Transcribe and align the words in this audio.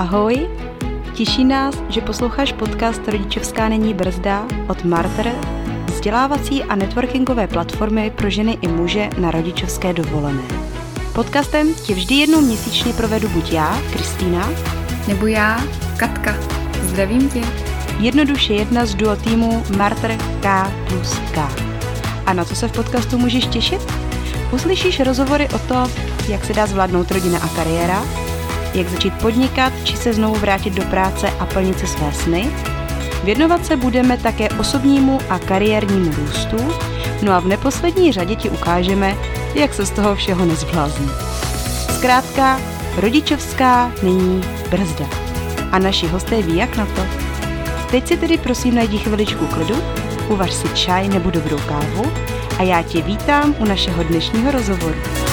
Ahoj! 0.00 0.48
Těší 1.14 1.44
nás, 1.44 1.74
že 1.88 2.00
posloucháš 2.00 2.52
podcast 2.52 3.08
Rodičovská 3.08 3.68
není 3.68 3.94
brzda 3.94 4.46
od 4.68 4.84
Marter, 4.84 5.32
vzdělávací 5.86 6.62
a 6.62 6.74
networkingové 6.74 7.46
platformy 7.46 8.12
pro 8.16 8.30
ženy 8.30 8.58
i 8.62 8.68
muže 8.68 9.10
na 9.18 9.30
rodičovské 9.30 9.92
dovolené. 9.92 10.42
Podcastem 11.14 11.74
tě 11.74 11.94
vždy 11.94 12.14
jednou 12.14 12.40
měsíčně 12.40 12.92
provedu 12.92 13.28
buď 13.28 13.52
já, 13.52 13.80
Kristýna, 13.92 14.50
nebo 15.08 15.26
já, 15.26 15.60
Katka. 15.96 16.36
Zdravím 16.82 17.28
tě. 17.28 17.40
Jednoduše 17.98 18.54
jedna 18.54 18.86
z 18.86 18.94
duo 18.94 19.16
týmu 19.16 19.62
Marter 19.76 20.18
K 20.40 20.70
plus 20.88 21.18
K. 21.34 21.48
A 22.26 22.32
na 22.32 22.44
co 22.44 22.56
se 22.56 22.68
v 22.68 22.72
podcastu 22.72 23.18
můžeš 23.18 23.46
těšit? 23.46 23.92
Uslyšíš 24.52 25.00
rozhovory 25.00 25.48
o 25.54 25.58
to, 25.58 25.90
jak 26.28 26.44
se 26.44 26.52
dá 26.52 26.66
zvládnout 26.66 27.10
rodina 27.10 27.38
a 27.38 27.48
kariéra, 27.48 28.29
jak 28.74 28.88
začít 28.88 29.14
podnikat 29.22 29.72
či 29.84 29.96
se 29.96 30.12
znovu 30.12 30.34
vrátit 30.34 30.74
do 30.74 30.82
práce 30.82 31.30
a 31.30 31.46
plnit 31.46 31.78
si 31.78 31.86
své 31.86 32.12
sny. 32.12 32.50
Věnovat 33.24 33.66
se 33.66 33.76
budeme 33.76 34.16
také 34.16 34.48
osobnímu 34.48 35.18
a 35.28 35.38
kariérnímu 35.38 36.12
růstu, 36.16 36.56
no 37.22 37.32
a 37.32 37.40
v 37.40 37.46
neposlední 37.46 38.12
řadě 38.12 38.36
ti 38.36 38.50
ukážeme, 38.50 39.16
jak 39.54 39.74
se 39.74 39.86
z 39.86 39.90
toho 39.90 40.14
všeho 40.14 40.44
nezblázní. 40.44 41.10
Zkrátka, 41.96 42.60
rodičovská 42.96 43.92
není 44.02 44.40
brzda. 44.70 45.06
A 45.72 45.78
naši 45.78 46.06
hosté 46.06 46.42
ví, 46.42 46.56
jak 46.56 46.76
na 46.76 46.86
to. 46.86 47.06
Teď 47.90 48.06
si 48.06 48.16
tedy 48.16 48.38
prosím 48.38 48.74
najdi 48.74 48.98
chviličku 48.98 49.46
klidu, 49.46 49.76
uvař 50.28 50.52
si 50.52 50.68
čaj 50.68 51.08
nebo 51.08 51.30
dobrou 51.30 51.58
kávu 51.58 52.12
a 52.58 52.62
já 52.62 52.82
tě 52.82 53.02
vítám 53.02 53.54
u 53.58 53.64
našeho 53.64 54.02
dnešního 54.02 54.50
rozhovoru. 54.50 55.29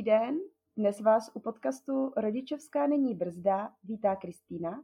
Dobrý 0.00 0.10
den, 0.12 0.38
dnes 0.76 1.00
vás 1.00 1.30
u 1.34 1.40
podcastu 1.40 2.12
Rodičovská 2.16 2.86
není 2.86 3.14
brzda 3.14 3.72
vítá 3.84 4.16
Kristýna 4.16 4.82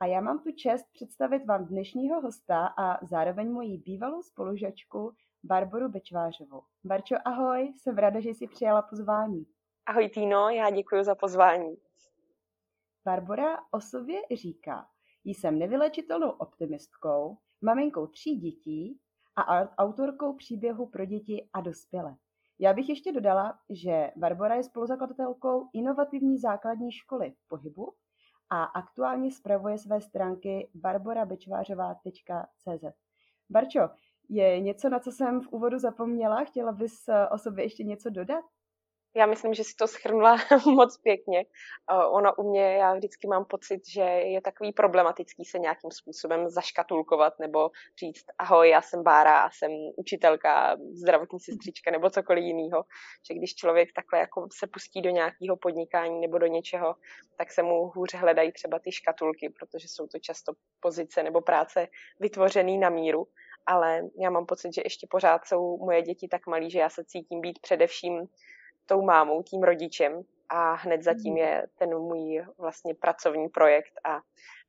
a 0.00 0.06
já 0.06 0.20
mám 0.20 0.42
tu 0.42 0.52
čest 0.52 0.86
představit 0.92 1.44
vám 1.44 1.64
dnešního 1.64 2.20
hosta 2.20 2.66
a 2.66 3.06
zároveň 3.06 3.52
moji 3.52 3.78
bývalou 3.78 4.22
spolužačku 4.22 5.12
Barboru 5.44 5.88
Bečvářovou. 5.88 6.62
Barčo, 6.84 7.14
ahoj, 7.24 7.72
jsem 7.76 7.98
ráda, 7.98 8.20
že 8.20 8.30
jsi 8.30 8.46
přijala 8.46 8.82
pozvání. 8.82 9.46
Ahoj 9.86 10.08
Týno, 10.08 10.48
já 10.48 10.70
děkuji 10.70 11.04
za 11.04 11.14
pozvání. 11.14 11.76
Barbara 13.04 13.58
o 13.70 13.80
sobě 13.80 14.20
říká, 14.34 14.88
jsem 15.24 15.58
nevylečitelnou 15.58 16.30
optimistkou, 16.30 17.38
maminkou 17.60 18.06
tří 18.06 18.36
dětí 18.36 19.00
a 19.36 19.76
autorkou 19.76 20.36
příběhu 20.36 20.86
pro 20.86 21.04
děti 21.04 21.48
a 21.52 21.60
dospělé. 21.60 22.16
Já 22.60 22.72
bych 22.72 22.88
ještě 22.88 23.12
dodala, 23.12 23.58
že 23.70 24.10
Barbara 24.16 24.54
je 24.54 24.62
spoluzakladatelkou 24.62 25.68
inovativní 25.72 26.38
základní 26.38 26.92
školy 26.92 27.30
v 27.30 27.48
pohybu 27.48 27.94
a 28.50 28.64
aktuálně 28.64 29.32
spravuje 29.32 29.78
své 29.78 30.00
stránky 30.00 30.70
barborabečvářová.cz. 30.74 32.84
Barčo, 33.50 33.88
je 34.28 34.60
něco, 34.60 34.88
na 34.88 34.98
co 34.98 35.12
jsem 35.12 35.40
v 35.40 35.48
úvodu 35.48 35.78
zapomněla? 35.78 36.44
Chtěla 36.44 36.72
bys 36.72 37.08
o 37.30 37.38
sobě 37.38 37.64
ještě 37.64 37.84
něco 37.84 38.10
dodat? 38.10 38.44
Já 39.16 39.26
myslím, 39.26 39.54
že 39.54 39.64
si 39.64 39.74
to 39.74 39.88
schrnula 39.88 40.36
moc 40.66 40.96
pěkně. 40.96 41.44
Ono 42.10 42.34
u 42.34 42.50
mě, 42.50 42.74
já 42.74 42.94
vždycky 42.94 43.26
mám 43.26 43.44
pocit, 43.44 43.88
že 43.88 44.00
je 44.02 44.40
takový 44.40 44.72
problematický 44.72 45.44
se 45.44 45.58
nějakým 45.58 45.90
způsobem 45.90 46.48
zaškatulkovat 46.48 47.38
nebo 47.38 47.70
říct, 47.98 48.24
ahoj, 48.38 48.68
já 48.68 48.82
jsem 48.82 49.02
Bára 49.02 49.38
a 49.38 49.50
jsem 49.50 49.70
učitelka, 49.96 50.76
zdravotní 50.92 51.40
sestřička 51.40 51.90
nebo 51.90 52.10
cokoliv 52.10 52.44
jiného. 52.44 52.84
Že 53.28 53.34
když 53.34 53.54
člověk 53.54 53.88
takhle 53.92 54.18
jako 54.18 54.48
se 54.58 54.66
pustí 54.66 55.02
do 55.02 55.10
nějakého 55.10 55.56
podnikání 55.56 56.20
nebo 56.20 56.38
do 56.38 56.46
něčeho, 56.46 56.94
tak 57.36 57.52
se 57.52 57.62
mu 57.62 57.86
hůře 57.94 58.16
hledají 58.16 58.52
třeba 58.52 58.78
ty 58.78 58.92
škatulky, 58.92 59.50
protože 59.50 59.88
jsou 59.88 60.06
to 60.06 60.18
často 60.18 60.52
pozice 60.80 61.22
nebo 61.22 61.40
práce 61.40 61.88
vytvořený 62.20 62.78
na 62.78 62.90
míru 62.90 63.26
ale 63.70 64.02
já 64.20 64.30
mám 64.30 64.46
pocit, 64.46 64.74
že 64.74 64.82
ještě 64.84 65.06
pořád 65.10 65.44
jsou 65.44 65.78
moje 65.78 66.02
děti 66.02 66.28
tak 66.28 66.46
malí, 66.46 66.70
že 66.70 66.78
já 66.78 66.88
se 66.88 67.04
cítím 67.04 67.40
být 67.40 67.58
především 67.58 68.28
tou 68.88 69.02
mámou, 69.02 69.42
tím 69.42 69.62
rodičem 69.62 70.22
a 70.48 70.74
hned 70.74 71.02
zatím 71.02 71.34
hmm. 71.34 71.36
je 71.36 71.66
ten 71.78 71.98
můj 71.98 72.44
vlastně 72.58 72.94
pracovní 72.94 73.48
projekt 73.48 73.92
a 74.04 74.20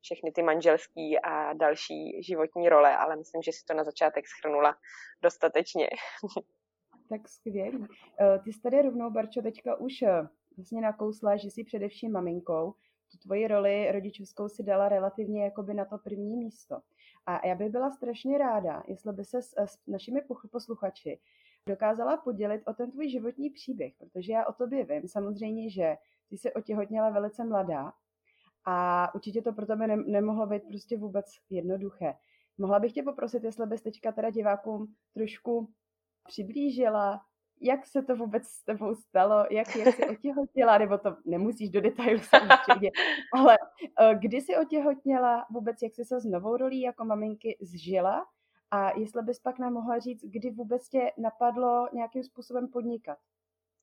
všechny 0.02 0.31
ty 0.31 0.44
manželský 0.44 1.19
a 1.19 1.53
další 1.53 2.24
životní 2.24 2.69
role, 2.69 2.97
ale 2.97 3.16
myslím, 3.16 3.41
že 3.41 3.52
si 3.52 3.66
to 3.66 3.74
na 3.74 3.84
začátek 3.84 4.28
schrnula 4.28 4.75
dostatečně. 5.22 5.90
Tak 7.09 7.28
skvělý. 7.28 7.88
Eh, 8.22 8.40
ty 8.40 8.53
jsi 8.53 8.62
tady 8.62 8.81
rovnou, 8.81 9.09
Barčo, 9.09 9.41
teďka 9.41 9.75
už 9.75 10.02
eh, 10.02 10.28
vlastně 10.57 10.81
nakousla, 10.81 11.38
že 11.38 11.47
jsi 11.47 11.63
především 11.63 12.12
maminkou. 12.12 12.74
Tu 13.12 13.18
tvoji 13.18 13.47
roli 13.47 13.91
rodičovskou 13.91 14.50
si 14.50 14.63
dala 14.63 14.90
relativně 14.90 15.44
jakoby 15.44 15.74
na 15.74 15.86
to 15.86 15.97
první 15.97 16.38
místo. 16.38 16.80
A 17.25 17.47
já 17.47 17.56
bych 17.56 17.69
byla 17.69 17.91
strašně 17.91 18.38
ráda, 18.38 18.84
jestli 18.88 19.13
by 19.13 19.25
se 19.25 19.41
s, 19.41 19.53
s 19.57 19.88
našimi 19.88 20.22
posluchači 20.51 21.19
dokázala 21.69 22.18
podělit 22.18 22.62
o 22.68 22.74
ten 22.74 22.91
tvůj 22.91 23.09
životní 23.09 23.50
příběh, 23.50 23.94
protože 23.97 24.34
já 24.34 24.46
o 24.46 24.53
tobě 24.53 24.85
vím. 24.85 25.07
Samozřejmě, 25.07 25.69
že 25.69 25.96
ty 26.30 26.38
jsi 26.38 26.53
otěhotněla 26.53 27.09
velice 27.09 27.46
mladá 27.46 27.91
a 28.66 29.07
určitě 29.16 29.41
to 29.41 29.53
pro 29.53 29.66
tebe 29.66 29.88
ne- 29.88 30.03
nemohlo 30.06 30.47
být 30.47 30.63
prostě 30.68 30.97
vůbec 30.97 31.25
jednoduché. 31.50 32.13
Mohla 32.57 32.80
bych 32.80 32.94
tě 32.94 33.03
poprosit, 33.03 33.44
jestli 33.44 33.68
bys 33.68 33.81
teďka 33.81 34.12
teda 34.12 34.30
divákům 34.30 34.94
trošku 35.13 35.69
přiblížila, 36.28 37.22
jak 37.62 37.86
se 37.86 38.01
to 38.03 38.16
vůbec 38.16 38.44
s 38.44 38.63
tebou 38.63 38.96
stalo, 38.96 39.46
jak, 39.51 39.75
jak 39.75 39.96
jsi 39.96 40.09
otěhotněla, 40.09 40.78
nebo 40.78 40.97
to 40.97 41.18
nemusíš 41.25 41.69
do 41.69 41.81
detailu 41.81 42.19
samozřejmě, 42.19 42.91
ale 43.34 43.57
eh, 44.00 44.16
kdy 44.16 44.41
jsi 44.41 44.57
otěhotněla, 44.57 45.46
vůbec 45.51 45.81
jak 45.81 45.96
jsi 45.96 46.06
se 46.06 46.19
s 46.19 46.25
novou 46.25 46.57
rolí 46.57 46.81
jako 46.81 47.06
maminky 47.06 47.57
zžila 47.62 48.25
a 48.72 49.00
jestli 49.00 49.22
bys 49.22 49.40
pak 49.40 49.59
nám 49.59 49.74
mohla 49.74 50.00
říct, 50.00 50.24
kdy 50.24 50.50
vůbec 50.50 50.90
tě 50.90 51.12
napadlo 51.18 51.88
nějakým 51.94 52.24
způsobem 52.24 52.68
podnikat? 52.68 53.18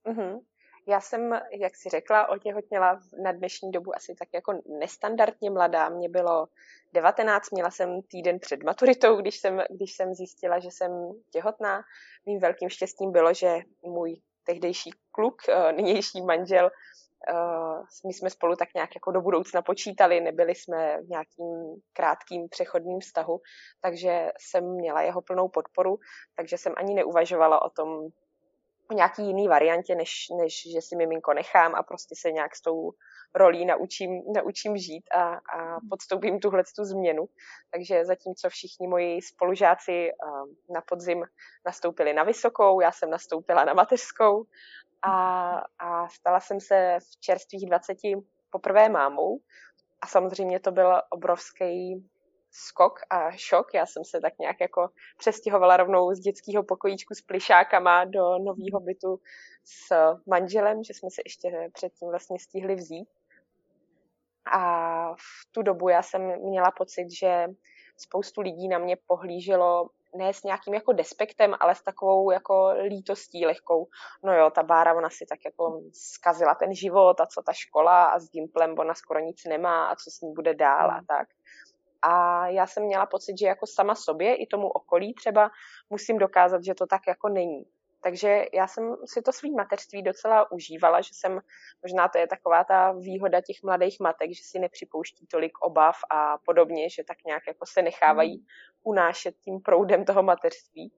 Mm-hmm. 0.07 0.41
Já 0.89 1.01
jsem, 1.01 1.41
jak 1.51 1.77
si 1.77 1.89
řekla, 1.89 2.29
otěhotněla 2.29 3.01
na 3.23 3.33
dnešní 3.33 3.71
dobu 3.71 3.97
asi 3.97 4.15
tak 4.15 4.29
jako 4.35 4.61
nestandardně 4.79 5.51
mladá. 5.51 5.89
Mě 5.89 6.09
bylo 6.09 6.49
19, 6.93 7.51
měla 7.51 7.71
jsem 7.71 8.03
týden 8.03 8.39
před 8.39 8.63
maturitou, 8.63 9.17
když 9.17 9.39
jsem, 9.39 9.63
když 9.71 9.93
jsem 9.93 10.15
zjistila, 10.15 10.59
že 10.59 10.69
jsem 10.71 11.13
těhotná. 11.31 11.83
Mým 12.27 12.41
velkým 12.41 12.69
štěstím 12.69 13.13
bylo, 13.13 13.35
že 13.35 13.59
můj 13.83 14.21
tehdejší 14.45 14.91
kluk, 15.11 15.43
eh, 15.49 15.73
nynější 15.73 16.23
manžel, 16.23 16.71
my 18.07 18.13
jsme 18.13 18.31
spolu 18.31 18.57
tak 18.57 18.69
nějak 18.75 18.91
jako 18.95 19.13
do 19.13 19.21
budoucna 19.21 19.63
počítali, 19.63 20.21
nebyli 20.21 20.55
jsme 20.55 21.03
v 21.03 21.09
nějakým 21.09 21.83
krátkým 21.93 22.49
přechodným 22.49 23.01
vztahu, 23.01 23.41
takže 23.81 24.33
jsem 24.39 24.65
měla 24.75 25.03
jeho 25.03 25.23
plnou 25.23 25.49
podporu, 25.49 25.99
takže 26.37 26.59
jsem 26.59 26.73
ani 26.77 26.95
neuvažovala 26.95 27.63
o 27.63 27.71
tom, 27.71 28.09
o 28.91 28.95
nějaký 28.95 29.27
jiný 29.27 29.49
variantě, 29.49 29.95
než, 29.95 30.27
než 30.39 30.63
že 30.73 30.81
si 30.81 30.97
miminko 30.97 31.35
nechám 31.35 31.75
a 31.75 31.83
prostě 31.83 32.15
se 32.19 32.33
nějak 32.33 32.57
s 32.57 32.63
tou 32.63 32.91
rolí 33.35 33.65
naučím, 33.65 34.23
naučím 34.35 34.77
žít 34.77 35.05
a, 35.15 35.35
a 35.35 35.81
podstoupím 35.91 36.41
tuhle 36.41 36.63
tu 36.77 36.85
změnu. 36.85 37.27
Takže 37.71 38.05
zatímco 38.05 38.49
všichni 38.49 38.89
moji 38.89 39.23
spolužáci 39.23 40.11
uh, 40.11 40.75
na 40.75 40.81
podzim 40.81 41.25
nastoupili 41.67 42.13
na 42.13 42.23
vysokou, 42.23 42.81
já 42.81 42.93
jsem 42.93 43.11
nastoupila 43.11 43.65
na 43.65 43.75
mateřskou 43.75 44.45
a, 45.03 45.13
a 45.79 46.09
stala 46.09 46.41
jsem 46.41 46.61
se 46.61 46.99
v 47.01 47.21
čerstvých 47.21 47.67
20 47.67 47.97
poprvé 48.51 48.89
mámou 48.89 49.41
a 50.01 50.07
samozřejmě 50.07 50.61
to 50.61 50.73
byl 50.73 51.03
obrovský 51.11 52.05
skok 52.57 53.01
a 53.11 53.31
šok. 53.31 53.75
Já 53.75 53.87
jsem 53.87 54.05
se 54.05 54.21
tak 54.21 54.39
nějak 54.39 54.61
jako 54.61 54.89
přestěhovala 55.19 55.77
rovnou 55.77 56.15
z 56.15 56.21
dětského 56.21 56.63
pokojíčku 56.63 57.15
s 57.15 57.21
plišákama 57.21 58.05
do 58.05 58.39
nového 58.39 58.81
bytu 58.81 59.21
s 59.65 59.95
manželem, 60.27 60.85
že 60.85 60.95
jsme 60.95 61.11
se 61.11 61.23
ještě 61.25 61.71
předtím 61.73 62.09
vlastně 62.09 62.39
stihli 62.39 62.75
vzít. 62.75 63.09
A 64.53 65.15
v 65.15 65.53
tu 65.53 65.63
dobu 65.63 65.89
já 65.89 66.03
jsem 66.03 66.41
měla 66.41 66.71
pocit, 66.71 67.11
že 67.11 67.47
spoustu 67.97 68.41
lidí 68.41 68.69
na 68.69 68.79
mě 68.79 68.97
pohlíželo 69.07 69.91
ne 70.17 70.35
s 70.35 70.43
nějakým 70.43 70.75
jako 70.75 70.93
despektem, 70.93 71.55
ale 71.61 71.75
s 71.75 71.83
takovou 71.83 72.31
jako 72.31 72.75
lítostí 72.83 73.47
lehkou. 73.47 73.87
No 74.25 74.33
jo, 74.33 74.51
ta 74.51 74.63
Bára, 74.63 74.95
ona 74.95 75.11
si 75.11 75.27
tak 75.27 75.39
jako 75.45 75.81
zkazila 75.93 76.55
ten 76.55 76.75
život 76.75 77.21
a 77.21 77.27
co 77.27 77.43
ta 77.43 77.53
škola 77.53 78.05
a 78.05 78.19
s 78.19 78.31
Gimplem 78.31 78.79
ona 78.79 78.95
skoro 78.95 79.21
nic 79.21 79.45
nemá 79.45 79.87
a 79.87 79.97
co 79.97 80.11
s 80.11 80.21
ní 80.21 80.33
bude 80.35 80.55
dál 80.55 80.91
a 80.91 80.95
hmm. 80.95 81.07
tak. 81.07 81.29
A 82.03 82.47
já 82.49 82.67
jsem 82.67 82.83
měla 82.83 83.07
pocit, 83.07 83.39
že 83.39 83.47
jako 83.47 83.67
sama 83.67 83.95
sobě 83.95 84.35
i 84.35 84.47
tomu 84.47 84.69
okolí 84.69 85.15
třeba 85.15 85.51
musím 85.91 86.19
dokázat, 86.19 86.65
že 86.65 86.75
to 86.75 86.87
tak 86.87 87.01
jako 87.09 87.29
není. 87.29 87.65
Takže 88.03 88.45
já 88.53 88.67
jsem 88.67 88.97
si 89.05 89.23
to 89.23 89.33
svý 89.33 89.55
mateřství 89.55 90.03
docela 90.03 90.53
užívala, 90.53 91.01
že 91.01 91.11
jsem, 91.13 91.41
možná 91.83 92.09
to 92.09 92.19
je 92.19 92.27
taková 92.27 92.65
ta 92.65 92.93
výhoda 92.93 93.41
těch 93.41 93.57
mladých 93.65 94.01
matek, 94.01 94.31
že 94.31 94.43
si 94.45 94.59
nepřipouští 94.59 95.27
tolik 95.27 95.59
obav 95.59 95.97
a 96.11 96.39
podobně, 96.39 96.91
že 96.91 97.05
tak 97.05 97.17
nějak 97.27 97.43
jako 97.47 97.67
se 97.67 97.83
nechávají 97.83 98.37
hmm. 98.37 98.47
unášet 98.83 99.35
tím 99.45 99.61
proudem 99.61 100.05
toho 100.05 100.23
mateřství. 100.23 100.93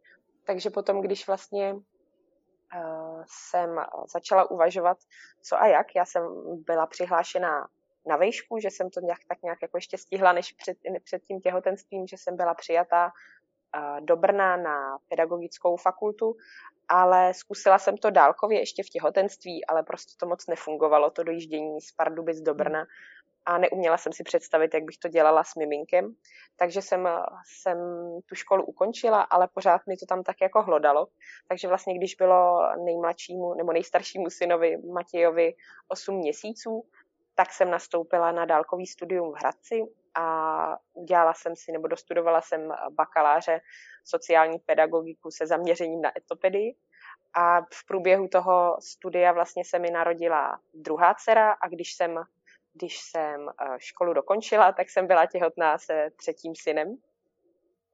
Takže 0.47 0.71
potom, 0.71 1.01
když 1.01 1.27
vlastně 1.27 1.75
jsem 3.27 3.81
začala 4.13 4.51
uvažovat, 4.51 4.99
co 5.43 5.61
a 5.61 5.67
jak. 5.67 5.87
Já 5.97 6.05
jsem 6.05 6.23
byla 6.67 6.87
přihlášená 6.87 7.69
na 8.09 8.17
vejšku, 8.17 8.59
že 8.59 8.71
jsem 8.71 8.91
to 8.91 9.01
nějak, 9.01 9.19
tak 9.29 9.43
nějak 9.43 9.59
jako 9.63 9.77
ještě 9.77 9.99
stihla 9.99 10.33
než 10.33 10.53
před, 10.53 10.79
před 11.05 11.23
tím 11.25 11.41
těhotenstvím, 11.41 12.07
že 12.07 12.17
jsem 12.17 12.37
byla 12.37 12.55
přijatá 12.55 13.13
do 14.01 14.17
Brna 14.17 14.57
na 14.57 14.99
pedagogickou 15.09 15.77
fakultu, 15.77 16.37
ale 16.89 17.35
zkusila 17.35 17.79
jsem 17.79 17.97
to 17.97 18.11
dálkově 18.11 18.59
ještě 18.61 18.83
v 18.83 18.89
těhotenství, 18.89 19.67
ale 19.67 19.83
prostě 19.83 20.15
to 20.21 20.27
moc 20.27 20.47
nefungovalo, 20.47 21.11
to 21.11 21.23
dojíždění 21.23 21.81
z 21.81 21.93
Pardubic 21.93 22.41
do 22.41 22.55
Brna 22.55 22.87
a 23.49 23.59
neuměla 23.59 23.97
jsem 23.97 24.13
si 24.13 24.25
představit, 24.25 24.75
jak 24.75 24.85
bych 24.85 24.99
to 24.99 25.09
dělala 25.09 25.45
s 25.45 25.55
miminkem. 25.55 26.15
Takže 26.57 26.83
jsem, 26.83 27.09
jsem 27.45 27.79
tu 28.27 28.35
školu 28.35 28.65
ukončila, 28.65 29.23
ale 29.23 29.49
pořád 29.55 29.87
mi 29.87 29.97
to 29.97 30.07
tam 30.07 30.23
tak 30.23 30.37
jako 30.43 30.63
hlodalo. 30.63 31.07
Takže 31.49 31.69
vlastně, 31.69 31.95
když 31.99 32.15
bylo 32.15 32.61
nejmladšímu 32.85 33.55
nebo 33.55 33.73
nejstaršímu 33.73 34.31
synovi 34.31 34.77
Matějovi 34.93 35.55
8 35.89 36.17
měsíců, 36.17 36.85
tak 37.39 37.53
jsem 37.53 37.71
nastoupila 37.71 38.33
na 38.33 38.45
dálkový 38.45 38.87
studium 38.87 39.33
v 39.33 39.37
Hradci 39.39 39.83
a 40.15 40.77
udělala 40.95 41.35
jsem 41.35 41.57
si, 41.57 41.73
nebo 41.73 41.89
dostudovala 41.89 42.41
jsem 42.41 42.73
bakaláře 42.91 43.61
sociální 44.05 44.59
pedagogiku 44.59 45.31
se 45.31 45.47
zaměřením 45.47 46.03
na 46.03 46.19
etopedii. 46.19 46.75
A 47.35 47.61
v 47.61 47.87
průběhu 47.87 48.29
toho 48.29 48.77
studia 48.81 49.33
vlastně 49.33 49.65
se 49.65 49.79
mi 49.79 49.91
narodila 49.91 50.61
druhá 50.75 51.15
dcera 51.15 51.53
a 51.53 51.69
když 51.69 51.95
jsem, 51.95 52.25
když 52.75 52.99
jsem 52.99 53.49
eh, 53.49 53.77
školu 53.79 54.13
dokončila, 54.13 54.73
tak 54.73 54.91
jsem 54.91 55.07
byla 55.07 55.27
těhotná 55.27 55.79
se 55.79 56.11
třetím 56.17 56.53
synem. 56.57 56.97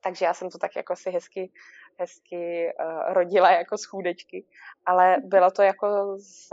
Takže 0.00 0.24
já 0.24 0.34
jsem 0.34 0.50
to 0.50 0.58
tak 0.58 0.76
jako 0.76 0.96
si 0.96 1.10
hezky, 1.10 1.52
hezky 1.98 2.72
uh, 2.78 3.12
rodila 3.12 3.50
jako 3.50 3.78
z 3.78 3.84
chůdečky, 3.84 4.46
ale 4.86 5.16
bylo 5.24 5.50
to 5.50 5.62
jako 5.62 6.16
z, 6.18 6.52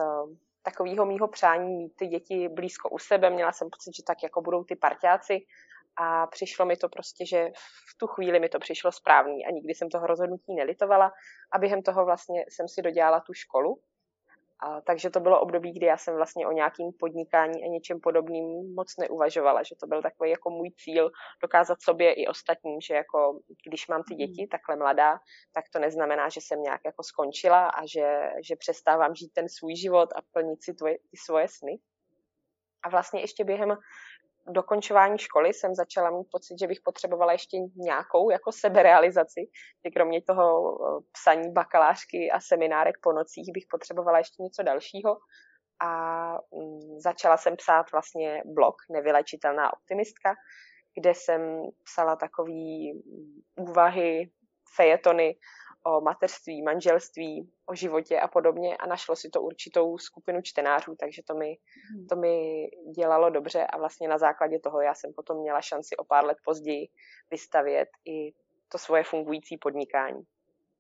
takového 0.63 1.06
mýho 1.06 1.28
přání 1.28 1.75
mít 1.75 1.94
ty 1.96 2.08
děti 2.08 2.50
blízko 2.50 2.90
u 2.90 3.00
sebe. 3.00 3.30
Měla 3.30 3.52
jsem 3.52 3.69
pocit, 3.69 3.96
že 3.96 4.04
tak 4.08 4.24
jako 4.24 4.42
budou 4.42 4.63
ty 4.63 4.75
parťáci. 4.75 5.40
A 5.98 6.28
přišlo 6.28 6.66
mi 6.66 6.78
to 6.78 6.90
prostě, 6.90 7.25
že 7.25 7.50
v 7.90 7.98
tu 7.98 8.08
chvíli 8.08 8.40
mi 8.40 8.50
to 8.50 8.60
přišlo 8.60 8.92
správný. 8.92 9.46
A 9.46 9.52
nikdy 9.52 9.74
jsem 9.74 9.90
toho 9.90 10.08
rozhodnutí 10.08 10.56
nelitovala. 10.56 11.12
A 11.52 11.60
během 11.60 11.81
toho 11.81 12.06
vlastně 12.06 12.46
jsem 12.50 12.68
si 12.68 12.81
dodělala 12.81 13.19
tu 13.19 13.34
školu 13.34 13.81
a, 14.62 14.81
takže 14.81 15.10
to 15.10 15.19
bylo 15.19 15.42
období, 15.42 15.72
kdy 15.72 15.86
já 15.86 15.98
jsem 15.98 16.16
vlastně 16.16 16.48
o 16.48 16.52
nějakým 16.52 16.92
podnikání 17.00 17.63
a 17.63 17.68
něčem 17.68 18.00
podobným 18.00 18.75
moc 18.75 18.98
neuvažovala, 18.98 19.63
že 19.63 19.75
to 19.75 19.88
byl 19.88 20.02
takový 20.02 20.30
jako 20.30 20.50
můj 20.50 20.72
cíl 20.72 21.12
dokázat 21.42 21.81
sobě 21.81 22.13
i 22.13 22.28
ostatním, 22.28 22.81
že 22.81 22.94
jako 22.94 23.40
když 23.68 23.88
mám 23.88 24.04
ty 24.04 24.16
děti 24.16 24.42
hmm. 24.42 24.48
takhle 24.48 24.75
mladá, 24.75 25.19
tak 25.54 25.66
to 25.74 25.80
neznamená, 25.80 26.30
že 26.30 26.42
jsem 26.42 26.62
nějak 26.62 26.81
jako 26.86 27.04
skončila 27.04 27.68
a 27.68 27.86
že, 27.86 28.30
že 28.48 28.56
přestávám 28.56 29.16
žít 29.16 29.34
ten 29.34 29.50
svůj 29.50 29.75
život 29.75 30.10
a 30.16 30.22
plnit 30.31 30.63
si 30.63 30.74
tvoje, 30.74 30.98
ty 30.98 31.18
svoje 31.18 31.48
sny. 31.48 31.80
A 32.84 32.90
vlastně 32.90 33.22
ještě 33.22 33.44
během 33.44 33.78
dokončování 34.48 35.18
školy 35.18 35.54
jsem 35.54 35.76
začala 35.76 36.10
mít 36.10 36.28
pocit, 36.32 36.60
že 36.60 36.68
bych 36.68 36.82
potřebovala 36.84 37.32
ještě 37.32 37.58
nějakou 37.76 38.30
jako 38.30 38.52
seberealizaci, 38.52 39.42
že 39.86 39.92
kromě 39.92 40.22
toho 40.22 40.74
eh, 40.74 41.04
psaní 41.12 41.52
bakalářky 41.52 42.32
a 42.32 42.40
seminárek 42.40 42.96
po 43.02 43.14
nocích 43.14 43.52
bych 43.54 43.66
potřebovala 43.70 44.18
ještě 44.18 44.44
něco 44.44 44.64
dalšího. 44.64 45.18
A 45.84 46.32
mm, 46.32 47.00
začala 47.00 47.38
jsem 47.38 47.56
psát 47.56 47.92
vlastně 47.92 48.44
blog 48.46 48.76
Nevylečitelná 48.90 49.74
optimistka, 49.74 50.36
kde 51.00 51.14
jsem 51.14 51.62
psala 51.84 52.16
takové 52.16 52.92
úvahy, 53.56 54.32
fejetony 54.76 55.36
o 55.83 56.01
mateřství, 56.01 56.62
manželství, 56.62 57.51
o 57.66 57.75
životě 57.75 58.19
a 58.19 58.28
podobně 58.28 58.78
a 58.78 58.88
našlo 58.88 59.16
si 59.16 59.30
to 59.30 59.42
určitou 59.42 59.98
skupinu 59.98 60.42
čtenářů, 60.42 60.95
takže 61.00 61.22
to 61.28 61.36
mi, 61.36 61.57
hmm. 61.92 62.07
to 62.07 62.16
mi 62.16 62.68
dělalo 62.95 63.30
dobře 63.30 63.68
a 63.68 63.78
vlastně 63.78 64.07
na 64.07 64.18
základě 64.18 64.60
toho 64.60 64.81
já 64.81 64.94
jsem 64.94 65.13
potom 65.13 65.42
měla 65.42 65.62
šanci 65.62 65.98
o 65.98 66.04
pár 66.04 66.25
let 66.25 66.38
později 66.45 66.88
vystavět 67.31 67.89
i 68.06 68.33
to 68.69 68.78
svoje 68.78 69.04
fungující 69.04 69.57
podnikání. 69.57 70.24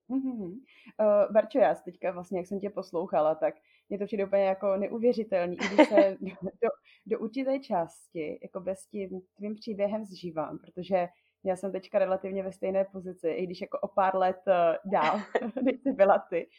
Mm-hmm. 0.09 0.51
Uh, 0.99 1.33
Barčo, 1.33 1.59
já 1.59 1.75
teďka 1.75 2.11
vlastně, 2.11 2.39
jak 2.39 2.47
jsem 2.47 2.59
tě 2.59 2.69
poslouchala, 2.69 3.35
tak 3.35 3.55
mě 3.89 3.99
to 3.99 4.05
přijde 4.05 4.25
úplně 4.25 4.43
jako 4.43 4.77
neuvěřitelný, 4.77 5.55
když 5.55 5.87
se 5.87 6.17
do, 6.61 6.69
do 7.05 7.19
určité 7.19 7.59
části 7.59 8.39
jako 8.43 8.59
bez 8.59 8.85
tím 8.85 9.21
tvým 9.37 9.55
příběhem 9.55 10.05
zžívám, 10.05 10.59
protože 10.59 11.07
já 11.43 11.55
jsem 11.55 11.71
teďka 11.71 11.99
relativně 11.99 12.43
ve 12.43 12.51
stejné 12.51 12.85
pozici, 12.85 13.29
i 13.29 13.45
když 13.45 13.61
jako 13.61 13.79
o 13.79 13.87
pár 13.87 14.15
let 14.15 14.41
uh, 14.47 14.91
dál, 14.91 15.19
než 15.63 15.81
jsi 15.81 15.91
byla 15.91 16.19
ty. 16.29 16.49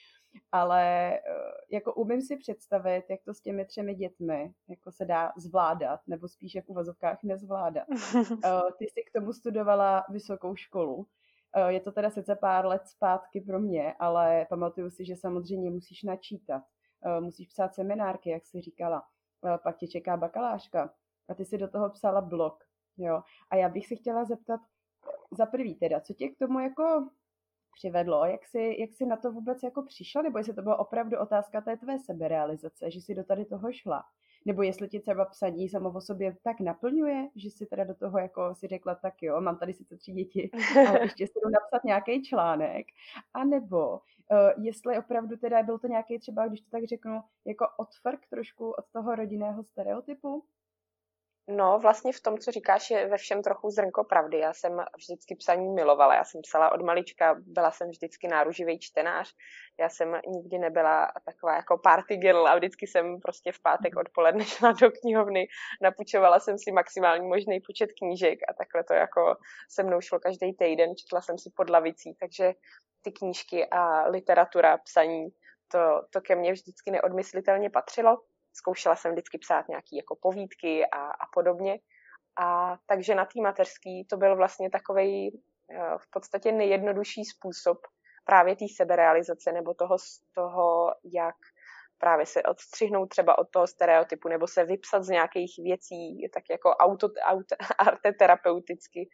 Ale 0.53 1.11
uh, 1.29 1.53
jako 1.71 1.95
umím 1.95 2.23
si 2.23 2.37
představit, 2.37 3.05
jak 3.11 3.21
to 3.25 3.35
s 3.35 3.41
těmi 3.41 3.65
třemi 3.65 3.95
dětmi 3.95 4.53
jako 4.69 4.93
se 4.93 5.05
dá 5.05 5.33
zvládat, 5.37 6.01
nebo 6.07 6.29
spíš 6.29 6.55
jak 6.55 6.65
v 6.65 6.69
uvazovkách 6.69 7.19
nezvládat. 7.23 7.89
Uh, 7.89 8.27
ty 8.79 8.85
jsi 8.85 9.03
k 9.07 9.13
tomu 9.19 9.33
studovala 9.33 10.05
vysokou 10.11 10.57
školu. 10.57 11.07
Je 11.69 11.81
to 11.81 11.93
teda 11.93 12.11
sice 12.11 12.37
pár 12.37 12.67
let 12.67 12.83
zpátky 12.87 13.41
pro 13.41 13.61
mě, 13.61 13.95
ale 13.99 14.47
pamatuju 14.49 14.91
si, 14.91 15.05
že 15.05 15.17
samozřejmě 15.17 15.71
musíš 15.71 16.03
načítat. 16.03 16.63
Musíš 17.21 17.49
psát 17.49 17.75
seminárky, 17.75 18.31
jak 18.31 18.47
jsi 18.47 18.61
říkala. 18.61 19.03
Pak 19.63 19.77
tě 19.77 19.89
čeká 19.89 20.17
bakalářka. 20.17 20.95
A 21.29 21.35
ty 21.35 21.45
si 21.45 21.59
do 21.59 21.69
toho 21.69 21.91
psala 21.91 22.21
blog. 22.21 22.65
Jo. 22.97 23.23
A 23.51 23.57
já 23.57 23.69
bych 23.69 23.87
se 23.87 23.97
chtěla 23.97 24.25
zeptat, 24.25 24.61
za 25.33 25.47
prvý 25.47 25.75
teda, 25.75 26.01
co 26.01 26.15
tě 26.15 26.29
k 26.29 26.39
tomu 26.39 26.61
jako 26.61 27.09
přivedlo, 27.75 28.25
jak 28.25 28.47
jsi, 28.47 28.77
jak 28.79 28.93
jsi 28.93 29.07
na 29.07 29.17
to 29.17 29.33
vůbec 29.33 29.63
jako 29.63 29.83
přišla, 29.83 30.23
nebo 30.23 30.39
jestli 30.39 30.55
to 30.55 30.63
byla 30.63 30.79
opravdu 30.79 31.19
otázka 31.19 31.61
té 31.61 31.77
tvé 31.77 31.99
seberealizace, 31.99 32.91
že 32.91 33.01
jsi 33.01 33.15
do 33.15 33.25
tady 33.25 33.45
toho 33.45 33.73
šla, 33.73 34.03
nebo 34.47 34.63
jestli 34.63 34.89
ti 34.89 35.01
třeba 35.01 35.25
psaní 35.25 35.69
samo 35.69 35.91
o 35.91 36.01
sobě 36.01 36.37
tak 36.43 36.61
naplňuje, 36.61 37.29
že 37.37 37.51
si 37.51 37.67
teda 37.67 37.85
do 37.85 37.95
toho 37.95 38.19
jako 38.19 38.55
si 38.55 38.67
řekla, 38.67 38.95
tak 38.95 39.23
jo, 39.23 39.41
mám 39.41 39.59
tady 39.59 39.73
sice 39.73 39.97
tři 39.97 40.13
děti, 40.13 40.51
ale 40.89 41.03
ještě 41.03 41.27
si 41.27 41.33
jdu 41.45 41.51
napsat 41.51 41.85
nějaký 41.85 42.23
článek, 42.23 42.87
a 43.35 43.45
nebo 43.45 43.91
uh, 43.91 44.65
jestli 44.65 44.99
opravdu 44.99 45.37
teda 45.37 45.63
byl 45.63 45.79
to 45.79 45.87
nějaký 45.87 46.19
třeba, 46.19 46.49
když 46.49 46.61
to 46.61 46.71
tak 46.71 46.85
řeknu, 46.85 47.21
jako 47.47 47.67
odfrk 47.77 48.21
trošku 48.31 48.71
od 48.71 48.85
toho 48.93 49.15
rodinného 49.15 49.65
stereotypu, 49.65 50.45
No, 51.49 51.79
vlastně 51.79 52.13
v 52.13 52.21
tom, 52.21 52.39
co 52.39 52.51
říkáš, 52.51 52.91
je 52.91 53.07
ve 53.09 53.17
všem 53.17 53.43
trochu 53.43 53.71
zrnko 53.71 54.05
pravdy. 54.05 54.39
Já 54.39 54.53
jsem 54.53 54.85
vždycky 54.97 55.35
psaní 55.37 55.69
milovala. 55.69 56.15
Já 56.15 56.25
jsem 56.25 56.41
psala 56.41 56.73
od 56.73 56.81
malička, 56.81 57.37
byla 57.39 57.71
jsem 57.71 57.91
vždycky 57.91 58.29
náruživý 58.29 58.79
čtenář. 58.79 59.35
Já 59.81 59.89
jsem 59.89 60.21
nikdy 60.27 60.59
nebyla 60.59 61.13
taková 61.25 61.57
jako 61.57 61.79
party 61.79 62.17
girl 62.17 62.47
a 62.49 62.57
vždycky 62.57 62.87
jsem 62.87 63.21
prostě 63.21 63.53
v 63.53 63.63
pátek 63.63 63.97
odpoledne 63.97 64.45
šla 64.45 64.73
do 64.73 64.91
knihovny, 64.91 65.49
napučovala 65.83 66.41
jsem 66.41 66.59
si 66.59 66.73
maximální 66.73 67.29
možný 67.29 67.61
počet 67.61 67.91
knížek 67.99 68.39
a 68.49 68.55
takhle 68.55 68.85
to 68.85 68.95
jako 68.95 69.37
se 69.71 69.83
mnou 69.83 70.01
šlo 70.01 70.21
každý 70.21 70.55
týden, 70.55 70.97
četla 70.97 71.21
jsem 71.21 71.39
si 71.39 71.51
pod 71.57 71.71
lavicí, 71.71 72.15
takže 72.21 72.53
ty 73.03 73.13
knížky 73.13 73.67
a 73.71 74.09
literatura, 74.09 74.79
psaní, 74.79 75.29
to, 75.69 76.03
to 76.11 76.21
ke 76.21 76.37
mně 76.37 76.53
vždycky 76.53 76.91
neodmyslitelně 76.91 77.71
patřilo 77.71 78.19
zkoušela 78.53 78.97
jsem 78.97 79.13
vždycky 79.13 79.39
psát 79.39 79.69
nějaké 79.69 79.97
jako 79.97 80.17
povídky 80.23 80.87
a, 80.87 80.99
a 81.07 81.27
podobně. 81.33 81.79
A 82.41 82.77
takže 82.87 83.15
na 83.15 83.25
té 83.25 83.41
mateřský 83.43 84.05
to 84.11 84.17
byl 84.17 84.37
vlastně 84.37 84.71
takový 84.71 85.41
eh, 85.71 85.99
v 85.99 86.11
podstatě 86.11 86.53
nejjednodušší 86.53 87.25
způsob 87.25 87.79
právě 88.25 88.57
té 88.57 88.65
seberealizace 88.77 89.53
nebo 89.53 89.75
toho, 89.75 89.97
toho, 90.35 90.95
jak 91.05 91.37
právě 91.99 92.27
se 92.27 92.43
odstřihnout 92.43 93.09
třeba 93.09 93.39
od 93.39 93.51
toho 93.51 93.67
stereotypu 93.67 94.29
nebo 94.29 94.47
se 94.47 94.65
vypsat 94.65 95.03
z 95.03 95.09
nějakých 95.09 95.55
věcí, 95.63 96.29
tak 96.35 96.45
jako 96.51 96.71
auto, 96.71 97.09
auto, 97.23 97.57
arteterapeuticky, 97.79 99.09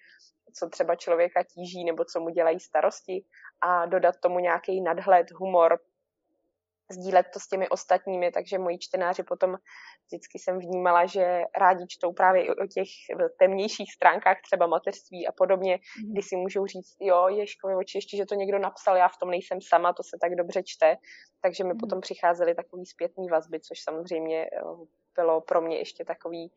co 0.55 0.69
třeba 0.69 0.97
člověka 0.97 1.43
tíží 1.43 1.85
nebo 1.85 2.05
co 2.05 2.21
mu 2.21 2.29
dělají 2.29 2.61
starosti 2.61 3.25
a 3.61 3.87
dodat 3.87 4.15
tomu 4.21 4.39
nějaký 4.39 4.81
nadhled, 4.81 5.31
humor, 5.31 5.79
sdílet 6.91 7.27
to 7.33 7.41
s 7.41 7.49
těmi 7.49 7.69
ostatními, 7.69 8.33
takže 8.33 8.59
moji 8.59 8.79
čtenáři 8.79 9.23
potom 9.23 9.57
vždycky 10.07 10.39
jsem 10.39 10.59
vnímala, 10.59 11.07
že 11.07 11.43
rádi 11.57 11.87
čtou 11.89 12.13
právě 12.13 12.45
i 12.45 12.51
o 12.51 12.67
těch 12.67 12.89
temnějších 13.39 13.93
stránkách 13.93 14.37
třeba 14.43 14.67
mateřství 14.67 15.27
a 15.27 15.33
podobně, 15.33 15.79
mm. 16.05 16.13
kdy 16.13 16.23
si 16.23 16.37
můžou 16.37 16.67
říct, 16.67 16.97
jo, 17.01 17.29
Ježkovi 17.29 17.75
oči, 17.75 17.99
ještě, 17.99 18.17
že 18.17 18.27
to 18.27 18.35
někdo 18.35 18.59
napsal, 18.59 18.97
já 18.97 19.09
v 19.09 19.19
tom 19.21 19.31
nejsem 19.31 19.59
sama, 19.61 19.93
to 19.93 20.03
se 20.03 20.17
tak 20.21 20.35
dobře 20.35 20.63
čte, 20.65 20.97
takže 21.41 21.65
mi 21.65 21.73
mm. 21.73 21.79
potom 21.79 22.01
přicházely 22.01 22.55
takový 22.55 22.87
zpětný 22.87 23.29
vazby, 23.29 23.61
což 23.61 23.83
samozřejmě 23.83 24.45
eh, 24.45 24.61
bylo 25.17 25.41
pro 25.41 25.61
mě 25.61 25.79
ještě 25.79 26.05
takový 26.05 26.53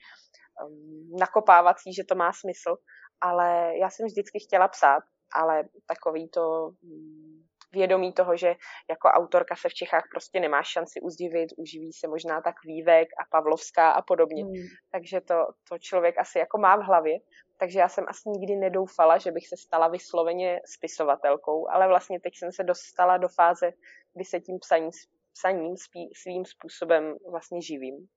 um, 0.65 1.17
nakopávací, 1.19 1.93
že 1.93 2.03
to 2.03 2.15
má 2.15 2.33
smysl, 2.33 2.77
ale 3.21 3.77
já 3.77 3.89
jsem 3.89 4.05
vždycky 4.05 4.39
chtěla 4.39 4.67
psát, 4.67 5.03
ale 5.33 5.63
takový 5.87 6.29
to 6.29 6.71
um, 6.83 7.30
vědomí 7.71 8.13
toho, 8.13 8.37
že 8.37 8.55
jako 8.89 9.07
autorka 9.07 9.55
se 9.55 9.69
v 9.69 9.73
Čechách 9.73 10.03
prostě 10.11 10.39
nemá 10.39 10.63
šanci 10.63 11.01
uzdivit, 11.01 11.49
uživí 11.57 11.93
se 11.93 12.07
možná 12.07 12.41
tak 12.41 12.55
Vývek 12.65 13.07
a 13.07 13.23
Pavlovská 13.31 13.91
a 13.91 14.01
podobně. 14.01 14.43
Mm. 14.43 14.51
Takže 14.91 15.21
to, 15.21 15.35
to 15.69 15.77
člověk 15.79 16.17
asi 16.17 16.39
jako 16.39 16.57
má 16.57 16.75
v 16.75 16.85
hlavě. 16.85 17.19
takže 17.59 17.79
já 17.79 17.89
jsem 17.89 18.05
asi 18.07 18.29
nikdy 18.29 18.55
nedoufala, 18.55 19.17
že 19.17 19.31
bych 19.31 19.47
se 19.47 19.57
stala 19.57 19.87
vysloveně 19.87 20.61
spisovatelkou, 20.65 21.69
ale 21.69 21.87
vlastně 21.87 22.19
teď 22.19 22.33
jsem 22.35 22.51
se 22.51 22.63
dostala 22.63 23.17
do 23.17 23.27
fáze, 23.27 23.71
kdy 24.13 24.25
se 24.25 24.39
tím 24.39 24.59
psaním, 24.59 24.91
psaním 25.33 25.75
svým 26.13 26.45
způsobem 26.45 27.15
vlastně 27.31 27.61
živím. 27.61 28.07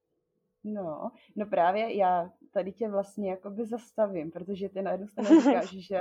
No, 0.64 1.10
no 1.36 1.46
právě 1.46 1.96
já 1.96 2.30
tady 2.52 2.72
tě 2.72 2.88
vlastně 2.88 3.30
jakoby 3.30 3.66
zastavím, 3.66 4.30
protože 4.30 4.68
ty 4.68 4.82
na 4.82 4.92
jednu 4.92 5.06
stranu 5.08 5.40
říkáš, 5.40 5.70
že 5.88 5.98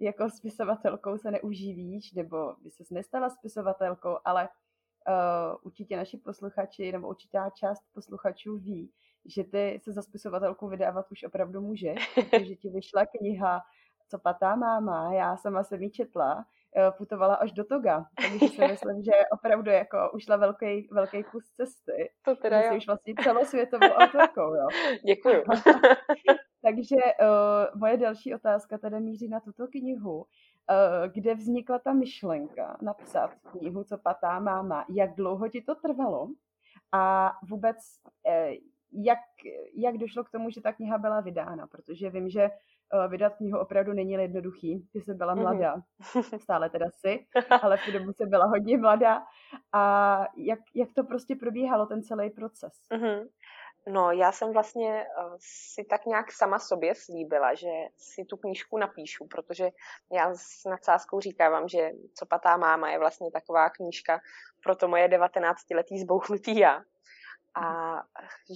jako 0.00 0.30
spisovatelkou 0.30 1.18
se 1.18 1.30
neuživíš, 1.30 2.12
nebo 2.12 2.54
by 2.62 2.70
ses 2.70 2.90
nestala 2.90 3.30
spisovatelkou, 3.30 4.18
ale 4.24 4.48
uh, 5.08 5.56
určitě 5.62 5.96
naši 5.96 6.16
posluchači, 6.16 6.92
nebo 6.92 7.08
určitá 7.08 7.50
část 7.50 7.82
posluchačů 7.94 8.58
ví, 8.58 8.90
že 9.26 9.44
ty 9.44 9.80
se 9.82 9.92
za 9.92 10.02
spisovatelku 10.02 10.68
vydávat 10.68 11.06
už 11.10 11.24
opravdu 11.24 11.60
můžeš, 11.60 12.14
protože 12.30 12.56
ti 12.56 12.70
vyšla 12.70 13.06
kniha 13.06 13.60
Co 14.10 14.18
patá 14.18 14.56
máma, 14.56 15.14
já 15.14 15.36
sama 15.36 15.64
jsem 15.64 15.82
ji 15.82 15.90
četla, 15.90 16.44
eh, 16.76 16.90
putovala 16.90 17.34
až 17.34 17.52
do 17.52 17.64
Toga, 17.64 18.04
takže 18.22 18.48
si 18.48 18.60
myslím, 18.60 19.02
že 19.02 19.12
opravdu 19.32 19.70
jako 19.70 20.10
ušla 20.14 20.36
velký, 20.36 20.88
velký 20.92 21.22
kus 21.22 21.44
cesty. 21.56 22.10
To 22.24 22.36
teda 22.36 22.62
že 22.62 22.68
jsi 22.68 22.76
už 22.76 22.86
vlastně 22.86 23.14
celosvětovou 23.22 23.86
autorkou, 23.86 24.54
jo. 24.54 24.68
Děkuju. 25.06 25.42
takže 26.64 26.96
uh, 26.96 27.80
moje 27.80 27.96
další 27.96 28.34
otázka 28.34 28.78
tedy 28.78 29.00
míří 29.00 29.28
na 29.28 29.40
tuto 29.40 29.66
knihu. 29.66 30.16
Uh, 30.16 31.12
kde 31.12 31.34
vznikla 31.34 31.78
ta 31.78 31.92
myšlenka 31.92 32.78
napsat 32.82 33.30
knihu 33.34 33.84
Co 33.84 33.98
patá 33.98 34.40
máma? 34.40 34.84
Jak 34.88 35.14
dlouho 35.14 35.48
ti 35.48 35.62
to 35.62 35.74
trvalo? 35.74 36.28
A 36.92 37.32
vůbec 37.48 37.76
uh, 38.26 38.54
jak, 38.92 39.18
jak 39.74 39.98
došlo 39.98 40.24
k 40.24 40.30
tomu, 40.30 40.50
že 40.50 40.60
ta 40.60 40.72
kniha 40.72 40.98
byla 40.98 41.20
vydána, 41.20 41.66
protože 41.66 42.10
vím, 42.10 42.28
že 42.28 42.48
uh, 42.48 43.10
vydat 43.10 43.36
knihu 43.36 43.58
opravdu 43.58 43.92
není 43.92 44.12
jednoduchý. 44.12 44.88
Ty 44.92 45.00
jsi 45.00 45.14
byla 45.14 45.34
mhm. 45.34 45.42
mladá, 45.42 45.74
stále 46.38 46.70
teda 46.70 46.86
si, 46.90 47.26
ale 47.62 47.76
v 47.76 47.84
tu 47.84 47.92
dobu 47.92 48.12
jsi 48.12 48.26
byla 48.26 48.46
hodně 48.46 48.78
mladá. 48.78 49.22
A 49.72 50.24
jak, 50.36 50.58
jak 50.74 50.88
to 50.94 51.04
prostě 51.04 51.36
probíhalo, 51.36 51.86
ten 51.86 52.02
celý 52.02 52.30
proces? 52.30 52.72
Mm-hmm. 52.92 53.28
No, 53.86 54.10
já 54.10 54.32
jsem 54.32 54.52
vlastně 54.52 55.06
uh, 55.18 55.36
si 55.40 55.84
tak 55.84 56.06
nějak 56.06 56.32
sama 56.32 56.58
sobě 56.58 56.94
slíbila, 56.94 57.54
že 57.54 57.68
si 57.96 58.24
tu 58.24 58.36
knížku 58.36 58.78
napíšu, 58.78 59.26
protože 59.26 59.70
já 60.12 60.34
s 60.34 60.64
nadsázkou 60.64 61.20
říkávám, 61.20 61.68
že 61.68 61.90
Co 62.14 62.26
patá 62.26 62.56
máma 62.56 62.90
je 62.90 62.98
vlastně 62.98 63.30
taková 63.30 63.70
knížka 63.70 64.20
pro 64.62 64.76
to 64.76 64.88
moje 64.88 65.08
19-letý 65.08 65.98
zbouchnutý 65.98 66.58
já 66.58 66.82
a 67.54 67.94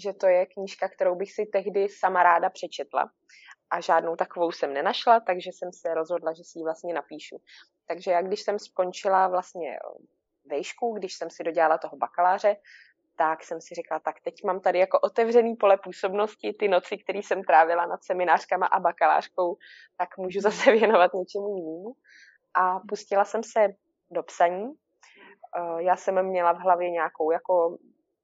že 0.02 0.12
to 0.12 0.26
je 0.26 0.46
knížka, 0.46 0.88
kterou 0.88 1.14
bych 1.14 1.32
si 1.32 1.46
tehdy 1.46 1.88
sama 1.88 2.22
ráda 2.22 2.50
přečetla. 2.50 3.10
A 3.70 3.80
žádnou 3.80 4.16
takovou 4.16 4.52
jsem 4.52 4.72
nenašla, 4.72 5.20
takže 5.20 5.50
jsem 5.52 5.72
se 5.72 5.94
rozhodla, 5.94 6.32
že 6.32 6.44
si 6.44 6.58
ji 6.58 6.64
vlastně 6.64 6.94
napíšu. 6.94 7.36
Takže 7.86 8.10
já, 8.10 8.22
když 8.22 8.42
jsem 8.42 8.58
skončila 8.58 9.28
vlastně 9.28 9.78
vejšku, 10.44 10.94
když 10.98 11.14
jsem 11.14 11.30
si 11.30 11.44
dodělala 11.44 11.78
toho 11.78 11.96
bakaláře, 11.96 12.56
tak 13.18 13.44
jsem 13.44 13.60
si 13.60 13.74
řekla, 13.74 13.98
tak 13.98 14.20
teď 14.24 14.34
mám 14.44 14.60
tady 14.60 14.78
jako 14.78 14.98
otevřený 15.00 15.56
pole 15.56 15.76
působnosti, 15.76 16.52
ty 16.58 16.68
noci, 16.68 16.98
které 16.98 17.18
jsem 17.18 17.42
trávila 17.42 17.86
nad 17.86 18.04
seminářkama 18.04 18.66
a 18.66 18.80
bakalářkou, 18.80 19.56
tak 19.96 20.18
můžu 20.18 20.40
zase 20.40 20.72
věnovat 20.72 21.10
něčemu 21.14 21.56
jinému. 21.56 21.92
A 22.54 22.80
pustila 22.88 23.24
jsem 23.24 23.42
se 23.42 23.68
do 24.10 24.22
psaní. 24.22 24.72
Já 25.78 25.96
jsem 25.96 26.26
měla 26.26 26.52
v 26.52 26.58
hlavě 26.58 26.90
nějakou 26.90 27.30
jako 27.30 27.78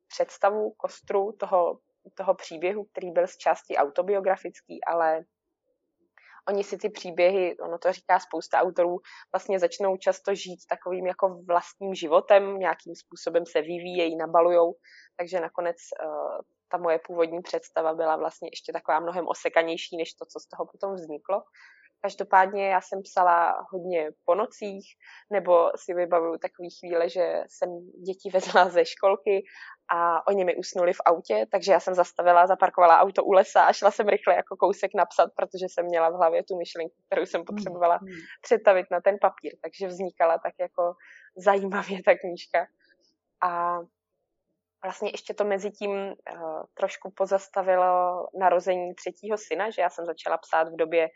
představu, 0.08 0.70
kostru 0.76 1.32
toho, 1.32 1.78
toho 2.14 2.34
příběhu, 2.34 2.84
který 2.84 3.10
byl 3.10 3.26
z 3.26 3.36
části 3.36 3.76
autobiografický, 3.76 4.84
ale 4.84 5.24
oni 6.48 6.64
si 6.64 6.78
ty 6.78 6.88
příběhy, 6.90 7.56
ono 7.56 7.78
to 7.78 7.92
říká 7.92 8.20
spousta 8.20 8.58
autorů, 8.58 8.98
vlastně 9.32 9.58
začnou 9.58 9.96
často 9.96 10.34
žít 10.34 10.58
takovým 10.68 11.06
jako 11.06 11.40
vlastním 11.46 11.94
životem, 11.94 12.58
nějakým 12.58 12.94
způsobem 12.94 13.46
se 13.46 13.60
vyvíjejí, 13.60 14.16
nabalujou, 14.16 14.74
takže 15.16 15.40
nakonec 15.40 15.76
uh, 16.04 16.40
ta 16.68 16.78
moje 16.78 17.00
původní 17.06 17.42
představa 17.42 17.94
byla 17.94 18.16
vlastně 18.16 18.48
ještě 18.52 18.72
taková 18.72 19.00
mnohem 19.00 19.28
osekanější, 19.28 19.96
než 19.96 20.14
to, 20.14 20.24
co 20.26 20.40
z 20.40 20.48
toho 20.48 20.66
potom 20.72 20.94
vzniklo. 20.94 21.42
Každopádně 22.04 22.68
já 22.68 22.80
jsem 22.80 23.02
psala 23.02 23.66
hodně 23.72 24.10
po 24.24 24.34
nocích, 24.34 24.84
nebo 25.32 25.70
si 25.76 25.94
vybavuju 25.94 26.38
takové 26.38 26.68
chvíle, 26.78 27.08
že 27.08 27.42
jsem 27.48 27.68
děti 28.06 28.30
vezla 28.32 28.68
ze 28.68 28.84
školky 28.84 29.44
a 29.94 30.26
oni 30.26 30.44
mi 30.44 30.56
usnuli 30.56 30.92
v 30.92 31.04
autě, 31.04 31.46
takže 31.52 31.72
já 31.72 31.80
jsem 31.80 31.94
zastavila, 31.94 32.46
zaparkovala 32.46 33.00
auto 33.00 33.24
u 33.24 33.32
lesa 33.32 33.62
a 33.62 33.72
šla 33.72 33.90
jsem 33.90 34.08
rychle 34.08 34.34
jako 34.34 34.56
kousek 34.56 34.90
napsat, 34.94 35.30
protože 35.36 35.66
jsem 35.68 35.84
měla 35.86 36.10
v 36.10 36.14
hlavě 36.14 36.42
tu 36.44 36.58
myšlenku, 36.58 36.96
kterou 37.06 37.26
jsem 37.26 37.44
potřebovala 37.44 37.98
mm, 38.02 38.08
přetavit 38.42 38.86
na 38.90 39.00
ten 39.00 39.16
papír. 39.20 39.52
Takže 39.62 39.86
vznikala 39.86 40.38
tak 40.38 40.54
jako 40.60 40.94
zajímavě 41.36 42.02
ta 42.02 42.12
knížka. 42.14 42.66
A 43.42 43.78
vlastně 44.84 45.10
ještě 45.10 45.34
to 45.34 45.44
mezi 45.44 45.70
tím 45.70 45.90
uh, 45.90 46.14
trošku 46.74 47.12
pozastavilo 47.16 48.26
narození 48.38 48.94
třetího 48.94 49.38
syna, 49.38 49.70
že 49.70 49.82
já 49.82 49.90
jsem 49.90 50.04
začala 50.04 50.38
psát 50.38 50.68
v 50.68 50.76
době, 50.76 51.08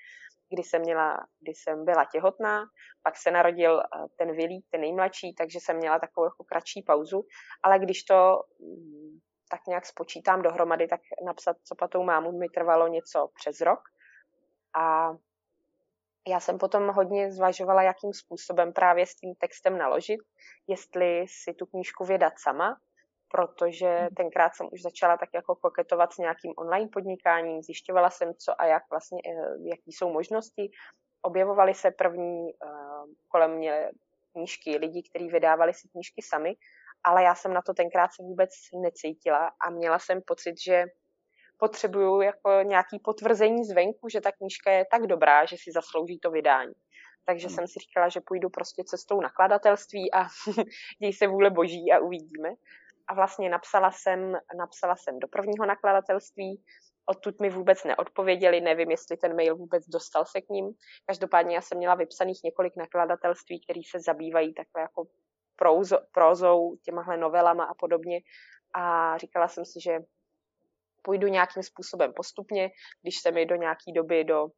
kdy 0.51 0.63
jsem, 0.63 0.83
měla, 0.83 1.27
kdy 1.41 1.55
jsem 1.55 1.85
byla 1.85 2.05
těhotná, 2.05 2.65
pak 3.03 3.17
se 3.17 3.31
narodil 3.31 3.81
eh, 3.81 4.07
ten 4.17 4.37
Vilí, 4.37 4.65
ten 4.71 4.81
nejmladší, 4.81 5.35
takže 5.35 5.59
jsem 5.61 5.77
měla 5.77 5.99
takovou 5.99 6.27
jako 6.27 6.45
kratší 6.45 6.83
pauzu, 6.83 7.25
ale 7.63 7.79
když 7.79 8.03
to 8.05 8.43
mm, 8.61 9.19
tak 9.51 9.61
nějak 9.69 9.87
spočítám 9.87 10.43
dohromady, 10.43 10.89
tak 10.89 11.01
napsat 11.27 11.57
co 11.65 11.75
patou 11.75 12.03
mámu 12.03 12.39
mi 12.39 12.49
trvalo 12.49 12.89
něco 12.89 13.29
přes 13.35 13.61
rok. 13.61 13.81
A 14.77 15.13
já 16.29 16.41
jsem 16.41 16.59
potom 16.59 16.89
hodně 16.89 17.33
zvažovala, 17.33 17.83
jakým 17.83 18.13
způsobem 18.13 18.73
právě 18.73 19.07
s 19.07 19.15
tím 19.15 19.35
textem 19.35 19.79
naložit, 19.79 20.21
jestli 20.67 21.27
si 21.29 21.55
tu 21.55 21.67
knížku 21.67 22.05
vydat 22.05 22.33
sama, 22.37 22.81
protože 23.31 23.87
hmm. 23.87 24.09
tenkrát 24.17 24.55
jsem 24.55 24.69
už 24.73 24.83
začala 24.83 25.17
tak 25.17 25.29
jako 25.35 25.57
koketovat 25.57 26.13
s 26.13 26.19
nějakým 26.19 26.53
online 26.57 26.89
podnikáním, 26.93 27.63
zjišťovala 27.63 28.11
jsem, 28.11 28.35
co 28.35 28.61
a 28.61 28.67
jak 28.67 28.83
vlastně, 28.91 29.21
eh, 29.27 29.69
jaký 29.71 29.93
jsou 29.93 30.13
možnosti. 30.13 30.71
Objevovaly 31.23 31.75
se 31.75 31.91
první 31.91 32.43
uh, 32.43 33.05
kolem 33.29 33.57
mě 33.57 33.91
knížky, 34.33 34.77
lidi, 34.77 35.03
kteří 35.11 35.29
vydávali 35.29 35.75
si 35.75 35.89
knížky 35.89 36.23
sami, 36.23 36.55
ale 37.05 37.23
já 37.23 37.35
jsem 37.35 37.53
na 37.53 37.63
to 37.63 37.75
tenkrát 37.75 38.11
se 38.15 38.23
vůbec 38.23 38.51
necítila 38.83 39.51
a 39.67 39.71
měla 39.71 39.99
jsem 39.99 40.23
pocit, 40.27 40.55
že 40.67 40.85
potřebuju 41.57 42.21
jako 42.21 42.51
nějaký 42.63 42.99
potvrzení 42.99 43.65
zvenku, 43.65 44.09
že 44.09 44.21
ta 44.21 44.33
knížka 44.33 44.71
je 44.71 44.85
tak 44.91 45.07
dobrá, 45.07 45.45
že 45.45 45.57
si 45.57 45.73
zaslouží 45.73 46.19
to 46.19 46.31
vydání. 46.31 46.73
Takže 47.25 47.47
hmm. 47.47 47.55
jsem 47.55 47.67
si 47.67 47.79
říkala, 47.79 48.09
že 48.09 48.21
půjdu 48.21 48.49
prostě 48.49 48.85
cestou 48.85 49.21
nakladatelství 49.21 50.13
a 50.13 50.23
děj 51.01 51.13
se 51.13 51.27
vůle 51.27 51.51
boží 51.51 51.93
a 51.93 51.99
uvidíme 51.99 52.49
a 53.09 53.15
vlastně 53.15 53.51
napsala 53.51 53.91
jsem, 53.91 54.39
napsala 54.59 54.97
jsem 54.97 55.19
do 55.19 55.29
prvního 55.29 55.67
nakladatelství, 55.67 56.63
odtud 57.07 57.41
mi 57.41 57.51
vůbec 57.51 57.85
neodpověděli, 57.85 58.61
nevím, 58.61 58.91
jestli 58.91 59.17
ten 59.17 59.37
mail 59.37 59.57
vůbec 59.57 59.89
dostal 59.89 60.25
se 60.25 60.41
k 60.41 60.49
ním. 60.49 60.73
Každopádně 61.07 61.55
já 61.55 61.61
jsem 61.61 61.79
měla 61.79 61.95
vypsaných 61.95 62.41
několik 62.45 62.77
nakladatelství, 62.77 63.61
které 63.61 63.81
se 63.91 64.01
zabývají 64.01 64.55
takhle 64.55 64.83
jako 64.83 65.05
prózo, 65.57 65.99
prózou, 66.13 66.77
těmahle 66.85 67.17
novelama 67.17 67.65
a 67.65 67.75
podobně. 67.75 68.21
A 68.75 69.17
říkala 69.19 69.49
jsem 69.49 69.65
si, 69.65 69.81
že 69.81 69.99
půjdu 71.03 71.27
nějakým 71.29 71.63
způsobem 71.63 72.13
postupně, 72.13 72.71
když 73.03 73.19
se 73.19 73.31
mi 73.31 73.47
do 73.47 73.57
nějaké 73.57 73.93
doby, 73.95 74.25
do 74.25 74.49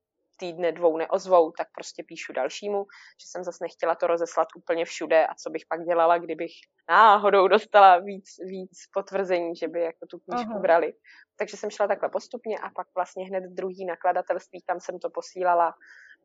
týdne, 0.41 0.73
dvou 0.73 0.97
neozvou, 0.97 1.51
tak 1.51 1.69
prostě 1.75 2.03
píšu 2.03 2.33
dalšímu, 2.33 2.85
že 3.21 3.27
jsem 3.29 3.45
zase 3.45 3.65
nechtěla 3.65 3.95
to 3.95 4.07
rozeslat 4.07 4.49
úplně 4.57 4.85
všude 4.85 5.27
a 5.27 5.35
co 5.35 5.51
bych 5.51 5.63
pak 5.69 5.85
dělala, 5.85 6.19
kdybych 6.19 6.53
náhodou 6.89 7.49
dostala 7.49 7.99
víc, 7.99 8.29
víc 8.45 8.79
potvrzení, 8.95 9.57
že 9.57 9.69
by 9.69 9.81
jako 9.81 10.07
tu 10.07 10.19
knížku 10.19 10.51
Aha. 10.51 10.61
brali. 10.61 10.93
Takže 11.37 11.57
jsem 11.57 11.71
šla 11.71 11.89
takhle 11.89 12.09
postupně 12.09 12.59
a 12.59 12.71
pak 12.71 12.87
vlastně 12.95 13.25
hned 13.25 13.45
druhý 13.45 13.85
nakladatelství, 13.85 14.63
kam 14.67 14.81
jsem 14.81 14.99
to 14.99 15.11
posílala, 15.11 15.75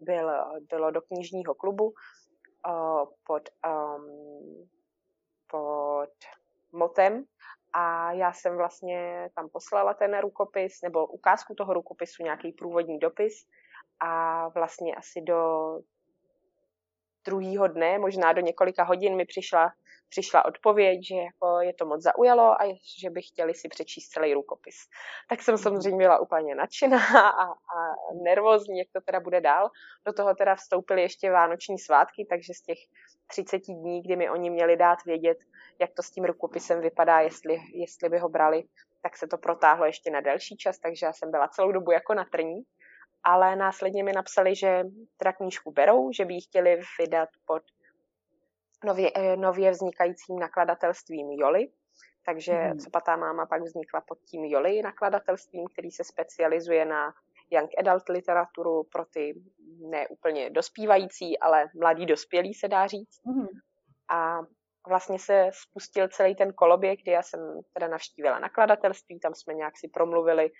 byl, 0.01 0.31
bylo 0.69 0.91
do 0.91 1.01
knižního 1.01 1.55
klubu 1.55 1.85
uh, 1.85 3.05
pod, 3.23 3.49
um, 3.67 4.69
pod 5.51 6.15
motem 6.71 7.25
a 7.73 8.11
já 8.11 8.33
jsem 8.33 8.57
vlastně 8.57 9.29
tam 9.35 9.49
poslala 9.49 9.93
ten 9.93 10.19
rukopis, 10.19 10.81
nebo 10.81 11.07
ukázku 11.07 11.55
toho 11.55 11.73
rukopisu, 11.73 12.23
nějaký 12.23 12.51
průvodní 12.51 12.99
dopis 12.99 13.33
a 13.99 14.47
vlastně 14.47 14.95
asi 14.95 15.21
do 15.21 15.71
druhého 17.25 17.67
dne, 17.67 17.99
možná 17.99 18.33
do 18.33 18.41
několika 18.41 18.83
hodin 18.83 19.15
mi 19.15 19.25
přišla, 19.25 19.71
přišla 20.09 20.45
odpověď, 20.45 21.07
že 21.07 21.15
jako 21.15 21.59
je 21.61 21.73
to 21.73 21.85
moc 21.85 22.01
zaujalo 22.01 22.61
a 22.61 22.79
že 23.01 23.09
by 23.09 23.21
chtěli 23.21 23.53
si 23.53 23.67
přečíst 23.67 24.09
celý 24.09 24.33
rukopis. 24.33 24.75
Tak 25.29 25.41
jsem 25.41 25.53
mhm. 25.53 25.63
samozřejmě 25.63 26.05
byla 26.05 26.19
úplně 26.19 26.55
nadšená 26.55 26.97
a, 27.29 27.43
a 27.51 27.53
nervózní, 28.23 28.79
jak 28.79 28.87
to 28.93 29.01
teda 29.01 29.19
bude 29.19 29.41
dál. 29.41 29.69
Do 30.05 30.13
toho 30.13 30.35
teda 30.35 30.55
vstoupily 30.55 31.01
ještě 31.01 31.31
vánoční 31.31 31.79
svátky, 31.79 32.25
takže 32.29 32.53
z 32.53 32.61
těch 32.61 32.77
30 33.27 33.57
dní, 33.57 34.01
kdy 34.01 34.15
mi 34.15 34.29
oni 34.29 34.49
měli 34.49 34.77
dát 34.77 35.03
vědět, 35.05 35.37
jak 35.79 35.93
to 35.93 36.03
s 36.03 36.11
tím 36.11 36.25
rukopisem 36.25 36.81
vypadá, 36.81 37.19
jestli, 37.19 37.57
jestli 37.73 38.09
by 38.09 38.19
ho 38.19 38.29
brali, 38.29 38.63
tak 39.01 39.17
se 39.17 39.27
to 39.27 39.37
protáhlo 39.37 39.85
ještě 39.85 40.11
na 40.11 40.21
delší 40.21 40.57
čas, 40.57 40.79
takže 40.79 41.05
já 41.05 41.13
jsem 41.13 41.31
byla 41.31 41.47
celou 41.47 41.71
dobu 41.71 41.91
jako 41.91 42.13
na 42.13 42.25
trní 42.25 42.63
ale 43.25 43.55
následně 43.55 44.03
mi 44.03 44.13
napsali, 44.13 44.55
že 44.55 44.83
teda 45.17 45.33
knížku 45.33 45.71
berou, 45.71 46.11
že 46.11 46.25
by 46.25 46.33
ji 46.33 46.41
chtěli 46.41 46.81
vydat 46.99 47.29
pod 47.45 47.63
nově, 48.85 49.11
eh, 49.15 49.37
nově 49.37 49.71
vznikajícím 49.71 50.39
nakladatelstvím 50.39 51.31
Joli, 51.31 51.67
takže 52.25 52.53
hmm. 52.53 52.79
Copatá 52.79 53.15
máma 53.15 53.45
pak 53.45 53.61
vznikla 53.61 54.01
pod 54.01 54.17
tím 54.19 54.45
Joli 54.45 54.81
nakladatelstvím, 54.81 55.67
který 55.73 55.91
se 55.91 56.03
specializuje 56.03 56.85
na 56.85 57.13
young 57.51 57.69
adult 57.77 58.09
literaturu 58.09 58.83
pro 58.83 59.05
ty 59.05 59.33
neúplně 59.89 60.49
dospívající, 60.49 61.39
ale 61.39 61.65
mladý 61.75 62.05
dospělí 62.05 62.53
se 62.53 62.67
dá 62.67 62.87
říct. 62.87 63.21
Hmm. 63.25 63.47
A 64.09 64.39
vlastně 64.87 65.19
se 65.19 65.49
spustil 65.53 66.07
celý 66.07 66.35
ten 66.35 66.53
koloběh, 66.53 66.99
kdy 67.03 67.11
já 67.11 67.21
jsem 67.23 67.39
teda 67.73 67.87
navštívila 67.87 68.39
nakladatelství, 68.39 69.19
tam 69.19 69.35
jsme 69.35 69.53
nějak 69.53 69.77
si 69.77 69.87
promluvili 69.87 70.51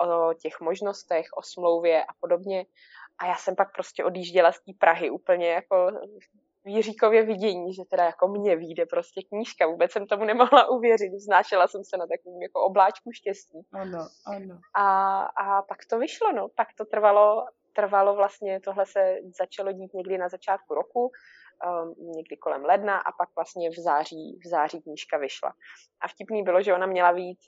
o 0.00 0.34
těch 0.34 0.60
možnostech, 0.60 1.26
o 1.36 1.42
smlouvě 1.42 2.04
a 2.04 2.12
podobně. 2.20 2.66
A 3.18 3.26
já 3.26 3.36
jsem 3.36 3.56
pak 3.56 3.74
prostě 3.74 4.04
odjížděla 4.04 4.52
z 4.52 4.60
té 4.60 4.72
Prahy 4.78 5.10
úplně 5.10 5.48
jako 5.48 5.92
Jiříkově 6.64 7.22
vidění, 7.22 7.74
že 7.74 7.84
teda 7.84 8.04
jako 8.04 8.28
mě 8.28 8.56
vyjde 8.56 8.86
prostě 8.86 9.22
knížka. 9.22 9.66
Vůbec 9.66 9.92
jsem 9.92 10.06
tomu 10.06 10.24
nemohla 10.24 10.70
uvěřit. 10.70 11.12
Znášela 11.12 11.68
jsem 11.68 11.84
se 11.84 11.96
na 11.96 12.06
takovým 12.06 12.42
jako 12.42 12.64
obláčku 12.64 13.12
štěstí. 13.12 13.66
Ano, 13.72 14.08
ano. 14.26 14.58
A, 14.74 15.20
a 15.22 15.62
pak 15.62 15.78
to 15.90 15.98
vyšlo, 15.98 16.32
no. 16.32 16.48
Pak 16.48 16.68
to 16.78 16.84
trvalo, 16.84 17.46
trvalo 17.72 18.14
vlastně, 18.14 18.60
tohle 18.60 18.86
se 18.86 19.16
začalo 19.38 19.72
dít 19.72 19.94
někdy 19.94 20.18
na 20.18 20.28
začátku 20.28 20.74
roku, 20.74 21.10
um, 21.82 22.12
někdy 22.16 22.36
kolem 22.36 22.64
ledna 22.64 22.98
a 22.98 23.12
pak 23.12 23.28
vlastně 23.36 23.70
v 23.70 23.78
září, 23.78 24.40
v 24.44 24.48
září 24.48 24.82
knížka 24.82 25.18
vyšla. 25.18 25.52
A 26.00 26.08
vtipný 26.08 26.42
bylo, 26.42 26.62
že 26.62 26.74
ona 26.74 26.86
měla 26.86 27.12
výjít, 27.12 27.40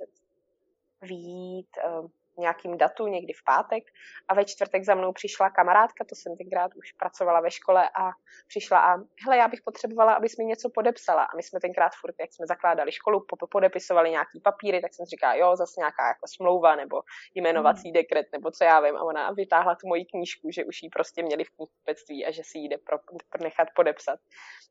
výjít 1.03 1.77
um, 2.01 2.13
nějakým 2.39 2.79
datu, 2.79 3.07
někdy 3.07 3.33
v 3.33 3.45
pátek 3.45 3.85
a 4.29 4.35
ve 4.35 4.45
čtvrtek 4.45 4.85
za 4.85 4.95
mnou 4.95 5.13
přišla 5.13 5.51
kamarádka, 5.51 6.05
to 6.05 6.15
jsem 6.15 6.37
tenkrát 6.37 6.75
už 6.75 6.93
pracovala 6.93 7.41
ve 7.41 7.51
škole 7.51 7.91
a 8.01 8.11
přišla 8.49 8.79
a 8.79 8.97
hele, 9.25 9.37
já 9.37 9.49
bych 9.49 9.63
potřebovala, 9.63 10.15
abys 10.15 10.37
mi 10.37 10.45
něco 10.45 10.71
podepsala 10.75 11.23
a 11.23 11.37
my 11.37 11.43
jsme 11.43 11.61
tenkrát 11.61 11.93
furt, 12.01 12.15
jak 12.21 12.33
jsme 12.33 12.47
zakládali 12.47 12.93
školu, 12.93 13.27
podepisovali 13.51 14.11
nějaký 14.11 14.41
papíry, 14.41 14.81
tak 14.81 14.95
jsem 14.95 15.07
říkala, 15.07 15.35
jo, 15.35 15.57
zase 15.57 15.75
nějaká 15.81 16.09
jako 16.09 16.27
smlouva 16.27 16.77
nebo 16.77 17.03
jmenovací 17.35 17.89
hmm. 17.89 17.93
dekret 17.93 18.27
nebo 18.33 18.51
co 18.51 18.65
já 18.65 18.81
vím 18.81 18.97
a 18.97 19.03
ona 19.03 19.31
vytáhla 19.31 19.75
tu 19.75 19.89
moji 19.89 20.05
knížku, 20.05 20.51
že 20.51 20.65
už 20.65 20.83
ji 20.83 20.89
prostě 20.89 21.23
měli 21.23 21.45
v 21.45 21.51
knihkupectví 21.51 22.27
a 22.27 22.31
že 22.31 22.43
si 22.45 22.59
ji 22.59 22.69
jde 22.69 22.79
pro, 22.79 22.99
pro 23.31 23.43
nechat 23.43 23.69
podepsat. 23.77 24.19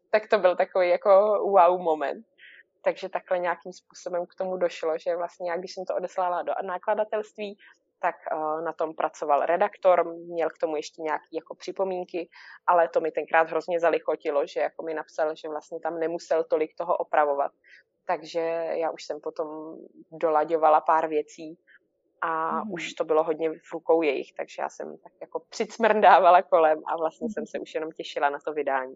Tak 0.09 0.27
to 0.27 0.39
byl 0.39 0.55
takový 0.55 0.89
jako 0.89 1.09
wow 1.43 1.81
moment 1.81 2.25
takže 2.81 3.09
takhle 3.09 3.39
nějakým 3.39 3.73
způsobem 3.73 4.25
k 4.25 4.35
tomu 4.35 4.57
došlo, 4.57 4.97
že 4.97 5.15
vlastně, 5.15 5.51
jak 5.51 5.59
když 5.59 5.73
jsem 5.73 5.85
to 5.85 5.95
odeslala 5.95 6.41
do 6.41 6.53
nakladatelství, 6.63 7.57
tak 8.01 8.15
uh, 8.33 8.61
na 8.61 8.73
tom 8.73 8.95
pracoval 8.95 9.45
redaktor, 9.45 10.13
měl 10.13 10.49
k 10.49 10.57
tomu 10.57 10.75
ještě 10.75 11.01
nějaké 11.01 11.25
jako 11.33 11.55
připomínky, 11.55 12.29
ale 12.67 12.87
to 12.87 13.01
mi 13.01 13.11
tenkrát 13.11 13.49
hrozně 13.49 13.79
zalichotilo, 13.79 14.45
že 14.45 14.59
jako 14.59 14.83
mi 14.83 14.93
napsal, 14.93 15.35
že 15.35 15.49
vlastně 15.49 15.79
tam 15.79 15.99
nemusel 15.99 16.43
tolik 16.43 16.75
toho 16.77 16.97
opravovat. 16.97 17.51
Takže 18.07 18.39
já 18.73 18.91
už 18.91 19.03
jsem 19.03 19.19
potom 19.21 19.77
dolaďovala 20.11 20.81
pár 20.81 21.07
věcí 21.07 21.57
a 22.21 22.63
mm. 22.63 22.71
už 22.71 22.93
to 22.93 23.03
bylo 23.03 23.23
hodně 23.23 23.49
v 23.49 23.73
rukou 23.73 24.01
jejich, 24.01 24.33
takže 24.33 24.61
já 24.61 24.69
jsem 24.69 24.97
tak 24.97 25.13
jako 25.21 25.39
přicmrdávala 25.49 26.41
kolem 26.41 26.81
a 26.87 26.97
vlastně 26.97 27.27
jsem 27.29 27.47
se 27.47 27.59
už 27.59 27.75
jenom 27.75 27.91
těšila 27.91 28.29
na 28.29 28.39
to 28.39 28.53
vydání. 28.53 28.95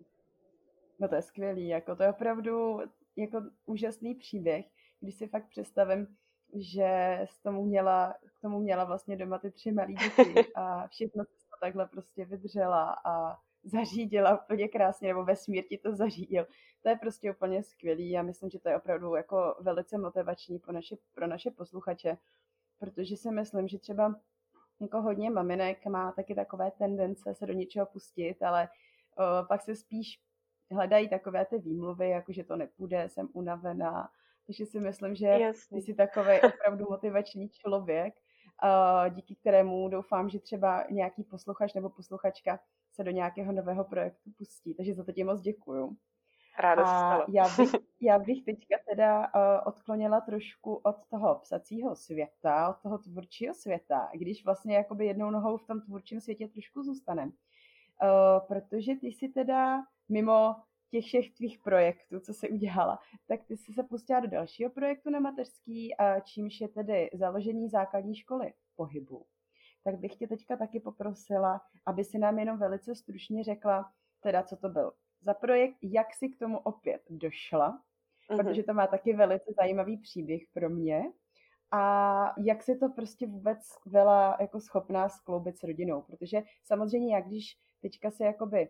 No 1.00 1.08
to 1.08 1.16
je 1.16 1.22
skvělý, 1.22 1.68
jako 1.68 1.96
to 1.96 2.04
je 2.04 2.10
opravdu 2.10 2.82
jako 3.16 3.42
úžasný 3.66 4.16
příběh, 4.16 4.66
když 5.00 5.16
si 5.16 5.28
fakt 5.28 5.50
představím, 5.50 6.08
že 6.54 7.20
s 7.26 7.40
tomu 7.40 7.66
měla, 7.66 8.16
k 8.38 8.42
tomu 8.42 8.60
měla 8.60 8.84
vlastně 8.84 9.18
doma 9.18 9.40
ty 9.40 9.52
tři 9.52 9.72
malé 9.72 9.94
děti 9.94 10.54
a 10.56 10.88
všechno 10.88 11.26
to 11.26 11.32
takhle 11.62 11.88
prostě 11.88 12.26
vydržela 12.26 12.96
a 13.06 13.38
zařídila 13.64 14.42
úplně 14.44 14.68
krásně, 14.68 15.08
nebo 15.08 15.26
vesmír 15.26 15.64
ti 15.68 15.78
to 15.78 15.96
zařídil. 15.96 16.48
To 16.84 16.90
je 16.90 16.96
prostě 16.96 17.32
úplně 17.32 17.64
skvělý. 17.64 18.10
Já 18.10 18.24
myslím, 18.24 18.50
že 18.50 18.60
to 18.60 18.70
je 18.70 18.78
opravdu 18.78 19.16
jako 19.16 19.56
velice 19.60 19.98
motivační 19.98 20.60
pro 20.60 20.74
naše, 20.74 20.96
pro 21.14 21.28
naše 21.28 21.52
posluchače, 21.52 22.18
protože 22.80 23.18
si 23.18 23.32
myslím, 23.32 23.68
že 23.68 23.80
třeba 23.80 24.16
jako 24.82 25.02
hodně 25.02 25.30
maminek 25.30 25.86
má 25.86 26.12
taky 26.12 26.36
takové 26.36 26.72
tendence 26.72 27.36
se 27.36 27.46
do 27.46 27.54
něčeho 27.54 27.86
pustit, 27.86 28.44
ale 28.44 28.70
uh, 29.20 29.48
pak 29.48 29.62
se 29.62 29.76
spíš 29.76 30.20
hledají 30.72 31.10
takové 31.10 31.46
ty 31.46 31.58
výmluvy, 31.58 32.10
jako 32.10 32.34
že 32.34 32.44
to 32.44 32.56
nepůjde, 32.56 33.10
jsem 33.10 33.30
unavená. 33.34 34.10
Takže 34.46 34.66
si 34.66 34.80
myslím, 34.80 35.16
že 35.16 35.28
Jasný. 35.28 35.82
jsi 35.82 35.94
takový 35.94 36.32
opravdu 36.56 36.86
motivační 36.90 37.50
člověk, 37.50 38.14
díky 39.10 39.36
kterému 39.36 39.90
doufám, 39.90 40.30
že 40.30 40.40
třeba 40.40 40.86
nějaký 40.90 41.24
posluchač 41.24 41.74
nebo 41.74 41.90
posluchačka 41.90 42.60
se 42.92 43.04
do 43.04 43.12
nějakého 43.12 43.52
nového 43.52 43.84
projektu 43.84 44.30
pustí. 44.38 44.76
Takže 44.76 44.94
za 44.94 45.04
to 45.04 45.12
ti 45.12 45.24
moc 45.24 45.42
děkuju. 45.42 45.98
Ráda 46.60 46.86
se 46.86 46.90
stalo. 46.90 47.26
Já 47.30 47.44
bych, 47.58 47.70
já 48.02 48.20
bych 48.20 48.44
teďka 48.44 48.76
teda 48.90 49.20
uh, 49.20 49.68
odklonila 49.68 50.22
trošku 50.22 50.76
od 50.76 50.96
toho 51.10 51.40
psacího 51.40 51.96
světa, 51.96 52.70
od 52.70 52.82
toho 52.82 52.98
tvůrčího 52.98 53.54
světa, 53.54 54.10
když 54.14 54.46
vlastně 54.46 54.76
jakoby 54.76 55.06
jednou 55.06 55.30
nohou 55.30 55.58
v 55.58 55.68
tom 55.68 55.82
tvůrčím 55.82 56.22
světě 56.22 56.48
trošku 56.48 56.84
zůstanem. 56.84 57.32
Uh, 58.04 58.48
protože 58.48 58.96
ty 58.96 59.12
si 59.12 59.30
teda 59.30 59.84
mimo 60.10 60.56
těch 60.92 61.06
všech 61.06 61.34
tvých 61.34 61.60
projektů, 61.60 62.20
co 62.20 62.34
jsi 62.34 62.50
udělala, 62.50 63.00
tak 63.28 63.44
ty 63.46 63.58
jsi 63.58 63.74
se 63.74 63.84
pustila 63.84 64.20
do 64.20 64.28
dalšího 64.28 64.70
projektu 64.70 65.10
na 65.10 65.20
mateřský, 65.20 65.96
a 65.96 66.20
čímž 66.20 66.62
je 66.62 66.68
tedy 66.68 67.10
založení 67.14 67.70
základní 67.70 68.16
školy 68.16 68.54
pohybu. 68.76 69.26
Tak 69.84 70.00
bych 70.00 70.16
tě 70.16 70.28
teďka 70.28 70.58
taky 70.58 70.80
poprosila, 70.80 71.62
aby 71.86 72.04
si 72.04 72.18
nám 72.18 72.40
jenom 72.40 72.58
velice 72.58 72.96
stručně 72.96 73.44
řekla, 73.44 73.92
teda 74.20 74.44
co 74.44 74.58
to 74.58 74.70
byl 74.70 74.92
za 75.22 75.34
projekt, 75.34 75.78
jak 75.82 76.14
si 76.14 76.30
k 76.30 76.40
tomu 76.40 76.58
opět 76.58 77.02
došla, 77.10 77.82
mm-hmm. 78.30 78.38
protože 78.38 78.64
to 78.64 78.74
má 78.74 78.88
taky 78.88 79.14
velice 79.14 79.54
zajímavý 79.58 79.98
příběh 79.98 80.42
pro 80.54 80.70
mě. 80.70 81.04
A 81.72 82.34
jak 82.40 82.64
si 82.64 82.78
to 82.78 82.90
prostě 82.90 83.28
vůbec 83.28 83.60
byla 83.86 84.38
jako 84.40 84.60
schopná 84.60 85.10
skloubit 85.10 85.58
s 85.58 85.64
rodinou, 85.64 86.02
protože 86.02 86.42
samozřejmě 86.64 87.16
jak 87.16 87.28
když 87.28 87.58
teďka 87.82 88.12
se 88.12 88.26
jakoby 88.26 88.70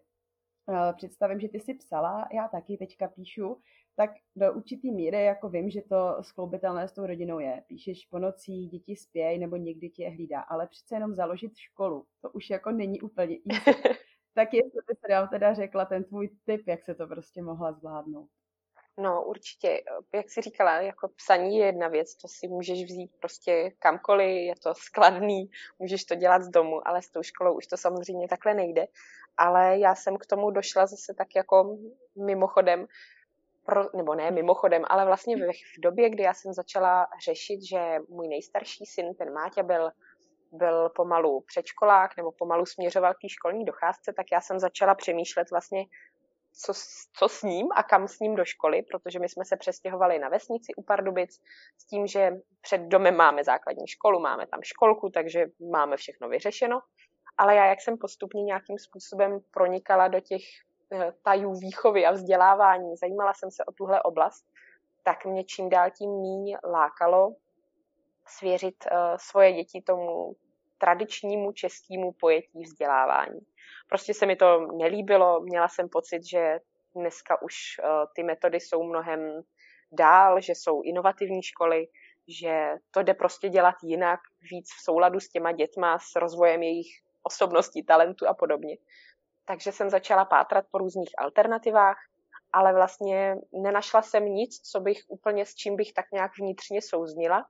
Eh, 0.70 0.94
představím, 0.94 1.40
že 1.40 1.50
ty 1.50 1.60
si 1.60 1.74
psala, 1.74 2.28
já 2.34 2.48
taky 2.48 2.78
teďka 2.78 3.08
píšu, 3.08 3.62
tak 3.96 4.10
do 4.36 4.54
určitý 4.54 4.92
míry 4.92 5.24
jako 5.24 5.50
vím, 5.50 5.70
že 5.70 5.82
to 5.82 6.18
skloubitelné 6.22 6.88
s 6.88 6.94
tou 6.94 7.06
rodinou 7.06 7.40
je. 7.40 7.64
Píšeš 7.68 8.06
po 8.06 8.20
nocích, 8.20 8.72
děti 8.72 8.96
spějí 8.96 9.40
nebo 9.40 9.56
někdy 9.56 9.90
tě 9.90 10.10
hlídá, 10.10 10.42
ale 10.42 10.68
přece 10.68 10.96
jenom 10.96 11.16
založit 11.16 11.58
školu, 11.58 12.06
to 12.22 12.30
už 12.30 12.50
jako 12.50 12.72
není 12.72 13.02
úplně 13.02 13.38
easy. 13.52 13.72
tak 14.34 14.54
jestli 14.54 14.80
by 14.88 14.96
se 14.96 15.08
nám 15.10 15.28
teda 15.30 15.54
řekla 15.54 15.86
ten 15.86 16.04
tvůj 16.04 16.30
tip, 16.46 16.68
jak 16.68 16.84
se 16.84 16.96
to 16.96 17.08
prostě 17.08 17.42
mohla 17.42 17.74
zvládnout. 17.74 18.30
No 18.98 19.24
určitě, 19.24 19.84
jak 20.14 20.30
jsi 20.30 20.42
říkala, 20.42 20.82
jako 20.82 21.08
psaní 21.08 21.58
je 21.58 21.66
jedna 21.66 21.88
věc, 21.88 22.16
to 22.16 22.28
si 22.28 22.48
můžeš 22.48 22.84
vzít 22.84 23.12
prostě 23.20 23.72
kamkoliv, 23.80 24.30
je 24.30 24.56
to 24.64 24.74
skladný, 24.74 25.50
můžeš 25.80 26.06
to 26.06 26.16
dělat 26.16 26.42
z 26.42 26.50
domu, 26.50 26.88
ale 26.88 27.02
s 27.02 27.10
tou 27.10 27.24
školou 27.24 27.58
už 27.58 27.68
to 27.68 27.78
samozřejmě 27.78 28.28
takhle 28.28 28.54
nejde. 28.54 28.86
Ale 29.38 29.80
já 29.80 29.96
jsem 29.96 30.18
k 30.18 30.26
tomu 30.26 30.52
došla 30.52 30.86
zase 30.86 31.14
tak 31.14 31.28
jako 31.36 31.78
mimochodem, 32.26 32.88
pro, 33.66 33.84
nebo 33.96 34.16
ne 34.16 34.32
mimochodem, 34.32 34.84
ale 34.88 35.06
vlastně 35.06 35.38
v, 35.38 35.40
v 35.78 35.80
době, 35.80 36.10
kdy 36.10 36.24
já 36.24 36.34
jsem 36.34 36.54
začala 36.54 37.08
řešit, 37.26 37.60
že 37.70 37.98
můj 38.10 38.28
nejstarší 38.28 38.86
syn, 38.86 39.14
ten 39.16 39.34
Máťa, 39.34 39.64
byl 39.64 39.92
byl 40.52 40.90
pomalu 40.90 41.42
předškolák 41.42 42.18
nebo 42.18 42.32
pomalu 42.32 42.66
směřoval 42.66 43.14
k 43.14 43.22
té 43.22 43.30
školní 43.30 43.66
docházce, 43.66 44.14
tak 44.14 44.26
já 44.32 44.42
jsem 44.42 44.60
začala 44.60 44.96
přemýšlet 44.96 45.52
vlastně, 45.52 45.86
co, 46.56 46.74
co 47.14 47.30
s 47.30 47.42
ním 47.44 47.68
a 47.76 47.84
kam 47.84 48.08
s 48.08 48.20
ním 48.20 48.36
do 48.36 48.46
školy, 48.46 48.84
protože 48.92 49.20
my 49.20 49.30
jsme 49.30 49.46
se 49.46 49.58
přestěhovali 49.58 50.20
na 50.20 50.30
vesnici 50.30 50.74
u 50.78 50.84
Pardubic 50.84 51.42
s 51.78 51.86
tím, 51.86 52.08
že 52.08 52.32
před 52.62 52.82
domem 52.82 53.16
máme 53.16 53.44
základní 53.44 53.88
školu, 53.88 54.20
máme 54.20 54.48
tam 54.48 54.60
školku, 54.64 55.10
takže 55.10 55.46
máme 55.72 55.98
všechno 55.98 56.30
vyřešeno. 56.30 56.80
Ale 57.38 57.56
já, 57.56 57.66
jak 57.66 57.82
jsem 57.82 57.98
postupně 57.98 58.44
nějakým 58.44 58.78
způsobem 58.80 59.40
pronikala 59.52 60.08
do 60.08 60.20
těch 60.20 60.42
eh, 60.92 61.12
tajů 61.24 61.54
výchovy 61.54 62.06
a 62.06 62.12
vzdělávání, 62.12 62.96
zajímala 62.96 63.34
jsem 63.34 63.52
se 63.52 63.66
o 63.66 63.72
tuhle 63.72 64.02
oblast, 64.04 64.46
tak 65.04 65.26
mě 65.26 65.44
čím 65.44 65.70
dál 65.70 65.92
tím 65.92 66.10
míň 66.10 66.58
lákalo 66.64 67.36
svěřit 68.28 68.76
uh, 68.92 68.98
svoje 69.18 69.54
děti 69.54 69.82
tomu 69.82 70.36
tradičnímu 70.78 71.52
českému 71.52 72.12
pojetí 72.12 72.64
vzdělávání. 72.64 73.40
Prostě 73.90 74.14
se 74.14 74.26
mi 74.26 74.36
to 74.36 74.60
nelíbilo, 74.60 75.40
měla 75.42 75.68
jsem 75.68 75.90
pocit, 75.90 76.30
že 76.30 76.60
dneska 76.96 77.42
už 77.42 77.54
uh, 77.84 77.90
ty 78.16 78.24
metody 78.24 78.60
jsou 78.60 78.84
mnohem 78.84 79.42
dál, 79.92 80.42
že 80.42 80.52
jsou 80.56 80.82
inovativní 80.82 81.44
školy, 81.44 81.88
že 82.28 82.74
to 82.92 83.04
jde 83.04 83.14
prostě 83.14 83.50
dělat 83.50 83.76
jinak, 83.84 84.20
víc 84.52 84.70
v 84.74 84.84
souladu 84.84 85.20
s 85.20 85.30
těma 85.30 85.52
dětma, 85.52 86.00
s 86.00 86.16
rozvojem 86.16 86.64
jejich 86.64 86.88
osobností, 87.24 87.84
talentu 87.84 88.28
a 88.28 88.34
podobně. 88.34 88.78
Takže 89.46 89.72
jsem 89.72 89.90
začala 89.90 90.26
pátrat 90.26 90.66
po 90.72 90.78
různých 90.78 91.10
alternativách, 91.18 91.98
ale 92.54 92.74
vlastně 92.74 93.36
nenašla 93.54 94.02
jsem 94.02 94.26
nic, 94.26 94.62
co 94.72 94.80
bych 94.80 94.98
úplně 95.08 95.46
s 95.46 95.56
čím 95.56 95.76
bych 95.76 95.94
tak 95.94 96.06
nějak 96.14 96.32
vnitřně 96.40 96.82
souznila. 96.82 97.46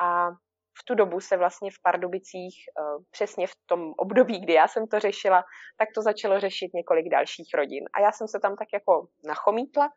A 0.00 0.30
v 0.80 0.84
tu 0.84 0.94
dobu 0.94 1.20
se 1.20 1.36
vlastně 1.36 1.70
v 1.70 1.82
Pardubicích, 1.82 2.54
uh, 2.80 3.02
přesně 3.10 3.46
v 3.46 3.56
tom 3.66 3.92
období, 3.96 4.40
kdy 4.40 4.52
já 4.52 4.68
jsem 4.68 4.86
to 4.86 5.00
řešila, 5.00 5.44
tak 5.76 5.88
to 5.94 6.02
začalo 6.02 6.40
řešit 6.40 6.74
několik 6.74 7.08
dalších 7.08 7.48
rodin. 7.54 7.84
A 7.94 8.00
já 8.00 8.12
jsem 8.12 8.28
se 8.28 8.40
tam 8.40 8.56
tak 8.56 8.68
jako 8.72 9.08
nachomítla 9.26 9.90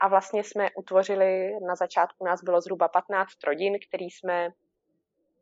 a 0.00 0.08
vlastně 0.08 0.44
jsme 0.44 0.68
utvořili, 0.76 1.50
na 1.68 1.74
začátku 1.74 2.24
nás 2.24 2.42
bylo 2.42 2.60
zhruba 2.60 2.88
15 2.88 3.44
rodin, 3.46 3.74
který 3.88 4.10
jsme 4.10 4.48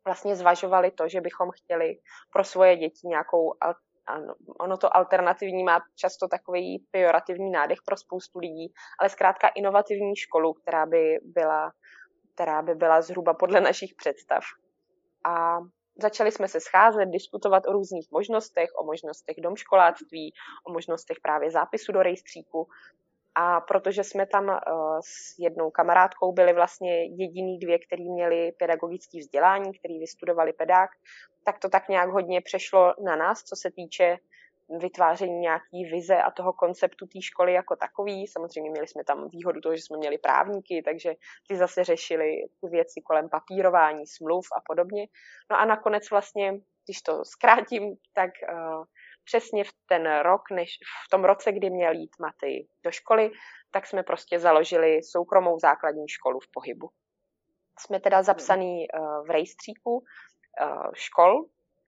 vlastně 0.05 0.37
zvažovali 0.37 0.91
to, 0.91 1.09
že 1.09 1.21
bychom 1.21 1.51
chtěli 1.51 1.99
pro 2.33 2.45
svoje 2.45 2.77
děti 2.77 3.09
nějakou 3.09 3.55
ano, 4.07 4.35
ono 4.61 4.77
to 4.77 4.97
alternativní 4.97 5.65
má 5.65 5.81
často 5.95 6.29
takový 6.29 6.87
pejorativní 6.91 7.51
nádech 7.51 7.79
pro 7.87 7.97
spoustu 7.97 8.39
lidí, 8.39 8.73
ale 9.01 9.09
zkrátka 9.09 9.49
inovativní 9.49 10.17
školu, 10.17 10.53
která 10.55 10.87
by 10.87 11.19
byla, 11.23 11.73
která 12.35 12.63
by 12.63 12.75
byla 12.75 13.03
zhruba 13.03 13.35
podle 13.35 13.61
našich 13.61 13.95
představ. 13.95 14.43
A 15.25 15.59
začali 16.03 16.33
jsme 16.33 16.49
se 16.49 16.61
scházet, 16.61 17.07
diskutovat 17.07 17.67
o 17.67 17.73
různých 17.73 18.09
možnostech, 18.11 18.71
o 18.79 18.85
možnostech 18.85 19.37
domškoláctví, 19.41 20.33
o 20.69 20.73
možnostech 20.73 21.17
právě 21.23 21.51
zápisu 21.51 21.93
do 21.93 22.03
rejstříku. 22.03 22.69
A 23.35 23.61
protože 23.61 24.05
jsme 24.05 24.27
tam 24.27 24.49
uh, 24.49 24.55
s 25.05 25.39
jednou 25.39 25.71
kamarádkou 25.71 26.33
byli 26.33 26.53
vlastně 26.53 27.05
jediný 27.05 27.59
dvě, 27.59 27.79
který 27.79 28.11
měli 28.11 28.53
pedagogické 28.53 29.19
vzdělání, 29.19 29.79
který 29.79 29.99
vystudovali 29.99 30.53
pedák, 30.53 30.91
tak 31.45 31.59
to 31.59 31.69
tak 31.69 31.89
nějak 31.89 32.11
hodně 32.11 32.41
přešlo 32.41 32.95
na 33.05 33.17
nás, 33.17 33.43
co 33.43 33.57
se 33.57 33.71
týče 33.71 34.19
vytváření 34.69 35.39
nějaký 35.39 35.85
vize 35.93 36.23
a 36.23 36.31
toho 36.31 36.53
konceptu 36.53 37.07
té 37.07 37.23
školy 37.23 37.53
jako 37.53 37.77
takový. 37.77 38.27
Samozřejmě 38.27 38.71
měli 38.71 38.89
jsme 38.89 39.05
tam 39.05 39.29
výhodu 39.29 39.61
toho, 39.61 39.77
že 39.77 39.83
jsme 39.83 39.99
měli 39.99 40.19
právníky, 40.19 40.83
takže 40.85 41.15
ty 41.49 41.57
zase 41.57 41.85
řešili 41.85 42.37
ty 42.61 42.69
věci 42.69 43.01
kolem 43.01 43.29
papírování, 43.29 44.07
smluv 44.07 44.47
a 44.57 44.61
podobně. 44.67 45.07
No 45.51 45.59
a 45.61 45.65
nakonec 45.65 46.11
vlastně, 46.11 46.53
když 46.85 47.03
to 47.03 47.25
zkrátím, 47.25 47.97
tak 48.13 48.31
uh, 48.53 48.85
přesně 49.25 49.65
v 49.65 49.71
ten 49.87 50.19
rok, 50.19 50.43
než 50.51 50.71
v 51.07 51.11
tom 51.11 51.25
roce, 51.25 51.53
kdy 51.53 51.71
měl 51.71 51.93
jít 51.93 52.17
Maty 52.21 52.69
do 52.85 52.91
školy, 52.91 53.31
tak 53.71 53.87
jsme 53.87 54.03
prostě 54.03 54.39
založili 54.39 55.03
soukromou 55.03 55.59
základní 55.59 56.09
školu 56.09 56.41
v 56.41 56.51
pohybu. 56.53 56.89
Jsme 57.79 58.01
teda 58.01 58.23
zapsaný 58.23 58.87
uh, 58.89 59.27
v 59.27 59.31
rejstříku 59.31 59.93
uh, 59.99 60.93
škol, 60.95 61.45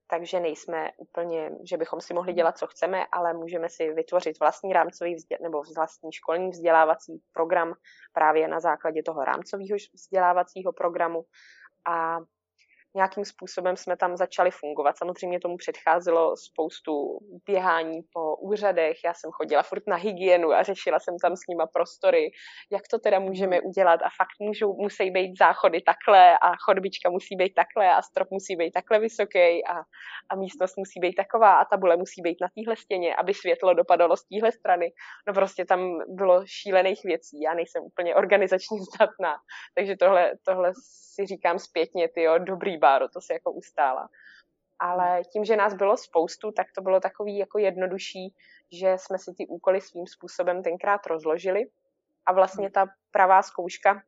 takže 0.07 0.41
nejsme 0.41 0.91
úplně, 0.97 1.51
že 1.65 1.77
bychom 1.77 2.01
si 2.01 2.15
mohli 2.15 2.33
dělat, 2.33 2.59
co 2.59 2.67
chceme, 2.67 3.07
ale 3.13 3.35
můžeme 3.35 3.69
si 3.69 3.93
vytvořit 3.93 4.41
vlastní 4.41 4.73
rámcový 4.73 5.15
vzdě- 5.15 5.43
nebo 5.43 5.63
vlastní 5.77 6.13
školní 6.13 6.51
vzdělávací 6.51 7.23
program 7.33 7.75
právě 8.13 8.49
na 8.49 8.61
základě 8.61 9.03
toho 9.03 9.25
rámcového 9.25 9.77
vzdělávacího 9.95 10.73
programu. 10.73 11.23
A 11.89 12.19
nějakým 12.97 13.25
způsobem 13.25 13.77
jsme 13.77 13.97
tam 13.97 14.17
začali 14.17 14.51
fungovat. 14.51 14.99
Samozřejmě 14.99 15.41
tomu 15.41 15.57
předcházelo 15.57 16.37
spoustu 16.37 17.19
běhání 17.47 18.03
po 18.13 18.37
úřadech. 18.37 18.97
Já 19.05 19.15
jsem 19.15 19.31
chodila 19.31 19.63
furt 19.63 19.83
na 19.87 19.97
hygienu 19.97 20.53
a 20.53 20.63
řešila 20.63 20.99
jsem 21.01 21.15
tam 21.23 21.37
s 21.37 21.47
nima 21.49 21.67
prostory, 21.67 22.31
jak 22.73 22.83
to 22.91 22.99
teda 22.99 23.19
můžeme 23.19 23.61
udělat 23.61 24.01
a 24.03 24.09
fakt 24.19 24.37
můžou, 24.41 24.75
musí 24.75 25.11
být 25.11 25.39
záchody 25.39 25.83
takhle 25.83 26.39
a 26.39 26.49
chodbička 26.65 27.11
musí 27.11 27.37
být 27.37 27.55
takhle 27.55 27.95
a 27.95 28.03
strop 28.03 28.29
musí 28.31 28.57
být 28.57 28.73
takhle 28.73 28.99
vysoký 28.99 29.65
a, 29.67 29.75
a 30.31 30.37
místnost 30.37 30.77
musí 30.77 31.01
být 31.01 31.15
taková 31.15 31.53
a 31.53 31.65
tabule 31.65 31.97
musí 31.97 32.23
být 32.23 32.39
na 32.41 32.49
téhle 32.55 32.77
stěně, 32.77 33.17
aby 33.17 33.35
světlo 33.35 33.75
dopadalo 33.75 34.17
z 34.17 34.25
téhle 34.25 34.53
strany. 34.53 34.93
No 35.29 35.35
prostě 35.35 35.65
tam 35.65 35.81
bylo 36.09 36.45
šílených 36.47 37.01
věcí. 37.05 37.41
Já 37.41 37.55
nejsem 37.55 37.83
úplně 37.83 38.15
organizačně 38.15 38.79
zdatná, 38.95 39.35
takže 39.75 39.97
tohle, 39.97 40.33
tohle 40.47 40.73
si 41.15 41.27
říkám 41.27 41.59
zpětně, 41.59 42.09
ty 42.09 42.27
dobrý 42.39 42.79
báro, 42.87 43.09
to 43.09 43.21
se 43.21 43.33
jako 43.33 43.53
ustála. 43.53 44.09
Ale 44.79 45.23
tím, 45.33 45.45
že 45.45 45.57
nás 45.57 45.75
bylo 45.75 45.97
spoustu, 45.97 46.53
tak 46.53 46.67
to 46.75 46.83
bylo 46.83 47.01
takový 47.01 47.39
jako 47.39 47.59
jednodušší, 47.59 48.35
že 48.73 48.89
jsme 48.97 49.19
si 49.19 49.35
ty 49.39 49.47
úkoly 49.47 49.81
svým 49.81 50.07
způsobem 50.07 50.63
tenkrát 50.63 51.07
rozložili. 51.07 51.67
A 52.27 52.33
vlastně 52.33 52.71
ta 52.71 52.87
pravá 53.11 53.43
zkouška 53.43 54.03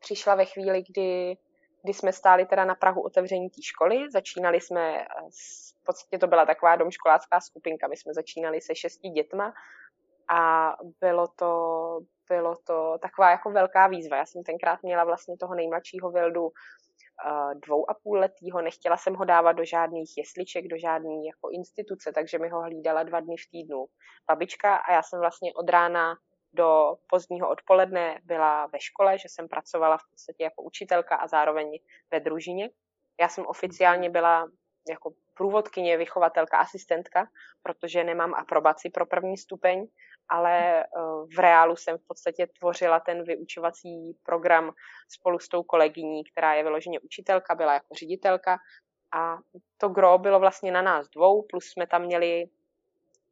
přišla 0.00 0.34
ve 0.34 0.44
chvíli, 0.44 0.82
kdy, 0.88 1.36
kdy 1.82 1.92
jsme 1.94 2.12
stáli 2.12 2.46
teda 2.46 2.64
na 2.64 2.74
Prahu 2.74 3.02
otevření 3.02 3.50
té 3.50 3.62
školy. 3.62 4.10
Začínali 4.10 4.60
jsme, 4.60 5.06
v 5.80 5.84
podstatě 5.84 6.18
to 6.18 6.26
byla 6.26 6.46
taková 6.46 6.76
domškolácká 6.76 7.40
skupinka, 7.40 7.88
my 7.88 7.96
jsme 7.96 8.14
začínali 8.14 8.60
se 8.60 8.74
šesti 8.74 9.08
dětma 9.08 9.52
a 10.34 10.72
bylo 11.00 11.26
to, 11.28 11.52
bylo 12.28 12.56
to 12.66 12.98
taková 13.02 13.30
jako 13.30 13.50
velká 13.50 13.86
výzva. 13.86 14.16
Já 14.16 14.26
jsem 14.26 14.42
tenkrát 14.42 14.82
měla 14.82 15.04
vlastně 15.04 15.36
toho 15.36 15.54
nejmladšího 15.54 16.10
Vildu 16.10 16.52
dvou 17.66 17.90
a 17.90 17.94
půl 17.94 18.18
letýho, 18.18 18.62
nechtěla 18.62 18.96
jsem 18.96 19.14
ho 19.14 19.24
dávat 19.24 19.52
do 19.52 19.64
žádných 19.64 20.10
jesliček, 20.18 20.68
do 20.68 20.78
žádné 20.78 21.26
jako 21.26 21.48
instituce, 21.52 22.12
takže 22.12 22.38
mi 22.38 22.48
ho 22.48 22.60
hlídala 22.60 23.02
dva 23.02 23.20
dny 23.20 23.36
v 23.36 23.50
týdnu 23.50 23.86
babička 24.26 24.76
a 24.76 24.92
já 24.92 25.02
jsem 25.02 25.20
vlastně 25.20 25.52
od 25.54 25.68
rána 25.68 26.16
do 26.52 26.96
pozdního 27.10 27.48
odpoledne 27.48 28.20
byla 28.24 28.66
ve 28.66 28.80
škole, 28.80 29.18
že 29.18 29.28
jsem 29.28 29.48
pracovala 29.48 29.98
v 29.98 30.10
podstatě 30.10 30.44
jako 30.44 30.62
učitelka 30.62 31.16
a 31.16 31.26
zároveň 31.26 31.78
ve 32.10 32.20
družině. 32.20 32.70
Já 33.20 33.28
jsem 33.28 33.46
oficiálně 33.46 34.10
byla 34.10 34.48
jako 34.88 35.12
průvodkyně, 35.34 35.96
vychovatelka, 35.96 36.58
asistentka, 36.58 37.26
protože 37.62 38.04
nemám 38.04 38.34
aprobaci 38.34 38.90
pro 38.90 39.06
první 39.06 39.36
stupeň, 39.36 39.86
ale 40.28 40.84
eh, 40.84 40.86
v 41.36 41.38
reálu 41.38 41.76
jsem 41.76 41.98
v 41.98 42.06
podstatě 42.06 42.46
tvořila 42.58 43.00
ten 43.00 43.24
vyučovací 43.24 44.16
program 44.22 44.72
spolu 45.08 45.38
s 45.38 45.48
tou 45.48 45.62
kolegyní, 45.62 46.24
která 46.24 46.54
je 46.54 46.62
vyloženě 46.62 47.00
učitelka, 47.00 47.54
byla 47.54 47.74
jako 47.74 47.94
ředitelka. 47.94 48.58
A 49.14 49.38
to 49.78 49.88
gro 49.88 50.18
bylo 50.18 50.40
vlastně 50.40 50.72
na 50.72 50.82
nás 50.82 51.08
dvou, 51.08 51.42
plus 51.42 51.64
jsme 51.64 51.86
tam 51.86 52.02
měli 52.02 52.44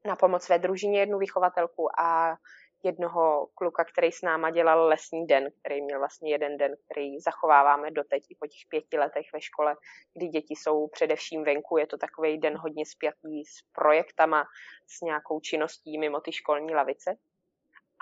na 0.04 0.16
pomoc 0.16 0.48
ve 0.48 0.58
družině 0.58 1.00
jednu 1.00 1.18
vychovatelku 1.18 2.00
a 2.00 2.36
jednoho 2.84 3.48
kluka, 3.54 3.84
který 3.84 4.12
s 4.12 4.22
náma 4.22 4.50
dělal 4.50 4.88
lesní 4.88 5.26
den, 5.26 5.48
který 5.60 5.82
měl 5.82 5.98
vlastně 5.98 6.32
jeden 6.32 6.56
den, 6.56 6.74
který 6.84 7.20
zachováváme 7.20 7.90
doteď 7.90 8.24
i 8.30 8.34
po 8.34 8.46
těch 8.46 8.60
pěti 8.68 8.98
letech 8.98 9.26
ve 9.32 9.40
škole, 9.40 9.76
kdy 10.14 10.28
děti 10.28 10.54
jsou 10.54 10.88
především 10.88 11.44
venku. 11.44 11.78
Je 11.78 11.86
to 11.86 11.98
takový 11.98 12.38
den 12.38 12.56
hodně 12.56 12.86
spjatý 12.86 13.44
s 13.44 13.62
projektama, 13.72 14.44
s 14.86 15.00
nějakou 15.00 15.40
činností 15.40 15.98
mimo 15.98 16.20
ty 16.20 16.32
školní 16.32 16.74
lavice. 16.74 17.16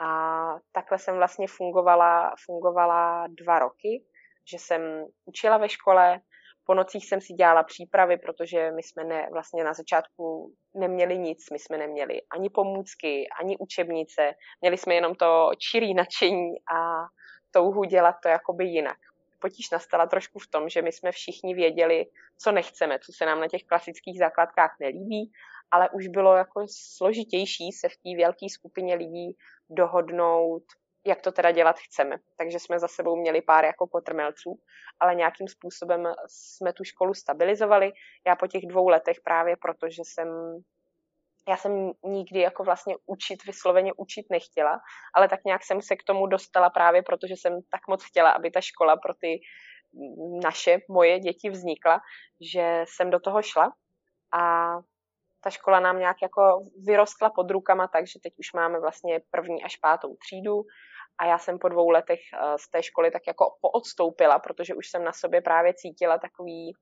A 0.00 0.08
takhle 0.72 0.98
jsem 0.98 1.16
vlastně 1.16 1.46
fungovala, 1.48 2.34
fungovala 2.46 3.26
dva 3.26 3.58
roky, 3.58 4.04
že 4.50 4.58
jsem 4.58 5.06
učila 5.24 5.56
ve 5.56 5.68
škole, 5.68 6.20
po 6.68 6.74
nocích 6.74 7.06
jsem 7.06 7.20
si 7.20 7.32
dělala 7.32 7.62
přípravy, 7.62 8.16
protože 8.16 8.70
my 8.70 8.82
jsme 8.82 9.04
ne, 9.04 9.28
vlastně 9.32 9.64
na 9.64 9.74
začátku 9.74 10.52
neměli 10.74 11.18
nic, 11.18 11.50
my 11.52 11.58
jsme 11.58 11.78
neměli 11.78 12.22
ani 12.30 12.50
pomůcky, 12.50 13.28
ani 13.40 13.56
učebnice, 13.56 14.34
měli 14.60 14.76
jsme 14.78 14.94
jenom 14.94 15.14
to 15.14 15.50
čirý 15.58 15.94
nadšení 15.94 16.50
a 16.74 17.06
touhu 17.50 17.84
dělat 17.84 18.14
to 18.22 18.28
jakoby 18.28 18.64
jinak. 18.64 18.98
Potíž 19.38 19.70
nastala 19.70 20.06
trošku 20.06 20.38
v 20.38 20.46
tom, 20.46 20.68
že 20.68 20.82
my 20.82 20.92
jsme 20.92 21.12
všichni 21.12 21.54
věděli, 21.54 22.06
co 22.38 22.52
nechceme, 22.52 22.98
co 22.98 23.12
se 23.12 23.26
nám 23.26 23.40
na 23.40 23.48
těch 23.48 23.64
klasických 23.64 24.18
základkách 24.18 24.76
nelíbí, 24.80 25.32
ale 25.70 25.88
už 25.90 26.08
bylo 26.08 26.36
jako 26.36 26.66
složitější 26.96 27.72
se 27.72 27.88
v 27.88 27.96
té 27.96 28.22
velké 28.22 28.46
skupině 28.48 28.94
lidí 28.94 29.36
dohodnout, 29.70 30.64
jak 31.08 31.20
to 31.20 31.32
teda 31.32 31.50
dělat 31.50 31.76
chceme. 31.78 32.16
Takže 32.36 32.58
jsme 32.58 32.78
za 32.78 32.88
sebou 32.88 33.16
měli 33.16 33.42
pár 33.42 33.64
jako 33.64 33.86
potrmelců, 33.86 34.58
ale 35.00 35.14
nějakým 35.14 35.48
způsobem 35.48 36.14
jsme 36.26 36.72
tu 36.72 36.84
školu 36.84 37.14
stabilizovali. 37.14 37.92
Já 38.26 38.36
po 38.36 38.46
těch 38.46 38.66
dvou 38.66 38.88
letech 38.88 39.16
právě, 39.24 39.56
protože 39.56 40.02
jsem 40.04 40.28
já 41.48 41.56
jsem 41.56 41.92
nikdy 42.04 42.40
jako 42.40 42.64
vlastně 42.64 42.96
učit, 43.06 43.44
vysloveně 43.46 43.92
učit 43.96 44.26
nechtěla, 44.30 44.80
ale 45.14 45.28
tak 45.28 45.40
nějak 45.44 45.64
jsem 45.64 45.82
se 45.82 45.96
k 45.96 46.04
tomu 46.04 46.26
dostala 46.26 46.70
právě, 46.70 47.02
protože 47.02 47.34
jsem 47.36 47.60
tak 47.70 47.88
moc 47.88 48.04
chtěla, 48.04 48.30
aby 48.30 48.50
ta 48.50 48.60
škola 48.60 48.96
pro 48.96 49.14
ty 49.14 49.40
naše, 50.44 50.78
moje 50.88 51.20
děti 51.20 51.50
vznikla, 51.50 52.00
že 52.52 52.84
jsem 52.88 53.10
do 53.10 53.20
toho 53.20 53.42
šla 53.42 53.72
a 54.32 54.74
ta 55.40 55.50
škola 55.50 55.80
nám 55.80 55.98
nějak 55.98 56.16
jako 56.22 56.64
vyrostla 56.86 57.30
pod 57.30 57.50
rukama, 57.50 57.88
takže 57.88 58.20
teď 58.22 58.32
už 58.38 58.52
máme 58.52 58.80
vlastně 58.80 59.20
první 59.30 59.62
až 59.62 59.76
pátou 59.76 60.16
třídu 60.16 60.62
a 61.18 61.26
já 61.26 61.38
jsem 61.38 61.58
po 61.58 61.68
dvou 61.68 61.90
letech 61.90 62.20
eh, 62.34 62.58
z 62.58 62.70
té 62.70 62.82
školy 62.82 63.10
tak 63.10 63.22
jako 63.26 63.56
poodstoupila, 63.60 64.38
protože 64.38 64.74
už 64.74 64.88
jsem 64.88 65.04
na 65.04 65.12
sobě 65.12 65.40
právě 65.40 65.74
cítila 65.74 66.18
takový 66.18 66.72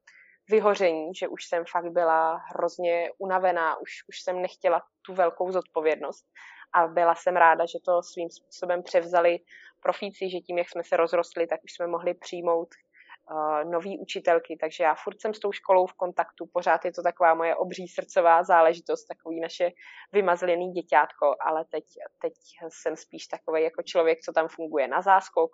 vyhoření, 0.51 1.14
že 1.14 1.29
už 1.29 1.44
jsem 1.44 1.64
fakt 1.70 1.90
byla 1.90 2.37
hrozně 2.37 3.11
unavená, 3.18 3.77
už, 3.77 3.90
už 4.09 4.22
jsem 4.22 4.42
nechtěla 4.42 4.83
tu 5.03 5.14
velkou 5.14 5.53
zodpovědnost. 5.53 6.27
A 6.75 6.87
byla 6.87 7.14
jsem 7.14 7.37
ráda, 7.37 7.66
že 7.66 7.79
to 7.85 8.03
svým 8.03 8.31
způsobem 8.31 8.83
převzali 8.83 9.38
profíci, 9.83 10.31
že 10.31 10.38
tím, 10.38 10.59
jak 10.59 10.70
jsme 10.70 10.85
se 10.85 10.96
rozrostli, 10.96 11.46
tak 11.46 11.64
už 11.64 11.72
jsme 11.72 11.87
mohli 11.87 12.14
přijmout 12.14 12.68
uh, 13.31 13.71
nový 13.71 13.99
učitelky, 13.99 14.57
takže 14.61 14.85
já 14.85 14.95
furt 14.95 15.21
jsem 15.21 15.35
s 15.35 15.39
tou 15.39 15.53
školou 15.53 15.87
v 15.87 15.95
kontaktu, 15.95 16.47
pořád 16.53 16.85
je 16.85 16.93
to 16.93 17.03
taková 17.03 17.35
moje 17.35 17.57
obří 17.57 17.89
srdcová 17.89 18.43
záležitost, 18.43 19.07
takový 19.07 19.41
naše 19.41 19.71
vymazlený 20.12 20.73
děťátko, 20.73 21.35
ale 21.41 21.65
teď, 21.65 21.85
teď 22.21 22.33
jsem 22.69 22.97
spíš 22.97 23.27
takový 23.27 23.62
jako 23.62 23.83
člověk, 23.83 24.21
co 24.21 24.33
tam 24.33 24.49
funguje 24.49 24.89
na 24.89 25.03
záskok, 25.03 25.51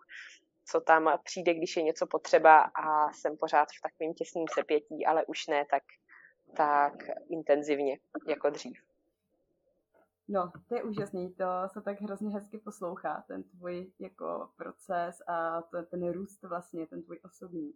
co 0.65 0.81
tam 0.81 1.19
přijde, 1.25 1.55
když 1.55 1.77
je 1.77 1.83
něco 1.83 2.07
potřeba 2.07 2.59
a 2.61 3.13
jsem 3.13 3.37
pořád 3.37 3.69
v 3.69 3.83
takovém 3.83 4.15
těsným 4.15 4.47
sepětí, 4.55 5.07
ale 5.07 5.25
už 5.27 5.47
ne 5.47 5.65
tak, 5.71 5.83
tak 6.57 6.93
intenzivně 7.31 7.99
jako 8.29 8.51
dřív. 8.51 8.92
No, 10.29 10.53
to 10.69 10.75
je 10.75 10.83
úžasný, 10.83 11.35
to 11.35 11.45
se 11.67 11.81
tak 11.81 12.01
hrozně 12.01 12.31
hezky 12.31 12.59
poslouchá, 12.59 13.25
ten 13.29 13.43
tvůj 13.43 13.93
jako 13.99 14.51
proces 14.57 15.17
a 15.29 15.63
to, 15.63 15.83
ten 15.83 16.13
růst 16.13 16.43
vlastně, 16.43 16.87
ten 16.87 17.03
tvůj 17.03 17.21
osobní. 17.25 17.73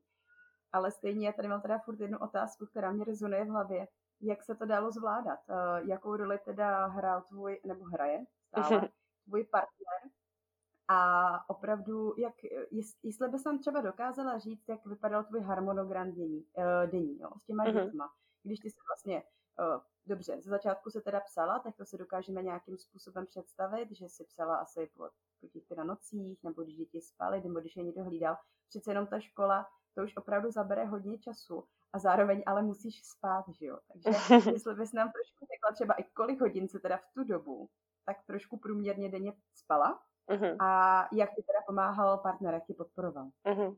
Ale 0.73 0.91
stejně 0.91 1.27
já 1.27 1.33
tady 1.33 1.49
mám 1.49 1.63
teda 1.63 1.79
furt 1.79 2.01
jednu 2.01 2.19
otázku, 2.19 2.67
která 2.67 2.93
mě 2.93 3.05
rezonuje 3.05 3.45
v 3.45 3.49
hlavě. 3.49 3.89
Jak 4.21 4.43
se 4.43 4.55
to 4.55 4.67
dalo 4.67 4.93
zvládat? 4.93 5.39
Uh, 5.49 5.89
jakou 5.89 6.17
roli 6.17 6.39
teda 6.45 6.87
hrál 6.87 7.23
tvůj, 7.23 7.61
nebo 7.67 7.85
hraje 7.85 8.25
stále, 8.49 8.89
tvůj 9.25 9.45
partner? 9.45 10.11
A 10.89 11.51
opravdu, 11.51 12.15
jak, 12.19 12.35
jestli 13.03 13.29
bys 13.29 13.45
nám 13.45 13.59
třeba 13.59 13.81
dokázala 13.81 14.39
říct, 14.39 14.69
jak 14.69 14.87
vypadal 14.87 15.25
tvůj 15.25 15.41
harmonogram 15.41 16.13
dění, 16.13 16.45
uh, 16.57 16.91
denní 16.91 17.19
jo, 17.19 17.31
s 17.43 17.47
těma 17.47 17.65
uh-huh. 17.65 17.85
dětma, 17.85 18.09
když 18.43 18.61
ty 18.61 18.71
jsi 18.71 18.77
vlastně 18.89 19.23
Dobře, 20.07 20.41
ze 20.41 20.51
začátku 20.51 20.91
se 20.91 21.01
teda 21.01 21.21
psala, 21.21 21.59
tak 21.59 21.77
to 21.77 21.85
si 21.85 21.99
dokážeme 21.99 22.43
nějakým 22.43 22.79
způsobem 22.79 23.27
představit, 23.27 23.89
že 23.91 24.09
si 24.09 24.25
psala 24.25 24.57
asi 24.57 24.91
po, 24.97 25.09
po 25.41 25.49
těch 25.49 25.67
teda 25.67 25.85
nocích, 25.85 26.43
nebo 26.43 26.63
když 26.63 26.77
děti 26.77 27.01
spaly, 27.01 27.41
nebo 27.41 27.61
když 27.61 27.77
je 27.77 27.83
někdo 27.83 28.05
hlídal. 28.05 28.37
Přece 28.69 28.91
jenom 28.91 29.07
ta 29.07 29.21
škola, 29.21 29.67
to 29.95 30.03
už 30.03 30.17
opravdu 30.17 30.51
zabere 30.51 30.85
hodně 30.85 31.19
času 31.19 31.65
a 31.93 31.99
zároveň 31.99 32.43
ale 32.47 32.63
musíš 32.63 33.05
spát, 33.05 33.45
že 33.49 33.67
jo. 33.67 33.79
Takže 33.93 34.11
jestli 34.53 34.75
bys 34.75 34.93
nám 34.93 35.13
trošku 35.13 35.47
řekla 35.47 35.73
třeba 35.75 35.95
i 35.95 36.05
kolik 36.05 36.41
hodin 36.41 36.69
se 36.69 36.79
teda 36.81 36.97
v 36.97 37.13
tu 37.15 37.25
dobu, 37.25 37.69
tak 38.05 38.17
trošku 38.27 38.57
průměrně 38.57 39.09
denně 39.09 39.33
spala 39.55 40.03
uh-huh. 40.29 40.57
a 40.61 41.01
jak 41.13 41.31
ti 41.31 41.43
teda 41.43 41.59
pomáhal 41.67 42.19
partner, 42.19 42.55
jak 42.55 42.67
ti 42.67 42.75
podporoval. 42.75 43.31
Uh-huh 43.45 43.77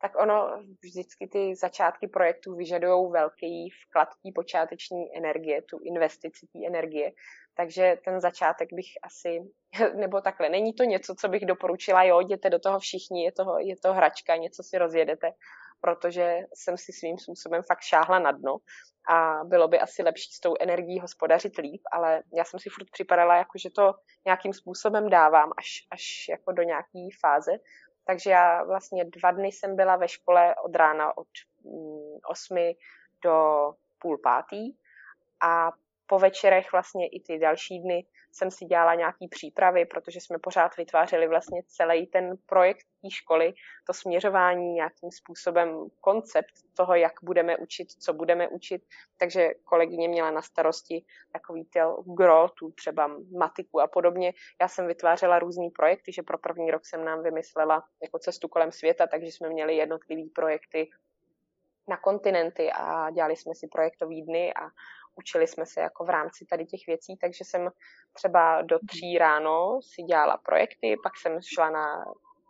tak 0.00 0.20
ono 0.20 0.62
vždycky 0.82 1.28
ty 1.28 1.54
začátky 1.56 2.08
projektů 2.08 2.56
vyžadují 2.56 3.10
velký 3.12 3.70
vklad 3.70 4.08
té 4.08 4.30
počáteční 4.34 5.16
energie, 5.16 5.62
tu 5.62 5.78
investici 5.78 6.46
té 6.46 6.58
energie. 6.66 7.12
Takže 7.54 7.96
ten 8.04 8.20
začátek 8.20 8.68
bych 8.72 8.86
asi, 9.02 9.40
nebo 9.94 10.20
takhle, 10.20 10.48
není 10.48 10.72
to 10.74 10.84
něco, 10.84 11.14
co 11.14 11.28
bych 11.28 11.46
doporučila, 11.46 12.02
jo, 12.02 12.20
jděte 12.20 12.50
do 12.50 12.58
toho 12.58 12.78
všichni, 12.78 13.24
je 13.24 13.32
to, 13.32 13.58
je 13.58 13.76
to 13.76 13.92
hračka, 13.92 14.36
něco 14.36 14.62
si 14.62 14.78
rozjedete, 14.78 15.32
protože 15.80 16.38
jsem 16.54 16.76
si 16.76 16.92
svým 16.92 17.18
způsobem 17.18 17.62
fakt 17.62 17.82
šáhla 17.82 18.18
na 18.18 18.32
dno 18.32 18.56
a 19.10 19.44
bylo 19.44 19.68
by 19.68 19.80
asi 19.80 20.02
lepší 20.02 20.32
s 20.32 20.40
tou 20.40 20.54
energií 20.60 21.00
hospodařit 21.00 21.58
líp, 21.58 21.82
ale 21.92 22.22
já 22.34 22.44
jsem 22.44 22.60
si 22.60 22.70
furt 22.70 22.90
připadala, 22.90 23.36
jako 23.36 23.58
že 23.58 23.70
to 23.70 23.94
nějakým 24.24 24.52
způsobem 24.52 25.08
dávám 25.08 25.50
až, 25.58 25.86
až 25.90 26.02
jako 26.28 26.52
do 26.52 26.62
nějaké 26.62 27.08
fáze, 27.20 27.52
takže 28.04 28.30
já 28.30 28.64
vlastně 28.64 29.04
dva 29.04 29.30
dny 29.30 29.48
jsem 29.48 29.76
byla 29.76 29.96
ve 29.96 30.08
škole 30.08 30.54
od 30.64 30.76
rána 30.76 31.18
od 31.18 31.28
8 32.26 32.56
mm, 32.56 32.72
do 33.24 33.34
půl 33.98 34.18
pátý 34.18 34.72
a 35.40 35.72
po 36.06 36.18
večerech 36.18 36.72
vlastně 36.72 37.08
i 37.08 37.20
ty 37.20 37.38
další 37.38 37.78
dny 37.78 38.06
jsem 38.32 38.50
si 38.50 38.64
dělala 38.64 38.94
nějaký 38.94 39.28
přípravy, 39.28 39.86
protože 39.86 40.20
jsme 40.20 40.38
pořád 40.38 40.76
vytvářeli 40.76 41.28
vlastně 41.28 41.62
celý 41.66 42.06
ten 42.06 42.36
projekt 42.46 42.86
té 43.02 43.10
školy, 43.10 43.52
to 43.86 43.92
směřování 43.92 44.72
nějakým 44.72 45.10
způsobem, 45.10 45.86
koncept 46.00 46.52
toho, 46.76 46.94
jak 46.94 47.12
budeme 47.22 47.56
učit, 47.56 47.90
co 47.90 48.12
budeme 48.12 48.48
učit. 48.48 48.82
Takže 49.18 49.50
kolegyně 49.64 50.08
měla 50.08 50.30
na 50.30 50.42
starosti 50.42 51.04
takový 51.32 51.64
to 51.64 52.02
gro, 52.16 52.48
tu 52.48 52.70
třeba 52.70 53.10
matiku 53.38 53.80
a 53.80 53.86
podobně. 53.86 54.32
Já 54.60 54.68
jsem 54.68 54.86
vytvářela 54.86 55.38
různý 55.38 55.70
projekty, 55.70 56.12
že 56.12 56.22
pro 56.22 56.38
první 56.38 56.70
rok 56.70 56.86
jsem 56.86 57.04
nám 57.04 57.22
vymyslela 57.22 57.82
jako 58.02 58.18
cestu 58.18 58.48
kolem 58.48 58.72
světa, 58.72 59.06
takže 59.06 59.26
jsme 59.26 59.48
měli 59.48 59.76
jednotlivý 59.76 60.30
projekty 60.30 60.90
na 61.88 61.96
kontinenty 61.96 62.72
a 62.72 63.10
dělali 63.10 63.36
jsme 63.36 63.54
si 63.54 63.68
projektový 63.68 64.22
dny 64.22 64.54
a 64.54 64.68
učili 65.14 65.46
jsme 65.46 65.66
se 65.66 65.80
jako 65.80 66.04
v 66.04 66.10
rámci 66.10 66.46
tady 66.46 66.66
těch 66.66 66.80
věcí, 66.86 67.16
takže 67.20 67.44
jsem 67.44 67.70
třeba 68.12 68.62
do 68.62 68.78
tří 68.88 69.18
ráno 69.18 69.80
si 69.82 70.02
dělala 70.02 70.36
projekty, 70.36 70.96
pak 71.02 71.12
jsem 71.16 71.38
šla 71.42 71.70
na 71.70 72.04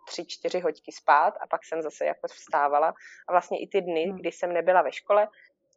tři, 0.07 0.27
čtyři 0.27 0.61
hoďky 0.61 0.93
spát 0.93 1.35
a 1.41 1.47
pak 1.47 1.65
jsem 1.65 1.83
zase 1.83 2.05
jako 2.05 2.27
vstávala. 2.27 2.95
A 3.29 3.33
vlastně 3.33 3.59
i 3.61 3.69
ty 3.69 3.81
dny, 3.81 4.05
hmm. 4.05 4.19
kdy 4.19 4.33
jsem 4.33 4.53
nebyla 4.53 4.83
ve 4.83 4.93
škole, 4.93 5.29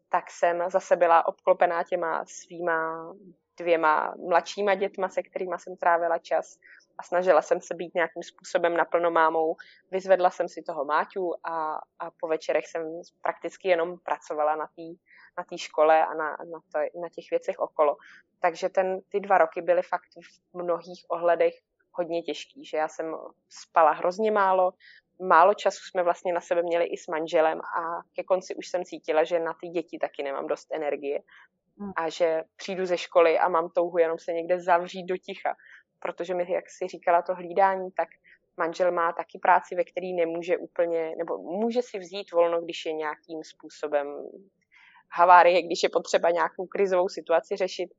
tak 0.10 0.32
jsem 0.32 0.64
zase 0.70 0.96
byla 0.96 1.28
obklopená 1.28 1.84
těma 1.84 2.26
svýma 2.28 3.14
dvěma 3.58 4.14
mladšíma 4.30 4.76
dětma, 4.76 5.10
se 5.10 5.24
kterými 5.24 5.56
jsem 5.58 5.78
trávila 5.78 6.18
čas 6.18 6.58
a 6.98 7.04
snažila 7.04 7.42
jsem 7.42 7.62
se 7.62 7.76
být 7.76 7.96
nějakým 7.96 8.24
způsobem 8.24 8.78
naplno 8.78 9.12
mámou. 9.12 9.56
Vyzvedla 9.92 10.30
jsem 10.30 10.50
si 10.50 10.62
toho 10.62 10.86
Máťu 10.86 11.34
a, 11.44 11.80
a 12.00 12.12
po 12.20 12.28
večerech 12.28 12.68
jsem 12.68 13.02
prakticky 13.22 13.68
jenom 13.68 13.98
pracovala 14.00 14.56
na 14.56 14.68
té 14.68 15.04
na 15.38 15.44
té 15.44 15.58
škole 15.58 16.06
a 16.06 16.14
na, 16.14 16.30
na, 16.30 16.60
to, 16.72 16.80
na 17.02 17.10
těch 17.10 17.26
věcech 17.32 17.60
okolo. 17.60 17.98
Takže 18.40 18.70
ten, 18.70 19.02
ty 19.10 19.20
dva 19.20 19.38
roky 19.38 19.62
byly 19.62 19.82
fakt 19.82 20.10
v 20.54 20.64
mnohých 20.64 21.06
ohledech 21.10 21.54
hodně 21.92 22.22
těžký, 22.22 22.66
že 22.66 22.78
já 22.78 22.88
jsem 22.88 23.16
spala 23.50 23.92
hrozně 23.92 24.32
málo, 24.32 24.72
málo 25.22 25.54
času 25.54 25.80
jsme 25.84 26.04
vlastně 26.04 26.34
na 26.34 26.42
sebe 26.42 26.62
měli 26.64 26.86
i 26.86 26.98
s 26.98 27.08
manželem 27.08 27.62
a 27.62 28.02
ke 28.16 28.24
konci 28.24 28.56
už 28.56 28.68
jsem 28.68 28.84
cítila, 28.84 29.24
že 29.24 29.40
na 29.40 29.54
ty 29.62 29.68
děti 29.68 29.98
taky 30.00 30.24
nemám 30.24 30.48
dost 30.48 30.68
energie 30.72 31.20
hmm. 31.80 31.92
a 31.96 32.10
že 32.10 32.44
přijdu 32.56 32.86
ze 32.86 32.98
školy 32.98 33.40
a 33.40 33.50
mám 33.50 33.70
touhu 33.70 33.98
jenom 33.98 34.20
se 34.20 34.34
někde 34.34 34.60
zavřít 34.60 35.06
do 35.06 35.18
ticha, 35.18 35.56
protože 36.04 36.34
mi, 36.34 36.52
jak 36.52 36.70
si 36.70 36.88
říkala, 36.88 37.22
to 37.22 37.36
hlídání, 37.36 37.92
tak 37.92 38.08
manžel 38.58 38.92
má 38.92 39.14
taky 39.14 39.40
práci, 39.40 39.76
ve 39.76 39.84
který 39.84 40.14
nemůže 40.14 40.58
úplně, 40.58 41.16
nebo 41.18 41.38
může 41.38 41.82
si 41.82 42.00
vzít 42.00 42.32
volno, 42.32 42.62
když 42.62 42.86
je 42.86 42.94
nějakým 42.94 43.44
způsobem 43.44 44.08
havárie, 45.12 45.62
když 45.62 45.84
je 45.84 45.90
potřeba 45.90 46.30
nějakou 46.30 46.66
krizovou 46.66 47.10
situaci 47.10 47.56
řešit, 47.56 47.90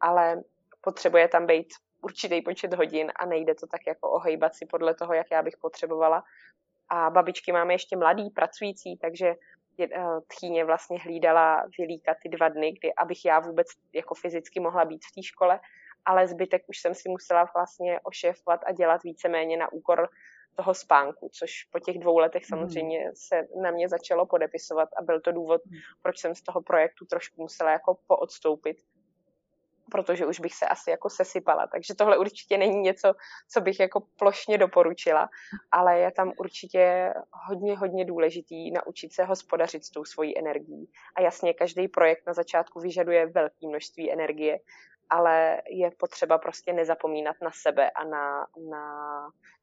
ale 0.00 0.42
potřebuje 0.80 1.28
tam 1.28 1.46
být 1.46 1.66
určitý 2.02 2.42
počet 2.42 2.74
hodin 2.74 3.12
a 3.16 3.26
nejde 3.26 3.54
to 3.54 3.66
tak 3.66 3.80
jako 3.86 4.10
ohejbat 4.10 4.54
si 4.54 4.66
podle 4.66 4.94
toho, 4.94 5.14
jak 5.14 5.26
já 5.32 5.42
bych 5.42 5.56
potřebovala. 5.60 6.22
A 6.88 7.10
babičky 7.10 7.52
máme 7.52 7.74
ještě 7.74 7.96
mladý, 7.96 8.30
pracující, 8.30 8.96
takže 8.96 9.34
eh, 9.80 9.88
tchýně 10.28 10.64
vlastně 10.64 10.98
hlídala 10.98 11.64
vylíkat 11.78 12.16
ty 12.22 12.28
dva 12.28 12.48
dny, 12.48 12.72
kdy 12.72 12.94
abych 12.94 13.24
já 13.24 13.40
vůbec 13.40 13.66
jako 13.92 14.14
fyzicky 14.14 14.60
mohla 14.60 14.84
být 14.84 15.04
v 15.04 15.14
té 15.14 15.22
škole, 15.22 15.60
ale 16.04 16.28
zbytek 16.28 16.62
už 16.66 16.78
jsem 16.78 16.94
si 16.94 17.08
musela 17.08 17.50
vlastně 17.54 18.00
ošéfovat 18.00 18.60
a 18.66 18.72
dělat 18.72 19.02
víceméně 19.02 19.56
na 19.56 19.72
úkor 19.72 20.08
toho 20.54 20.74
spánku, 20.74 21.30
což 21.32 21.64
po 21.72 21.78
těch 21.78 21.98
dvou 21.98 22.18
letech 22.18 22.42
hmm. 22.42 22.48
samozřejmě 22.48 23.10
se 23.14 23.42
na 23.62 23.70
mě 23.70 23.88
začalo 23.88 24.26
podepisovat 24.26 24.88
a 24.98 25.02
byl 25.02 25.20
to 25.20 25.32
důvod, 25.32 25.60
hmm. 25.66 25.80
proč 26.02 26.18
jsem 26.18 26.34
z 26.34 26.42
toho 26.42 26.62
projektu 26.62 27.04
trošku 27.04 27.42
musela 27.42 27.70
jako 27.70 27.98
poodstoupit, 28.06 28.76
protože 29.90 30.26
už 30.26 30.40
bych 30.40 30.54
se 30.54 30.66
asi 30.66 30.90
jako 30.90 31.10
sesypala. 31.10 31.66
Takže 31.66 31.94
tohle 31.94 32.18
určitě 32.18 32.58
není 32.58 32.80
něco, 32.80 33.14
co 33.48 33.60
bych 33.60 33.80
jako 33.80 34.02
plošně 34.18 34.58
doporučila, 34.58 35.28
ale 35.72 35.98
je 35.98 36.10
tam 36.10 36.32
určitě 36.38 37.12
hodně, 37.48 37.76
hodně 37.76 38.04
důležitý 38.04 38.70
naučit 38.70 39.12
se 39.12 39.24
hospodařit 39.24 39.84
s 39.84 39.90
tou 39.90 40.04
svojí 40.04 40.38
energií. 40.38 40.90
A 41.16 41.20
jasně, 41.20 41.54
každý 41.54 41.88
projekt 41.88 42.26
na 42.26 42.32
začátku 42.32 42.80
vyžaduje 42.80 43.26
velké 43.26 43.66
množství 43.68 44.12
energie, 44.12 44.58
ale 45.10 45.62
je 45.70 45.90
potřeba 45.90 46.38
prostě 46.38 46.72
nezapomínat 46.72 47.36
na 47.42 47.50
sebe 47.62 47.90
a 47.90 48.04
na, 48.04 48.46
na 48.70 48.84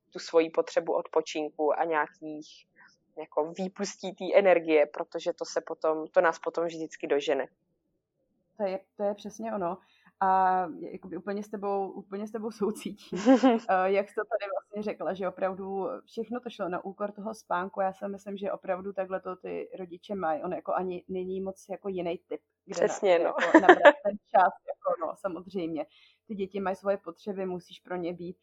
tu 0.09 0.19
svoji 0.19 0.49
potřebu 0.49 0.93
odpočinku 0.93 1.79
a 1.79 1.83
nějakých 1.83 2.65
jako 3.17 3.53
výpustí 3.57 4.15
té 4.15 4.25
energie, 4.35 4.85
protože 4.85 5.33
to 5.33 5.45
se 5.45 5.61
potom, 5.61 6.07
to 6.07 6.21
nás 6.21 6.39
potom 6.39 6.65
vždycky 6.65 7.07
dožene. 7.07 7.47
To 8.57 8.63
je, 8.63 8.79
to 8.97 9.03
je 9.03 9.13
přesně 9.13 9.53
ono. 9.53 9.77
A 10.19 10.59
jakoby 10.91 11.17
úplně 11.17 11.43
s 11.43 11.49
tebou, 11.49 11.91
úplně 11.91 12.27
s 12.27 12.31
tebou 12.31 12.51
soucítím. 12.51 13.19
Eh, 13.69 13.91
jak 13.91 14.09
jsi 14.09 14.15
to 14.15 14.21
tady 14.21 14.51
vlastně 14.73 14.91
řekla, 14.93 15.13
že 15.13 15.27
opravdu 15.27 15.87
všechno 16.05 16.39
to 16.39 16.49
šlo 16.49 16.69
na 16.69 16.85
úkor 16.85 17.11
toho 17.11 17.33
spánku. 17.33 17.81
Já 17.81 17.93
si 17.93 18.07
myslím, 18.07 18.37
že 18.37 18.51
opravdu 18.51 18.93
takhle 18.93 19.19
to 19.21 19.35
ty 19.35 19.69
rodiče 19.79 20.15
mají. 20.15 20.43
On 20.43 20.53
jako 20.53 20.73
ani 20.73 21.03
není 21.07 21.41
moc 21.41 21.65
jako 21.69 21.89
jiný 21.89 22.17
typ. 22.27 22.41
Kde 22.65 22.75
Přesně, 22.75 23.19
na, 23.19 23.23
no. 23.23 23.35
Jako 23.45 23.59
nabrat 23.59 23.95
ten 24.03 24.17
čas, 24.17 24.53
jako 24.67 25.05
no, 25.05 25.13
samozřejmě. 25.15 25.85
Ty 26.27 26.35
děti 26.35 26.59
mají 26.59 26.75
svoje 26.75 26.97
potřeby, 26.97 27.45
musíš 27.45 27.79
pro 27.79 27.95
ně 27.95 28.13
být 28.13 28.37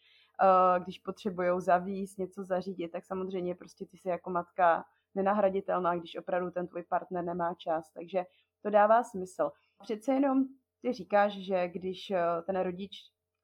když 0.84 0.98
potřebují 0.98 1.60
zavíst, 1.60 2.18
něco 2.18 2.44
zařídit, 2.44 2.88
tak 2.88 3.04
samozřejmě 3.04 3.54
prostě 3.54 3.86
ty 3.86 3.96
jsi 3.96 4.08
jako 4.08 4.30
matka 4.30 4.84
nenahraditelná, 5.14 5.96
když 5.96 6.16
opravdu 6.16 6.50
ten 6.50 6.68
tvůj 6.68 6.82
partner 6.82 7.24
nemá 7.24 7.54
čas. 7.54 7.90
Takže 7.94 8.24
to 8.62 8.70
dává 8.70 9.04
smysl. 9.04 9.50
Přece 9.82 10.12
jenom 10.12 10.44
ty 10.82 10.92
říkáš, 10.92 11.32
že 11.32 11.68
když 11.68 12.10
eh, 12.10 12.22
ten 12.46 12.60
rodič, 12.60 12.92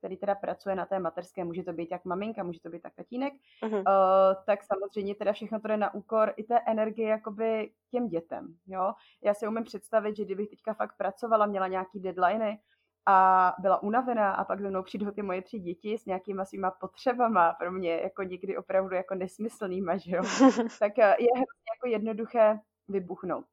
který 0.04 0.16
teda 0.16 0.34
pracuje 0.34 0.74
na 0.74 0.86
té 0.86 0.98
materské, 0.98 1.44
může 1.44 1.62
to 1.62 1.72
být 1.72 1.90
jak 1.90 2.04
maminka, 2.04 2.42
může 2.42 2.60
to 2.60 2.70
být 2.70 2.82
tak 2.82 2.94
tatínek, 2.94 3.32
uh-huh. 3.62 3.78
uh, 3.78 4.44
tak 4.46 4.64
samozřejmě 4.64 5.14
teda 5.14 5.32
všechno 5.32 5.60
to 5.60 5.68
jde 5.68 5.76
na 5.76 5.94
úkor 5.94 6.32
i 6.36 6.44
té 6.44 6.58
energie 6.66 7.08
jakoby 7.08 7.70
těm 7.90 8.08
dětem, 8.08 8.54
jo. 8.66 8.92
Já 9.22 9.34
si 9.34 9.48
umím 9.48 9.64
představit, 9.64 10.16
že 10.16 10.24
kdybych 10.24 10.48
teďka 10.48 10.74
fakt 10.74 10.96
pracovala, 10.96 11.46
měla 11.46 11.68
nějaký 11.68 12.00
deadliny, 12.00 12.58
a 13.06 13.52
byla 13.58 13.82
unavená 13.82 14.32
a 14.32 14.44
pak 14.44 14.60
ze 14.60 14.70
mnou 14.70 14.82
přijdou 14.82 15.10
ty 15.10 15.22
moje 15.22 15.42
tři 15.42 15.58
děti 15.58 15.98
s 15.98 16.06
nějakýma 16.06 16.44
svýma 16.44 16.70
potřebama, 16.70 17.52
pro 17.52 17.72
mě 17.72 17.90
jako 17.96 18.22
někdy 18.22 18.56
opravdu 18.56 18.94
jako 18.94 19.14
nesmyslnýma, 19.14 19.96
že 19.96 20.16
jo, 20.16 20.22
tak 20.78 20.98
eh, 20.98 21.16
je 21.18 21.28
jako 21.74 21.86
jednoduché 21.86 22.60
vybuchnout. 22.88 23.44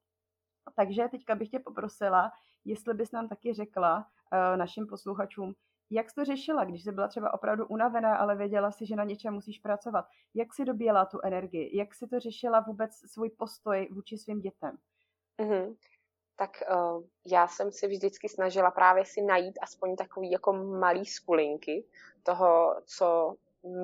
Takže 0.76 1.08
teďka 1.10 1.34
bych 1.34 1.48
tě 1.48 1.58
poprosila, 1.58 2.30
jestli 2.64 2.94
bys 2.94 3.12
nám 3.12 3.28
taky 3.28 3.54
řekla 3.54 3.96
uh, 3.96 4.56
našim 4.56 4.86
posluchačům, 4.86 5.54
jak 5.92 6.10
jsi 6.10 6.14
to 6.14 6.24
řešila, 6.24 6.64
když 6.64 6.84
jsi 6.84 6.92
byla 6.92 7.08
třeba 7.08 7.34
opravdu 7.34 7.66
unavená, 7.66 8.16
ale 8.16 8.36
věděla 8.36 8.70
si, 8.70 8.86
že 8.86 8.96
na 8.96 9.04
něčem 9.04 9.34
musíš 9.34 9.58
pracovat? 9.58 10.04
Jak 10.34 10.54
si 10.54 10.64
dobíjela 10.64 11.04
tu 11.04 11.18
energii? 11.24 11.76
Jak 11.76 11.94
si 11.94 12.06
to 12.06 12.20
řešila 12.20 12.60
vůbec 12.60 12.90
svůj 13.12 13.30
postoj 13.30 13.88
vůči 13.92 14.18
svým 14.18 14.40
dětem? 14.40 14.76
Mm-hmm. 15.38 15.76
Tak 16.36 16.50
uh, 16.74 17.02
já 17.26 17.48
jsem 17.48 17.72
si 17.72 17.86
vždycky 17.88 18.28
snažila 18.28 18.70
právě 18.70 19.04
si 19.04 19.22
najít 19.22 19.58
aspoň 19.62 19.96
takový 19.96 20.30
jako 20.30 20.52
malý 20.52 21.06
skulinky 21.06 21.84
toho, 22.22 22.80
co 22.84 23.34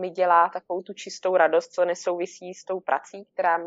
mi 0.01 0.11
dělá 0.11 0.49
takovou 0.49 0.83
tu 0.83 0.93
čistou 0.93 1.37
radost, 1.37 1.73
co 1.73 1.85
nesouvisí 1.85 2.55
s 2.55 2.65
tou 2.65 2.81
prací, 2.81 3.25
která 3.35 3.61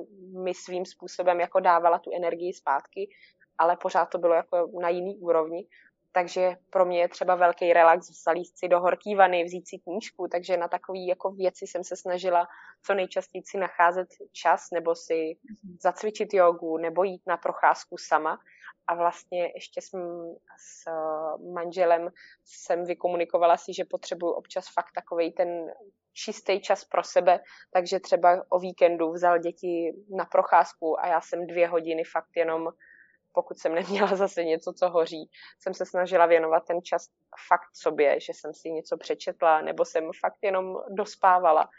mi 0.43 0.53
svým 0.53 0.85
způsobem 0.85 1.39
jako 1.39 1.59
dávala 1.59 1.99
tu 1.99 2.11
energii 2.15 2.53
zpátky, 2.53 3.09
ale 3.57 3.77
pořád 3.77 4.05
to 4.05 4.17
bylo 4.17 4.33
jako 4.33 4.71
na 4.81 4.89
jiný 4.89 5.17
úrovni. 5.17 5.67
Takže 6.11 6.55
pro 6.69 6.85
mě 6.85 6.99
je 6.99 7.07
třeba 7.07 7.35
velký 7.35 7.73
relax 7.73 8.23
zalíst 8.23 8.57
si 8.57 8.67
do 8.67 8.79
horký 8.79 9.15
vany, 9.15 9.43
vzít 9.43 9.67
si 9.67 9.77
knížku, 9.77 10.27
takže 10.31 10.57
na 10.57 10.67
takové 10.67 10.99
jako 10.99 11.31
věci 11.31 11.67
jsem 11.67 11.83
se 11.83 11.95
snažila 11.95 12.47
co 12.85 12.93
nejčastěji 12.93 13.43
si 13.45 13.57
nacházet 13.57 14.07
čas, 14.31 14.67
nebo 14.71 14.95
si 14.95 15.37
zacvičit 15.79 16.33
jogu, 16.33 16.77
nebo 16.77 17.03
jít 17.03 17.21
na 17.27 17.37
procházku 17.37 17.97
sama. 17.97 18.39
A 18.87 18.95
vlastně 18.95 19.51
ještě 19.55 19.81
jsem 19.81 20.01
s 20.57 20.89
manželem 21.53 22.09
jsem 22.45 22.85
vykomunikovala 22.85 23.57
si, 23.57 23.73
že 23.73 23.85
potřebuju 23.85 24.31
občas 24.31 24.65
fakt 24.73 24.91
takový 24.95 25.31
ten 25.31 25.71
čistý 26.13 26.61
čas 26.61 26.85
pro 26.85 27.03
sebe, 27.03 27.39
takže 27.73 27.99
třeba 27.99 28.45
o 28.49 28.59
víkendu 28.59 29.11
vzal 29.11 29.39
děti 29.39 29.93
na 30.15 30.25
procházku 30.25 30.99
a 30.99 31.07
já 31.07 31.21
jsem 31.21 31.47
dvě 31.47 31.67
hodiny 31.67 32.03
fakt 32.03 32.35
jenom 32.35 32.69
pokud 33.31 33.57
jsem 33.57 33.75
neměla 33.75 34.07
zase 34.15 34.43
něco, 34.43 34.73
co 34.73 34.89
hoří, 34.89 35.29
jsem 35.59 35.73
se 35.73 35.85
snažila 35.85 36.25
věnovat 36.25 36.65
ten 36.67 36.81
čas 36.81 37.07
fakt 37.49 37.69
sobě, 37.73 38.19
že 38.19 38.33
jsem 38.33 38.53
si 38.53 38.71
něco 38.71 38.97
přečetla, 38.97 39.61
nebo 39.61 39.85
jsem 39.85 40.09
fakt 40.19 40.37
jenom 40.41 40.77
dospávala. 40.89 41.69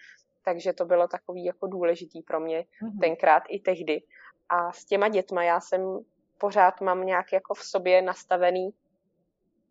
Takže 0.45 0.73
to 0.73 0.85
bylo 0.85 1.09
takový 1.09 1.45
jako 1.45 1.67
důležitý 1.67 2.23
pro 2.23 2.41
mě 2.41 2.61
mm-hmm. 2.61 3.01
tenkrát 3.01 3.43
i 3.49 3.59
tehdy. 3.59 4.03
A 4.49 4.73
s 4.73 4.85
těma 4.85 5.09
dětma 5.09 5.43
já 5.43 5.61
jsem 5.61 6.01
pořád 6.39 6.81
mám 6.81 7.07
nějak 7.07 7.33
jako 7.33 7.55
v 7.55 7.65
sobě 7.65 8.03
nastavený, 8.03 8.71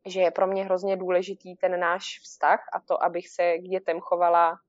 že 0.06 0.22
je 0.22 0.32
pro 0.32 0.48
mě 0.48 0.66
hrozně 0.66 0.98
důležitý 0.98 1.56
ten 1.56 1.80
náš 1.80 2.20
vztah 2.24 2.60
a 2.74 2.80
to, 2.80 3.04
abych 3.04 3.30
se 3.30 3.58
k 3.58 3.62
dětem 3.62 4.00
chovala 4.00 4.60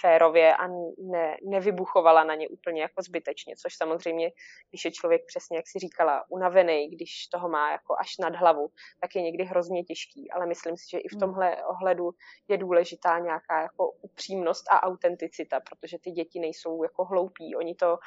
férově 0.00 0.56
a 0.56 0.66
ne, 0.98 1.36
nevybuchovala 1.42 2.24
na 2.24 2.34
ně 2.34 2.48
úplně 2.48 2.82
jako 2.82 3.02
zbytečně, 3.02 3.56
což 3.56 3.74
samozřejmě, 3.76 4.30
když 4.70 4.84
je 4.84 4.90
člověk 4.90 5.22
přesně, 5.26 5.56
jak 5.56 5.68
si 5.68 5.78
říkala, 5.78 6.24
unavený, 6.28 6.88
když 6.88 7.26
toho 7.26 7.48
má 7.48 7.72
jako 7.72 7.96
až 7.98 8.18
nad 8.18 8.36
hlavu, 8.36 8.68
tak 9.00 9.16
je 9.16 9.22
někdy 9.22 9.44
hrozně 9.44 9.84
těžký, 9.84 10.30
ale 10.30 10.46
myslím 10.46 10.76
si, 10.76 10.90
že 10.90 10.98
i 10.98 11.08
v 11.08 11.12
hmm. 11.12 11.20
tomhle 11.20 11.64
ohledu 11.64 12.10
je 12.48 12.58
důležitá 12.58 13.18
nějaká 13.18 13.62
jako 13.62 13.90
upřímnost 13.90 14.64
a 14.70 14.82
autenticita, 14.82 15.60
protože 15.60 15.98
ty 15.98 16.10
děti 16.10 16.40
nejsou 16.40 16.82
jako 16.82 17.04
hloupí, 17.04 17.56
oni 17.56 17.74
to 17.74 17.98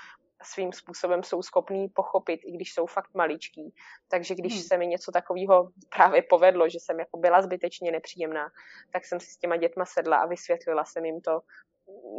svým 0.44 0.74
způsobem 0.74 1.24
jsou 1.24 1.42
schopní 1.42 1.90
pochopit, 1.90 2.42
i 2.46 2.52
když 2.52 2.74
jsou 2.74 2.86
fakt 2.86 3.14
maličký. 3.14 3.74
Takže 4.08 4.36
když 4.36 4.54
hmm. 4.54 4.64
se 4.64 4.78
mi 4.78 4.88
něco 4.88 5.12
takového 5.12 5.70
právě 5.96 6.22
povedlo, 6.22 6.70
že 6.70 6.80
jsem 6.80 7.00
jako 7.00 7.18
byla 7.18 7.42
zbytečně 7.42 7.92
nepříjemná, 7.92 8.50
tak 8.94 9.06
jsem 9.06 9.20
si 9.20 9.32
s 9.32 9.38
těma 9.38 9.58
dětma 9.58 9.86
sedla 9.86 10.18
a 10.18 10.26
vysvětlila 10.26 10.86
jsem 10.86 11.06
jim 11.06 11.22
to 11.22 11.42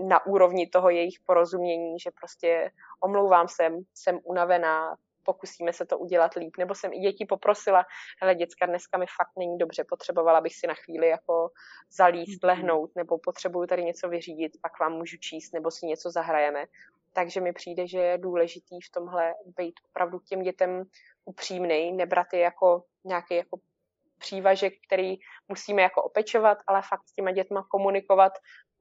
na 0.02 0.26
úrovni 0.26 0.66
toho 0.66 0.90
jejich 0.90 1.20
porozumění, 1.26 2.00
že 2.00 2.11
prostě 2.11 2.70
omlouvám 3.00 3.48
se, 3.48 3.70
jsem 3.94 4.18
unavená, 4.24 4.96
pokusíme 5.22 5.72
se 5.72 5.87
to 5.87 5.98
udělat 5.98 6.35
líp. 6.35 6.56
Nebo 6.58 6.74
jsem 6.74 6.92
i 6.92 6.98
děti 6.98 7.26
poprosila, 7.26 7.85
hele 8.20 8.35
děcka, 8.35 8.66
dneska 8.66 8.98
mi 8.98 9.06
fakt 9.16 9.32
není 9.38 9.58
dobře, 9.58 9.85
potřebovala 9.85 10.40
bych 10.40 10.54
si 10.54 10.66
na 10.66 10.74
chvíli 10.74 11.08
jako 11.08 11.50
zalíst, 11.92 12.42
mhm. 12.42 12.48
lehnout, 12.48 12.90
nebo 12.96 13.18
potřebuju 13.18 13.66
tady 13.66 13.85
něco 13.85 14.08
vyřídit, 14.08 14.52
pak 14.62 14.80
vám 14.80 14.92
můžu 14.92 15.16
číst, 15.16 15.52
nebo 15.52 15.70
si 15.70 15.87
něco 15.87 16.11
zahrajeme. 16.11 16.64
Takže 17.12 17.40
mi 17.40 17.52
přijde, 17.52 17.87
že 17.88 17.98
je 17.98 18.18
důležitý 18.18 18.80
v 18.80 18.90
tomhle 18.90 19.35
být 19.56 19.74
opravdu 19.90 20.18
těm 20.18 20.42
dětem 20.42 20.85
upřímný, 21.24 21.92
nebrat 21.92 22.32
je 22.32 22.40
jako 22.40 22.85
nějaký 23.04 23.35
jako 23.35 23.58
přívažek, 24.22 24.72
který 24.87 25.16
musíme 25.48 25.82
jako 25.82 26.02
opečovat, 26.02 26.58
ale 26.66 26.82
fakt 26.82 27.08
s 27.08 27.14
těma 27.14 27.30
dětma 27.32 27.66
komunikovat 27.70 28.32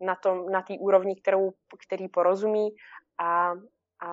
na 0.01 0.15
tom, 0.15 0.49
na 0.51 0.61
té 0.61 0.73
úrovni, 0.79 1.15
kterou, 1.15 1.51
který 1.87 2.07
porozumí 2.07 2.69
a, 3.19 3.53
a 4.01 4.09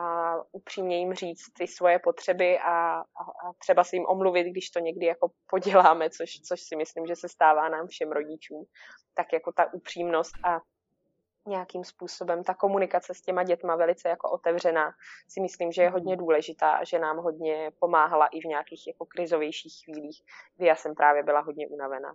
upřímně 0.53 0.99
jim 0.99 1.15
říct 1.15 1.53
ty 1.59 1.67
svoje 1.67 1.99
potřeby 1.99 2.59
a, 2.59 3.01
a, 3.01 3.23
a 3.45 3.53
třeba 3.59 3.85
si 3.85 3.97
jim 3.97 4.07
omluvit, 4.07 4.51
když 4.51 4.71
to 4.71 4.79
někdy 4.81 5.07
jako 5.07 5.29
poděláme, 5.51 6.11
což, 6.11 6.31
což 6.49 6.61
si 6.61 6.77
myslím, 6.77 7.07
že 7.07 7.17
se 7.17 7.29
stává 7.29 7.69
nám 7.69 7.87
všem 7.87 8.13
rodičům, 8.13 8.65
tak 9.15 9.33
jako 9.33 9.53
ta 9.53 9.73
upřímnost 9.73 10.33
a 10.45 10.61
nějakým 11.49 11.85
způsobem 11.85 12.45
ta 12.45 12.55
komunikace 12.55 13.15
s 13.15 13.21
těma 13.21 13.43
dětma 13.43 13.77
velice 13.77 14.09
jako 14.09 14.31
otevřená 14.31 14.93
si 15.29 15.41
myslím, 15.41 15.73
že 15.73 15.83
je 15.83 15.91
hodně 15.91 16.17
důležitá 16.17 16.73
a 16.73 16.85
že 16.85 16.99
nám 16.99 17.17
hodně 17.17 17.71
pomáhala 17.79 18.27
i 18.27 18.41
v 18.41 18.45
nějakých 18.45 18.87
jako 18.87 19.07
krizovějších 19.07 19.85
chvílích, 19.85 20.23
kdy 20.57 20.67
já 20.67 20.75
jsem 20.75 20.95
právě 20.95 21.23
byla 21.23 21.41
hodně 21.41 21.69
unavená. 21.69 22.15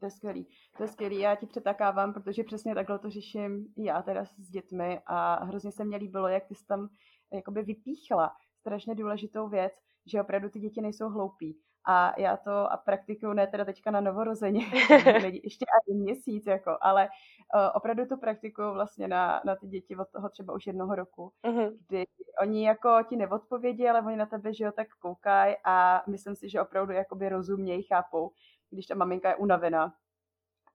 To 0.00 0.06
je 0.06 0.10
skvělý. 0.10 0.48
To 0.76 0.82
je 0.82 0.88
skvělý. 0.88 1.20
Já 1.20 1.34
ti 1.36 1.46
přetakávám, 1.46 2.12
protože 2.12 2.44
přesně 2.44 2.74
takhle 2.74 2.98
to 2.98 3.10
řeším 3.10 3.74
já 3.76 4.02
teda 4.02 4.24
s 4.24 4.50
dětmi 4.50 5.00
a 5.06 5.44
hrozně 5.44 5.72
se 5.72 5.84
mně 5.84 5.96
líbilo, 5.96 6.28
jak 6.28 6.46
ty 6.46 6.54
jsi 6.54 6.66
tam 6.66 6.88
jakoby 7.32 7.62
vypíchla 7.62 8.32
strašně 8.60 8.94
důležitou 8.94 9.48
věc, 9.48 9.72
že 10.06 10.20
opravdu 10.20 10.48
ty 10.48 10.60
děti 10.60 10.80
nejsou 10.80 11.08
hloupí. 11.08 11.58
A 11.86 12.20
já 12.20 12.36
to 12.36 12.72
a 12.72 12.76
praktikuju 12.76 13.32
ne 13.32 13.46
teda 13.46 13.64
teďka 13.64 13.90
na 13.90 14.00
novorozeně, 14.00 14.60
ještě 15.44 15.66
ani 15.66 16.00
měsíc, 16.00 16.46
jako, 16.46 16.78
ale 16.80 17.08
uh, 17.54 17.60
opravdu 17.74 18.06
to 18.06 18.16
praktikuju 18.16 18.72
vlastně 18.72 19.08
na, 19.08 19.42
na 19.44 19.56
ty 19.56 19.66
děti 19.66 19.96
od 19.96 20.08
toho 20.08 20.28
třeba 20.28 20.54
už 20.54 20.66
jednoho 20.66 20.94
roku, 20.94 21.32
uh-huh. 21.44 21.78
kdy 21.88 22.04
oni 22.42 22.66
jako 22.66 22.98
ti 23.08 23.16
neodpovědí, 23.16 23.88
ale 23.88 24.02
oni 24.02 24.16
na 24.16 24.26
tebe, 24.26 24.54
že 24.54 24.64
jo, 24.64 24.72
tak 24.72 24.88
koukají 24.98 25.54
a 25.64 26.02
myslím 26.08 26.36
si, 26.36 26.48
že 26.48 26.60
opravdu 26.60 26.92
jakoby 26.92 27.28
rozumějí, 27.28 27.82
chápou, 27.82 28.30
když 28.70 28.86
ta 28.86 28.94
maminka 28.94 29.28
je 29.28 29.36
unavená. 29.36 29.94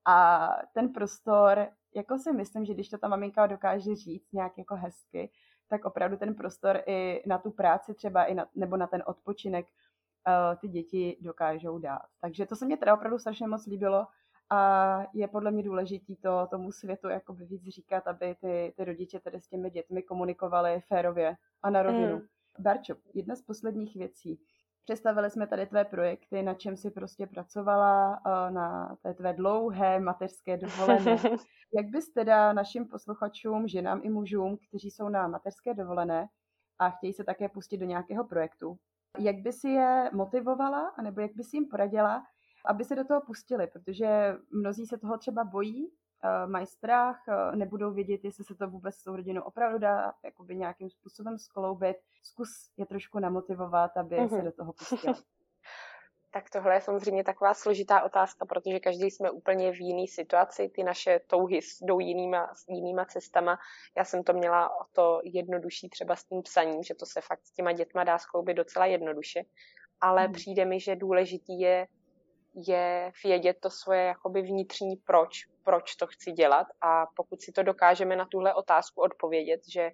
A 0.06 0.48
ten 0.74 0.93
prostor, 0.93 1.67
jako 1.95 2.17
si 2.17 2.32
myslím, 2.32 2.65
že 2.65 2.74
když 2.74 2.89
to 2.89 2.98
ta 2.98 3.08
maminka 3.08 3.48
dokáže 3.48 3.95
říct 3.95 4.34
nějak 4.34 4.58
jako 4.58 4.76
hezky, 4.76 5.32
tak 5.67 5.86
opravdu 5.86 6.17
ten 6.17 6.36
prostor 6.36 6.84
i 6.86 7.24
na 7.26 7.38
tu 7.38 7.52
práci 7.52 7.93
třeba, 7.93 8.24
i 8.24 8.34
na, 8.34 8.45
nebo 8.56 8.78
na 8.78 8.88
ten 8.88 9.04
odpočinek 9.06 9.65
uh, 10.27 10.60
ty 10.62 10.67
děti 10.67 11.17
dokážou 11.21 11.79
dát. 11.79 12.01
Takže 12.21 12.45
to 12.45 12.55
se 12.55 12.65
mě 12.65 12.77
teda 12.77 12.93
opravdu 12.93 13.19
strašně 13.19 13.47
moc 13.47 13.65
líbilo 13.65 14.08
a 14.49 14.99
je 15.13 15.27
podle 15.27 15.51
mě 15.51 15.63
důležitý 15.63 16.15
to 16.15 16.47
tomu 16.49 16.71
světu 16.71 17.08
jakoby 17.08 17.45
víc 17.45 17.63
říkat, 17.63 18.08
aby 18.08 18.36
ty, 18.41 18.73
ty 18.77 18.86
rodiče 18.86 19.19
tedy 19.19 19.41
s 19.41 19.47
těmi 19.47 19.69
dětmi 19.69 20.03
komunikovali 20.03 20.82
férově 20.88 21.36
a 21.63 21.69
na 21.69 21.84
rovinu. 21.84 22.15
Mm. 22.15 22.21
Barčo, 22.60 22.95
jedna 23.13 23.36
z 23.36 23.41
posledních 23.41 23.95
věcí. 23.95 24.39
Představili 24.84 25.29
jsme 25.29 25.47
tady 25.47 25.65
tvé 25.65 25.86
projekty, 25.86 26.43
na 26.43 26.53
čem 26.53 26.77
si 26.77 26.91
prostě 26.91 27.27
pracovala, 27.27 28.21
eh, 28.27 28.51
na 28.51 28.97
té 29.01 29.13
tvé 29.13 29.34
dlouhé 29.34 29.99
mateřské 29.99 30.58
dovolené. 30.58 31.17
Jak 31.73 31.86
bys 31.86 32.13
teda 32.13 32.53
našim 32.53 32.88
posluchačům, 32.88 33.67
ženám 33.67 34.01
i 34.03 34.10
mužům, 34.10 34.58
kteří 34.67 34.91
jsou 34.91 35.10
na 35.10 35.27
mateřské 35.27 35.73
dovolené 35.73 36.27
a 36.79 36.89
chtějí 36.89 37.13
se 37.13 37.23
také 37.23 37.49
pustit 37.49 37.77
do 37.77 37.86
nějakého 37.86 38.27
projektu, 38.27 38.77
jak 39.17 39.36
by 39.36 39.54
si 39.54 39.69
je 39.69 40.10
motivovala, 40.13 40.91
nebo 41.04 41.22
jak 41.22 41.32
by 41.36 41.43
si 41.43 41.58
jim 41.58 41.65
poradila, 41.65 42.24
aby 42.65 42.84
se 42.84 42.95
do 42.95 43.06
toho 43.06 43.22
pustili, 43.22 43.67
protože 43.67 44.38
mnozí 44.52 44.86
se 44.86 44.98
toho 44.98 45.17
třeba 45.17 45.43
bojí, 45.43 45.91
Eh, 46.24 46.48
mají 46.48 46.65
strach, 46.65 47.28
eh, 47.28 47.56
nebudou 47.56 47.93
vědět, 47.93 48.24
jestli 48.24 48.43
se 48.43 48.56
to 48.56 48.67
vůbec 48.67 48.95
s 48.95 49.04
tou 49.04 49.15
rodinou 49.15 49.41
opravdu 49.41 49.78
dá 49.78 50.13
jakoby 50.26 50.56
nějakým 50.56 50.89
způsobem 50.89 51.38
skloubit. 51.38 51.98
Zkus 52.24 52.50
je 52.78 52.86
trošku 52.86 53.19
namotivovat, 53.19 53.98
aby 53.98 54.15
mm-hmm. 54.15 54.30
se 54.30 54.36
mhm. 54.36 54.45
do 54.45 54.52
toho 54.52 54.74
pustili. 54.74 55.13
Tak 56.32 56.49
tohle 56.49 56.73
je 56.73 56.82
samozřejmě 56.82 57.23
taková 57.23 57.53
složitá 57.53 58.03
otázka, 58.03 58.45
protože 58.45 58.80
každý 58.80 59.11
jsme 59.11 59.32
úplně 59.32 59.71
v 59.71 59.82
jiné 59.82 60.07
situaci, 60.07 60.69
ty 60.69 60.84
naše 60.84 61.19
touhy 61.27 61.59
jdou 61.82 61.99
jinýma, 61.99 62.53
jinýma 62.69 63.05
cestama. 63.05 63.57
Já 63.97 64.05
jsem 64.05 64.23
to 64.23 64.34
měla 64.34 64.69
o 64.69 64.86
to 64.93 65.21
jednodušší 65.23 65.89
třeba 65.89 66.15
s 66.15 66.23
tím 66.23 66.41
psaním, 66.41 66.84
že 66.84 66.95
to 66.95 67.05
se 67.05 67.21
fakt 67.21 67.45
s 67.45 67.51
těma 67.51 67.71
dětma 67.71 68.03
dá 68.03 68.17
skloubit 68.17 68.57
docela 68.57 68.86
jednoduše, 68.86 69.43
ale 70.01 70.23
hmm. 70.23 70.34
přijde 70.34 70.65
mi, 70.65 70.80
že 70.80 70.95
důležitý 70.95 71.59
je 71.59 71.88
je 72.67 73.11
vědět 73.23 73.57
to 73.59 73.69
svoje 73.69 74.03
jakoby 74.03 74.41
vnitřní 74.41 74.95
proč, 74.95 75.45
proč 75.63 75.95
to 75.95 76.07
chci 76.07 76.32
dělat 76.32 76.67
a 76.82 77.05
pokud 77.15 77.41
si 77.41 77.51
to 77.51 77.63
dokážeme 77.63 78.15
na 78.15 78.25
tuhle 78.25 78.53
otázku 78.53 79.01
odpovědět, 79.01 79.61
že, 79.67 79.91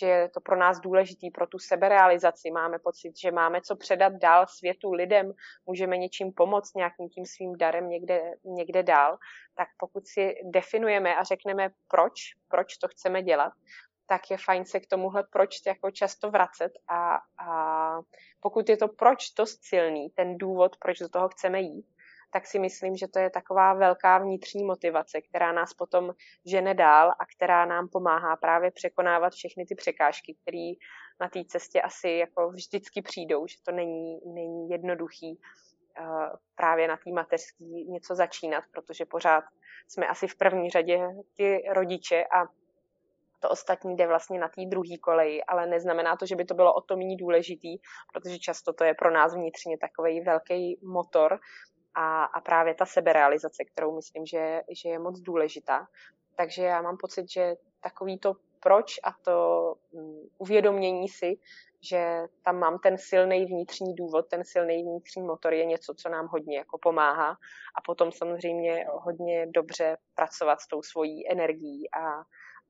že 0.00 0.06
je 0.06 0.28
to 0.28 0.40
pro 0.40 0.56
nás 0.56 0.80
důležitý, 0.80 1.30
pro 1.30 1.46
tu 1.46 1.58
seberealizaci, 1.58 2.50
máme 2.50 2.78
pocit, 2.78 3.18
že 3.18 3.30
máme 3.30 3.60
co 3.60 3.76
předat 3.76 4.12
dál 4.12 4.46
světu, 4.46 4.92
lidem, 4.92 5.32
můžeme 5.66 5.96
něčím 5.96 6.32
pomoct, 6.32 6.74
nějakým 6.74 7.08
tím 7.08 7.26
svým 7.26 7.56
darem 7.58 7.88
někde, 7.88 8.34
někde 8.44 8.82
dál, 8.82 9.18
tak 9.54 9.68
pokud 9.78 10.06
si 10.06 10.34
definujeme 10.44 11.16
a 11.16 11.22
řekneme 11.22 11.70
proč, 11.88 12.14
proč 12.48 12.76
to 12.76 12.88
chceme 12.88 13.22
dělat, 13.22 13.52
tak 14.06 14.30
je 14.30 14.36
fajn 14.36 14.64
se 14.64 14.80
k 14.80 14.86
tomuhle 14.86 15.24
proč 15.32 15.60
jako 15.66 15.90
často 15.90 16.30
vracet 16.30 16.72
a, 16.88 17.18
a 17.38 17.98
pokud 18.40 18.68
je 18.68 18.76
to 18.76 18.88
proč 18.88 19.30
dost 19.38 19.64
silný, 19.64 20.10
ten 20.10 20.38
důvod, 20.38 20.76
proč 20.76 20.98
do 20.98 21.08
toho 21.08 21.28
chceme 21.28 21.60
jít, 21.60 21.86
tak 22.34 22.46
si 22.46 22.58
myslím, 22.58 22.96
že 22.96 23.08
to 23.08 23.18
je 23.18 23.30
taková 23.30 23.74
velká 23.74 24.18
vnitřní 24.18 24.64
motivace, 24.64 25.20
která 25.20 25.52
nás 25.52 25.74
potom 25.74 26.14
žene 26.46 26.74
dál 26.74 27.10
a 27.10 27.26
která 27.36 27.64
nám 27.64 27.88
pomáhá 27.88 28.36
právě 28.36 28.70
překonávat 28.70 29.32
všechny 29.32 29.64
ty 29.66 29.74
překážky, 29.74 30.36
které 30.42 30.72
na 31.20 31.28
té 31.28 31.44
cestě 31.44 31.82
asi 31.82 32.10
jako 32.10 32.50
vždycky 32.50 33.02
přijdou, 33.02 33.46
že 33.46 33.56
to 33.62 33.72
není, 33.72 34.20
není 34.34 34.70
jednoduchý 34.70 35.38
uh, 35.38 36.06
právě 36.54 36.88
na 36.88 36.96
té 36.96 37.10
mateřský 37.10 37.84
něco 37.88 38.14
začínat, 38.14 38.64
protože 38.72 39.04
pořád 39.04 39.44
jsme 39.88 40.06
asi 40.06 40.28
v 40.28 40.36
první 40.36 40.70
řadě 40.70 40.98
ty 41.36 41.62
rodiče 41.72 42.24
a 42.24 42.44
to 43.40 43.50
ostatní 43.50 43.96
jde 43.96 44.06
vlastně 44.06 44.38
na 44.38 44.48
té 44.48 44.64
druhé 44.66 44.98
koleji, 45.00 45.44
ale 45.44 45.66
neznamená 45.66 46.16
to, 46.16 46.26
že 46.26 46.36
by 46.36 46.44
to 46.44 46.54
bylo 46.54 46.74
o 46.74 46.80
to 46.80 46.96
méně 46.96 47.16
důležitý, 47.16 47.76
protože 48.12 48.38
často 48.38 48.72
to 48.72 48.84
je 48.84 48.94
pro 48.94 49.10
nás 49.10 49.34
vnitřně 49.34 49.78
takový 49.78 50.20
velký 50.20 50.78
motor 50.82 51.38
a, 51.94 52.24
a 52.24 52.40
právě 52.40 52.74
ta 52.74 52.86
seberealizace, 52.86 53.64
kterou 53.64 53.96
myslím, 53.96 54.26
že, 54.26 54.62
že 54.70 54.88
je 54.88 54.98
moc 54.98 55.20
důležitá. 55.20 55.88
Takže 56.36 56.62
já 56.62 56.82
mám 56.82 56.96
pocit, 56.96 57.30
že 57.30 57.54
takový 57.80 58.18
to 58.18 58.36
proč 58.60 59.00
a 59.04 59.12
to 59.22 59.74
um, 59.90 60.28
uvědomění 60.38 61.08
si, 61.08 61.36
že 61.80 62.22
tam 62.42 62.58
mám 62.58 62.78
ten 62.78 62.98
silný 62.98 63.46
vnitřní 63.46 63.94
důvod, 63.94 64.28
ten 64.28 64.44
silný 64.44 64.82
vnitřní 64.82 65.22
motor 65.22 65.54
je 65.54 65.64
něco, 65.64 65.94
co 65.94 66.08
nám 66.08 66.26
hodně 66.26 66.58
jako 66.58 66.78
pomáhá 66.78 67.30
a 67.74 67.80
potom 67.84 68.12
samozřejmě 68.12 68.86
hodně 68.88 69.46
dobře 69.46 69.96
pracovat 70.14 70.60
s 70.60 70.66
tou 70.66 70.82
svojí 70.82 71.30
energií 71.30 71.90
a, 71.90 72.24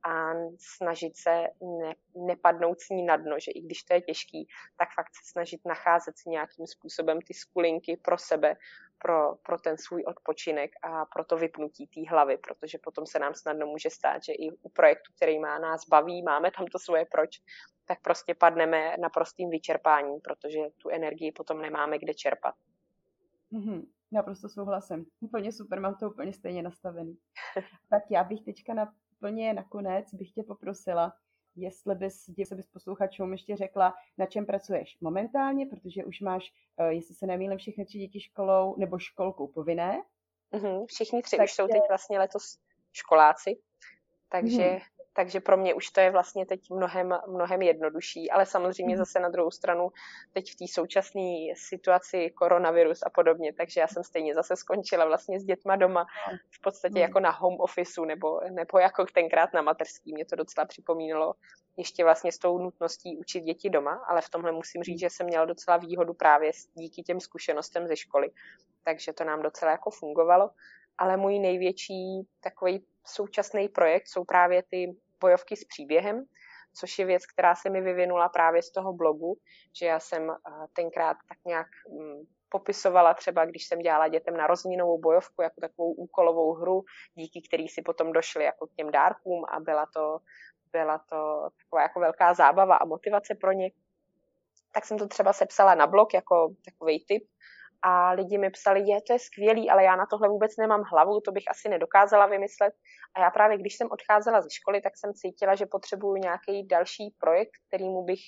a 0.05 0.33
snažit 0.59 1.17
se 1.17 1.47
ne, 1.81 1.95
nepadnout 2.15 2.79
s 2.79 2.89
ní 2.89 3.03
na 3.03 3.17
dno, 3.17 3.39
že 3.39 3.51
i 3.51 3.61
když 3.61 3.83
to 3.83 3.93
je 3.93 4.01
těžký, 4.01 4.47
tak 4.77 4.89
fakt 4.95 5.09
se 5.15 5.31
snažit 5.31 5.61
nacházet 5.65 6.17
si 6.17 6.29
nějakým 6.29 6.67
způsobem 6.67 7.19
ty 7.21 7.33
skulinky 7.33 7.97
pro 7.97 8.17
sebe, 8.17 8.55
pro, 8.97 9.35
pro 9.35 9.59
ten 9.59 9.77
svůj 9.77 10.03
odpočinek 10.07 10.71
a 10.83 11.05
pro 11.05 11.25
to 11.25 11.37
vypnutí 11.37 11.87
té 11.87 12.09
hlavy, 12.09 12.37
protože 12.37 12.77
potom 12.83 13.05
se 13.05 13.19
nám 13.19 13.33
snadno 13.33 13.67
může 13.67 13.89
stát, 13.89 14.23
že 14.23 14.33
i 14.33 14.51
u 14.61 14.69
projektu, 14.69 15.13
který 15.15 15.39
má 15.39 15.59
nás 15.59 15.87
baví, 15.89 16.23
máme 16.23 16.51
tam 16.57 16.65
to 16.65 16.79
svoje 16.79 17.05
proč, 17.11 17.29
tak 17.85 18.01
prostě 18.01 18.35
padneme 18.35 18.97
na 18.97 19.09
prostým 19.09 19.49
vyčerpání, 19.49 20.19
protože 20.19 20.59
tu 20.77 20.89
energii 20.89 21.31
potom 21.31 21.61
nemáme 21.61 21.99
kde 21.99 22.13
čerpat. 22.13 22.55
Mm-hmm. 23.53 23.85
Naprosto 24.11 24.49
souhlasím. 24.49 25.05
Úplně 25.19 25.51
super, 25.51 25.79
mám 25.79 25.95
to 25.95 26.09
úplně 26.09 26.33
stejně 26.33 26.63
nastavený. 26.63 27.17
tak 27.89 28.03
já 28.11 28.23
bych 28.23 28.41
teďka 28.41 28.73
na 28.73 28.93
úplně 29.19 29.53
nakonec 29.53 30.13
bych 30.13 30.31
tě 30.31 30.43
poprosila, 30.43 31.13
jestli 31.55 31.95
bys, 31.95 32.29
jestli 32.37 32.55
bys 32.55 32.67
posluchačům 32.67 33.31
ještě 33.31 33.55
řekla, 33.55 33.93
na 34.17 34.25
čem 34.25 34.45
pracuješ 34.45 34.97
momentálně, 35.01 35.65
protože 35.65 36.05
už 36.05 36.21
máš, 36.21 36.53
eh, 36.77 36.93
jestli 36.93 37.15
se 37.15 37.25
nemýlím, 37.25 37.57
všechny 37.57 37.85
tři 37.85 37.97
děti 37.97 38.19
školou 38.19 38.75
nebo 38.77 38.99
školkou 38.99 39.47
povinné. 39.47 40.01
Mm-hmm, 40.53 40.85
všichni 40.85 41.21
tři 41.21 41.37
tak 41.37 41.43
už 41.43 41.53
jsou 41.53 41.67
teď 41.67 41.81
vlastně 41.89 42.19
letos 42.19 42.57
školáci, 42.93 43.57
takže 44.29 44.61
mm-hmm 44.61 44.94
takže 45.15 45.39
pro 45.39 45.57
mě 45.57 45.73
už 45.73 45.89
to 45.89 45.99
je 45.99 46.11
vlastně 46.11 46.45
teď 46.45 46.69
mnohem, 46.69 47.17
mnohem 47.27 47.61
jednodušší, 47.61 48.31
ale 48.31 48.45
samozřejmě 48.45 48.95
mhm. 48.95 49.05
zase 49.05 49.19
na 49.19 49.29
druhou 49.29 49.51
stranu 49.51 49.89
teď 50.33 50.51
v 50.51 50.55
té 50.55 50.65
současné 50.67 51.21
situaci 51.55 52.29
koronavirus 52.29 53.03
a 53.03 53.09
podobně, 53.09 53.53
takže 53.53 53.81
já 53.81 53.87
jsem 53.87 54.03
stejně 54.03 54.35
zase 54.35 54.55
skončila 54.55 55.05
vlastně 55.05 55.39
s 55.39 55.43
dětma 55.43 55.75
doma 55.75 56.05
v 56.51 56.61
podstatě 56.61 56.99
mhm. 56.99 57.01
jako 57.01 57.19
na 57.19 57.31
home 57.31 57.59
officeu 57.59 58.05
nebo, 58.05 58.39
nebo 58.51 58.79
jako 58.79 59.05
tenkrát 59.05 59.53
na 59.53 59.61
mateřský, 59.61 60.13
mě 60.13 60.25
to 60.25 60.35
docela 60.35 60.65
připomínalo 60.65 61.33
ještě 61.77 62.03
vlastně 62.03 62.31
s 62.31 62.37
tou 62.37 62.57
nutností 62.57 63.17
učit 63.17 63.41
děti 63.41 63.69
doma, 63.69 64.01
ale 64.07 64.21
v 64.21 64.29
tomhle 64.29 64.51
musím 64.51 64.83
říct, 64.83 64.99
že 64.99 65.09
jsem 65.09 65.27
měla 65.27 65.45
docela 65.45 65.77
výhodu 65.77 66.13
právě 66.13 66.51
díky 66.73 67.03
těm 67.03 67.19
zkušenostem 67.19 67.87
ze 67.87 67.95
školy, 67.95 68.31
takže 68.83 69.13
to 69.13 69.23
nám 69.23 69.41
docela 69.41 69.71
jako 69.71 69.91
fungovalo. 69.91 70.49
Ale 70.97 71.17
můj 71.17 71.39
největší 71.39 72.27
takový 72.39 72.85
současný 73.05 73.69
projekt 73.69 74.07
jsou 74.07 74.23
právě 74.23 74.63
ty 74.69 74.95
bojovky 75.25 75.55
s 75.55 75.65
příběhem, 75.65 76.25
což 76.79 76.99
je 76.99 77.05
věc, 77.05 77.25
která 77.25 77.55
se 77.55 77.69
mi 77.69 77.81
vyvinula 77.81 78.29
právě 78.29 78.61
z 78.61 78.71
toho 78.71 78.93
blogu, 78.93 79.37
že 79.79 79.85
já 79.85 79.99
jsem 79.99 80.29
eh, 80.29 80.35
tenkrát 80.73 81.17
tak 81.29 81.37
nějak 81.45 81.67
mm, 81.89 82.23
popisovala 82.49 83.13
třeba, 83.13 83.45
když 83.45 83.67
jsem 83.67 83.79
dělala 83.79 84.07
dětem 84.07 84.37
narozeninovou 84.37 84.97
bojovku 85.01 85.41
jako 85.41 85.61
takovou 85.61 85.93
úkolovou 85.93 86.53
hru, 86.53 86.83
díky 87.15 87.41
který 87.47 87.67
si 87.67 87.81
potom 87.81 88.13
došli 88.13 88.43
jako 88.43 88.67
k 88.67 88.75
těm 88.75 88.91
dárkům 88.91 89.45
a 89.49 89.59
byla 89.59 89.85
to, 89.85 90.17
byla 90.71 90.97
to 91.09 91.49
taková 91.59 91.81
jako 91.81 91.99
velká 91.99 92.33
zábava 92.33 92.75
a 92.75 92.85
motivace 92.85 93.35
pro 93.35 93.51
ně. 93.51 93.71
Tak 94.73 94.85
jsem 94.85 94.97
to 94.97 95.07
třeba 95.07 95.33
sepsala 95.33 95.75
na 95.75 95.87
blog 95.87 96.13
jako 96.13 96.55
takový 96.65 97.05
tip 97.05 97.23
a 97.87 98.11
lidi 98.11 98.37
mi 98.37 98.49
psali, 98.49 98.79
je, 98.79 99.01
to 99.01 99.13
je 99.13 99.19
skvělý, 99.19 99.69
ale 99.69 99.83
já 99.83 99.95
na 99.95 100.05
tohle 100.05 100.29
vůbec 100.29 100.57
nemám 100.57 100.83
hlavu, 100.91 101.21
to 101.21 101.31
bych 101.31 101.43
asi 101.49 101.69
nedokázala 101.69 102.25
vymyslet. 102.25 102.73
A 103.15 103.19
já 103.19 103.29
právě, 103.29 103.57
když 103.57 103.75
jsem 103.77 103.87
odcházela 103.91 104.41
ze 104.41 104.49
školy, 104.49 104.81
tak 104.81 104.93
jsem 104.97 105.13
cítila, 105.13 105.55
že 105.55 105.65
potřebuju 105.65 106.15
nějaký 106.15 106.67
další 106.67 107.15
projekt, 107.19 107.51
kterýmu 107.67 108.03
bych 108.03 108.19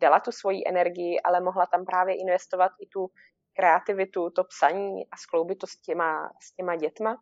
dala 0.00 0.20
tu 0.20 0.32
svoji 0.32 0.62
energii, 0.66 1.20
ale 1.20 1.40
mohla 1.40 1.66
tam 1.66 1.84
právě 1.84 2.14
investovat 2.14 2.72
i 2.80 2.86
tu 2.86 3.08
kreativitu, 3.56 4.30
to 4.30 4.44
psaní 4.44 5.06
a 5.10 5.16
skloubit 5.16 5.58
to 5.58 5.66
s 5.66 5.76
těma, 5.76 6.30
s 6.40 6.52
těma 6.52 6.76
dětma. 6.76 7.16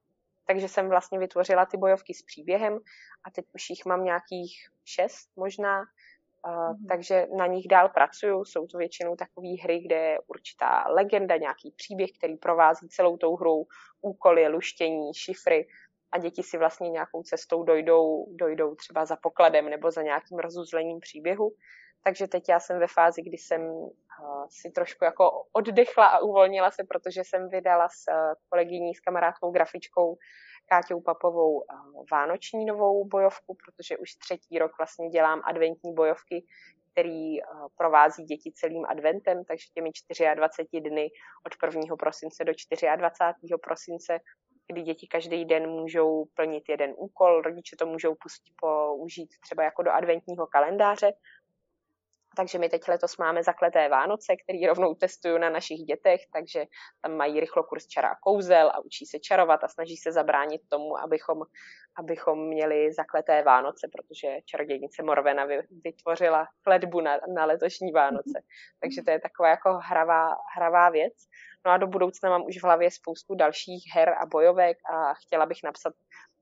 Takže 0.47 0.69
jsem 0.69 0.89
vlastně 0.89 1.19
vytvořila 1.19 1.67
ty 1.67 1.77
bojovky 1.77 2.15
s 2.15 2.23
příběhem 2.23 2.75
a 3.25 3.31
teď 3.31 3.45
už 3.55 3.71
jich 3.71 3.87
mám 3.87 4.05
nějakých 4.05 4.53
šest 4.85 5.29
možná 5.37 5.83
mm-hmm. 6.45 6.87
takže 6.89 7.27
na 7.37 7.47
nich 7.47 7.69
dál 7.69 7.89
pracuju. 7.89 8.45
Jsou 8.45 8.67
to 8.67 8.79
většinou 8.79 9.17
takové 9.17 9.49
hry, 9.63 9.81
kde 9.81 9.97
je 9.97 10.19
určitá 10.27 10.85
legenda, 10.89 11.37
nějaký 11.37 11.75
příběh, 11.77 12.11
který 12.19 12.37
provází 12.37 12.89
celou 12.89 13.17
tou 13.17 13.37
hrou, 13.37 13.67
úkoly, 14.03 14.49
luštění, 14.49 15.15
šifry 15.15 15.67
a 16.13 16.19
děti 16.19 16.43
si 16.43 16.59
vlastně 16.59 16.91
nějakou 16.91 17.23
cestou 17.23 17.63
dojdou, 17.63 18.27
dojdou 18.37 18.75
třeba 18.75 19.05
za 19.05 19.17
pokladem 19.17 19.71
nebo 19.71 19.91
za 19.91 20.03
nějakým 20.03 20.39
rozuzlením 20.39 21.01
příběhu. 21.01 21.53
Takže 22.05 22.29
teď 22.29 22.45
já 22.49 22.61
jsem 22.61 22.79
ve 22.79 22.87
fázi, 22.87 23.23
kdy 23.23 23.39
jsem 23.39 23.63
uh, 23.63 24.47
si 24.51 24.71
trošku 24.71 25.05
jako 25.05 25.31
oddechla 25.53 26.07
a 26.07 26.19
uvolnila 26.19 26.71
se, 26.71 26.85
protože 26.89 27.21
jsem 27.25 27.49
vydala 27.49 27.89
s 27.89 28.05
uh, 28.11 28.33
kolegyní, 28.49 28.95
s 28.95 29.01
kamarádkou 29.01 29.51
grafičkou 29.51 30.17
Káťou 30.67 31.01
Papovou 31.01 31.59
uh, 31.59 32.05
vánoční 32.11 32.65
novou 32.65 33.05
bojovku, 33.05 33.57
protože 33.65 33.99
už 33.99 34.15
třetí 34.15 34.59
rok 34.59 34.73
vlastně 34.79 35.09
dělám 35.09 35.43
adventní 35.45 35.95
bojovky, 35.95 36.45
který 36.93 37.41
uh, 37.43 37.67
provází 37.77 38.25
děti 38.25 38.53
celým 38.55 38.85
adventem, 38.89 39.45
takže 39.45 39.67
těmi 39.75 39.91
24 40.35 40.91
dny 40.91 41.11
od 41.47 41.75
1. 41.75 41.97
prosince 41.97 42.45
do 42.45 42.53
24. 42.97 43.55
prosince 43.63 44.21
kdy 44.67 44.83
děti 44.83 45.07
každý 45.07 45.45
den 45.45 45.71
můžou 45.71 46.25
plnit 46.35 46.65
jeden 46.69 46.95
úkol, 46.97 47.43
rodiče 47.43 47.77
to 47.77 47.87
můžou 47.87 48.15
pustit, 48.15 48.53
použít 48.61 49.29
třeba 49.41 49.63
jako 49.63 49.83
do 49.83 49.91
adventního 49.91 50.47
kalendáře 50.47 51.13
takže 52.37 52.59
my 52.59 52.69
teď 52.69 52.89
letos 52.89 53.17
máme 53.17 53.43
zakleté 53.43 53.89
Vánoce, 53.89 54.37
který 54.37 54.67
rovnou 54.67 54.95
testuju 54.95 55.39
na 55.39 55.51
našich 55.51 55.81
dětech, 55.81 56.21
takže 56.33 56.65
tam 57.03 57.17
mají 57.17 57.41
rychlo 57.41 57.65
kurz 57.65 57.87
čará 57.87 58.15
kouzel 58.23 58.69
a 58.69 58.81
učí 58.81 59.07
se 59.07 59.19
čarovat 59.19 59.65
a 59.65 59.69
snaží 59.69 59.97
se 59.97 60.13
zabránit 60.13 60.63
tomu, 60.69 60.99
abychom, 60.99 61.39
abychom 61.97 62.49
měli 62.49 62.93
zakleté 62.93 63.43
Vánoce, 63.43 63.89
protože 63.93 64.37
čarodějnice 64.45 65.03
Morvena 65.03 65.47
vytvořila 65.85 66.47
kletbu 66.63 67.01
na, 67.01 67.19
na 67.35 67.45
letošní 67.45 67.93
Vánoce. 67.93 68.43
Takže 68.81 69.03
to 69.03 69.11
je 69.11 69.21
taková 69.21 69.49
jako 69.49 69.79
hravá, 69.83 70.37
hravá 70.57 70.91
věc. 70.91 71.15
No 71.67 71.73
a 71.73 71.77
do 71.77 71.87
budoucna 71.87 72.31
mám 72.31 72.43
už 72.47 72.59
v 72.59 72.65
hlavě 72.65 72.91
spoustu 72.91 73.35
dalších 73.35 73.85
her 73.95 74.09
a 74.09 74.27
bojovek 74.27 74.77
a 74.91 75.15
chtěla 75.15 75.47
bych 75.47 75.59
napsat 75.65 75.93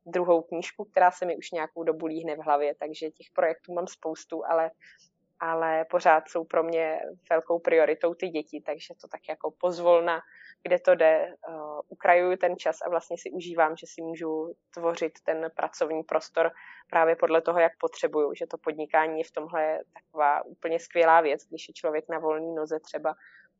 druhou 0.06 0.42
knížku, 0.42 0.84
která 0.84 1.10
se 1.10 1.26
mi 1.26 1.36
už 1.36 1.50
nějakou 1.50 1.82
dobu 1.82 2.06
líhne 2.06 2.36
v 2.36 2.38
hlavě, 2.38 2.74
takže 2.74 3.10
těch 3.10 3.26
projektů 3.34 3.74
mám 3.74 3.86
spoustu, 3.86 4.46
ale 4.46 4.70
ale 5.42 5.84
pořád 5.84 6.28
jsou 6.28 6.44
pro 6.44 6.62
mě 6.62 7.00
velkou 7.30 7.58
prioritou 7.58 8.14
ty 8.14 8.28
děti, 8.28 8.62
takže 8.66 8.94
to 9.00 9.08
tak 9.08 9.20
jako 9.28 9.50
pozvolna, 9.50 10.20
kde 10.62 10.78
to 10.78 10.94
jde, 10.94 11.34
uh, 11.48 11.80
ukrajuju 11.88 12.36
ten 12.36 12.56
čas 12.56 12.82
a 12.86 12.90
vlastně 12.90 13.16
si 13.18 13.30
užívám, 13.30 13.76
že 13.76 13.86
si 13.86 14.02
můžu 14.02 14.54
tvořit 14.74 15.12
ten 15.24 15.50
pracovní 15.56 16.02
prostor 16.02 16.50
právě 16.90 17.16
podle 17.16 17.42
toho, 17.42 17.60
jak 17.60 17.72
potřebuju, 17.78 18.34
že 18.34 18.46
to 18.46 18.58
podnikání 18.58 19.18
je 19.18 19.24
v 19.24 19.30
tomhle 19.30 19.78
taková 19.94 20.44
úplně 20.44 20.78
skvělá 20.78 21.20
věc, 21.20 21.40
když 21.48 21.68
je 21.68 21.74
člověk 21.74 22.04
na 22.08 22.18
volné 22.18 22.54
noze 22.54 22.80
třeba, 22.80 23.14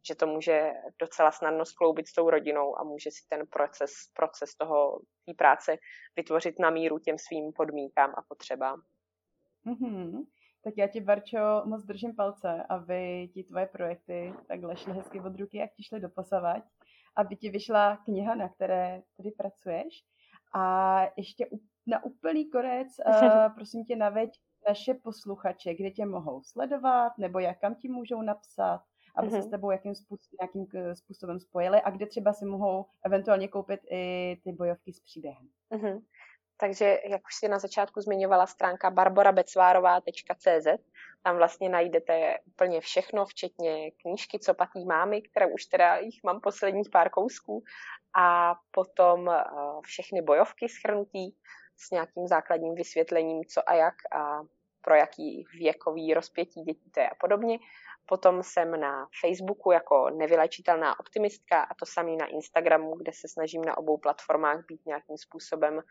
že 0.06 0.14
to 0.14 0.26
může 0.26 0.72
docela 0.98 1.30
snadno 1.30 1.64
skloubit 1.64 2.08
s 2.08 2.12
tou 2.12 2.30
rodinou 2.30 2.78
a 2.78 2.84
může 2.84 3.10
si 3.10 3.28
ten 3.28 3.46
proces, 3.46 3.90
proces 4.12 4.54
toho, 4.54 5.00
té 5.26 5.34
práce 5.34 5.76
vytvořit 6.16 6.58
na 6.58 6.70
míru 6.70 6.98
těm 6.98 7.18
svým 7.18 7.52
podmínkám 7.52 8.14
a 8.16 8.22
potřebám. 8.28 8.82
Mm-hmm. 9.66 10.22
Tak 10.64 10.74
já 10.76 10.86
ti, 10.86 11.00
Barčo, 11.00 11.62
moc 11.64 11.84
držím 11.84 12.16
palce, 12.16 12.62
aby 12.68 13.28
ti 13.34 13.44
tvoje 13.44 13.66
projekty 13.66 14.34
takhle 14.48 14.76
šly 14.76 14.92
hezky 14.92 15.20
od 15.20 15.36
ruky, 15.36 15.58
jak 15.58 15.72
ti 15.72 15.82
šly 15.82 16.00
doposavať, 16.00 16.62
aby 17.16 17.36
ti 17.36 17.50
vyšla 17.50 17.96
kniha, 17.96 18.34
na 18.34 18.48
které 18.48 19.02
tady 19.16 19.30
pracuješ. 19.30 20.04
A 20.54 21.00
ještě 21.16 21.46
na 21.86 22.04
úplný 22.04 22.50
konec, 22.50 22.88
uh, 23.06 23.54
prosím 23.54 23.84
tě, 23.84 23.96
naveď 23.96 24.30
naše 24.68 24.94
posluchače, 24.94 25.74
kde 25.74 25.90
tě 25.90 26.06
mohou 26.06 26.42
sledovat, 26.42 27.12
nebo 27.18 27.38
jak 27.38 27.60
kam 27.60 27.74
ti 27.74 27.88
můžou 27.88 28.22
napsat, 28.22 28.82
aby 29.16 29.30
se 29.30 29.42
s 29.42 29.50
tebou 29.50 29.70
jakým 29.70 29.94
způsobem, 29.94 30.38
nějakým 30.40 30.94
způsobem 30.94 31.40
spojili 31.40 31.82
a 31.82 31.90
kde 31.90 32.06
třeba 32.06 32.32
si 32.32 32.44
mohou 32.44 32.86
eventuálně 33.04 33.48
koupit 33.48 33.80
i 33.90 34.36
ty 34.44 34.52
bojovky 34.52 34.92
s 34.92 35.00
příběhem. 35.00 35.48
Mm-hmm. 35.72 36.02
Takže, 36.62 36.98
jak 37.04 37.22
už 37.26 37.34
si 37.34 37.48
na 37.48 37.58
začátku 37.58 38.00
zmiňovala, 38.00 38.46
stránka 38.46 38.90
barborabecvárová.cz, 38.90 40.66
tam 41.22 41.36
vlastně 41.36 41.68
najdete 41.68 42.38
úplně 42.46 42.80
všechno, 42.80 43.24
včetně 43.24 43.90
knížky 43.90 44.38
Co 44.38 44.54
patý 44.54 44.84
mámy, 44.84 45.22
které 45.22 45.46
už 45.46 45.64
teda 45.64 45.96
jich 45.96 46.24
mám 46.24 46.40
posledních 46.40 46.90
pár 46.90 47.10
kousků, 47.10 47.64
a 48.14 48.54
potom 48.70 49.30
eh, 49.30 49.44
všechny 49.84 50.22
bojovky 50.22 50.68
schrnutí 50.68 51.36
s 51.76 51.90
nějakým 51.90 52.26
základním 52.26 52.74
vysvětlením, 52.74 53.44
co 53.44 53.70
a 53.70 53.74
jak 53.74 53.94
a 54.14 54.40
pro 54.80 54.94
jaký 54.94 55.44
věkový 55.58 56.14
rozpětí 56.14 56.62
dětí 56.62 56.90
to 56.90 57.00
je 57.00 57.08
a 57.08 57.14
podobně. 57.14 57.58
Potom 58.06 58.42
jsem 58.42 58.80
na 58.80 59.08
Facebooku 59.20 59.70
jako 59.70 60.10
nevylečitelná 60.10 61.00
optimistka 61.00 61.62
a 61.62 61.74
to 61.74 61.86
samý 61.86 62.16
na 62.16 62.26
Instagramu, 62.26 62.96
kde 62.96 63.12
se 63.12 63.28
snažím 63.28 63.64
na 63.64 63.78
obou 63.78 63.96
platformách 63.96 64.64
být 64.66 64.86
nějakým 64.86 65.18
způsobem 65.18 65.82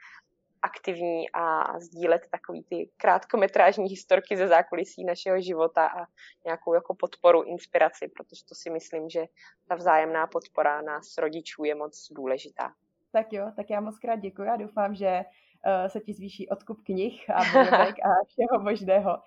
aktivní 0.62 1.32
a 1.34 1.80
sdílet 1.80 2.22
takový 2.32 2.64
ty 2.64 2.90
krátkometrážní 2.98 3.90
historky 3.90 4.38
ze 4.38 4.48
zákulisí 4.48 5.06
našeho 5.06 5.42
života 5.42 5.88
a 5.88 6.06
nějakou 6.46 6.74
jako 6.74 6.96
podporu, 6.96 7.44
inspiraci, 7.44 8.08
protože 8.08 8.46
to 8.46 8.56
si 8.56 8.70
myslím, 8.70 9.10
že 9.10 9.26
ta 9.68 9.76
vzájemná 9.76 10.28
podpora 10.28 10.82
nás 10.82 11.18
rodičů 11.18 11.64
je 11.64 11.76
moc 11.76 12.08
důležitá. 12.12 12.74
Tak 13.12 13.34
jo, 13.34 13.52
tak 13.56 13.70
já 13.70 13.82
moc 13.82 14.00
krát 14.00 14.16
děkuji 14.16 14.50
a 14.50 14.58
doufám, 14.58 14.96
že 14.96 15.22
uh, 15.22 15.88
se 15.88 16.00
ti 16.00 16.14
zvýší 16.14 16.50
odkup 16.50 16.82
knih 16.84 17.30
a 17.30 17.34
a 18.08 18.10
všeho 18.28 18.64
možného. 18.64 19.18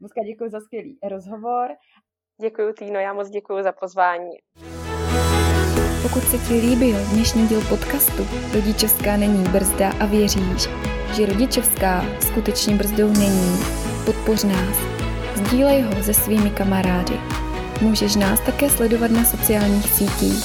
Moc 0.00 0.12
děkuji 0.24 0.50
za 0.50 0.60
skvělý 0.60 0.98
rozhovor. 1.02 1.70
Děkuji, 2.40 2.72
Týno, 2.72 3.00
já 3.00 3.12
moc 3.12 3.30
děkuji 3.30 3.62
za 3.62 3.72
pozvání. 3.72 4.30
Pokud 6.10 6.30
se 6.30 6.38
ti 6.38 6.54
líbil 6.54 6.96
dnešní 7.12 7.48
díl 7.48 7.60
podcastu 7.60 8.26
Rodičovská 8.54 9.16
není 9.16 9.44
brzda 9.44 9.92
a 10.00 10.06
věříš, 10.06 10.68
že 11.16 11.26
rodičovská 11.26 12.04
skutečně 12.20 12.74
brzdou 12.74 13.12
není, 13.12 13.58
podpoř 14.04 14.44
nás. 14.44 14.76
Sdílej 15.34 15.82
ho 15.82 16.02
se 16.02 16.14
svými 16.14 16.50
kamarády. 16.50 17.12
Můžeš 17.80 18.16
nás 18.16 18.40
také 18.40 18.70
sledovat 18.70 19.10
na 19.10 19.24
sociálních 19.24 19.92
sítích. 19.92 20.44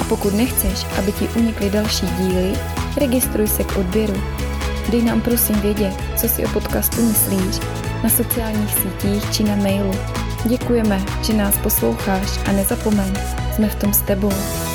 A 0.00 0.04
pokud 0.04 0.34
nechceš, 0.34 0.86
aby 0.98 1.12
ti 1.12 1.28
unikly 1.28 1.70
další 1.70 2.06
díly, 2.06 2.52
registruj 2.96 3.48
se 3.48 3.64
k 3.64 3.76
odběru. 3.76 4.22
Dej 4.90 5.02
nám 5.02 5.20
prosím 5.20 5.56
vědět, 5.60 5.94
co 6.16 6.28
si 6.28 6.46
o 6.46 6.48
podcastu 6.48 7.02
myslíš 7.02 7.60
na 8.02 8.08
sociálních 8.08 8.74
sítích 8.74 9.32
či 9.32 9.44
na 9.44 9.56
mailu. 9.56 9.94
Děkujeme, 10.44 11.00
že 11.22 11.32
nás 11.32 11.58
posloucháš 11.58 12.40
a 12.46 12.52
nezapomeň, 12.52 13.12
jsme 13.54 13.68
v 13.68 13.74
tom 13.74 13.94
s 13.94 14.00
tebou. 14.00 14.69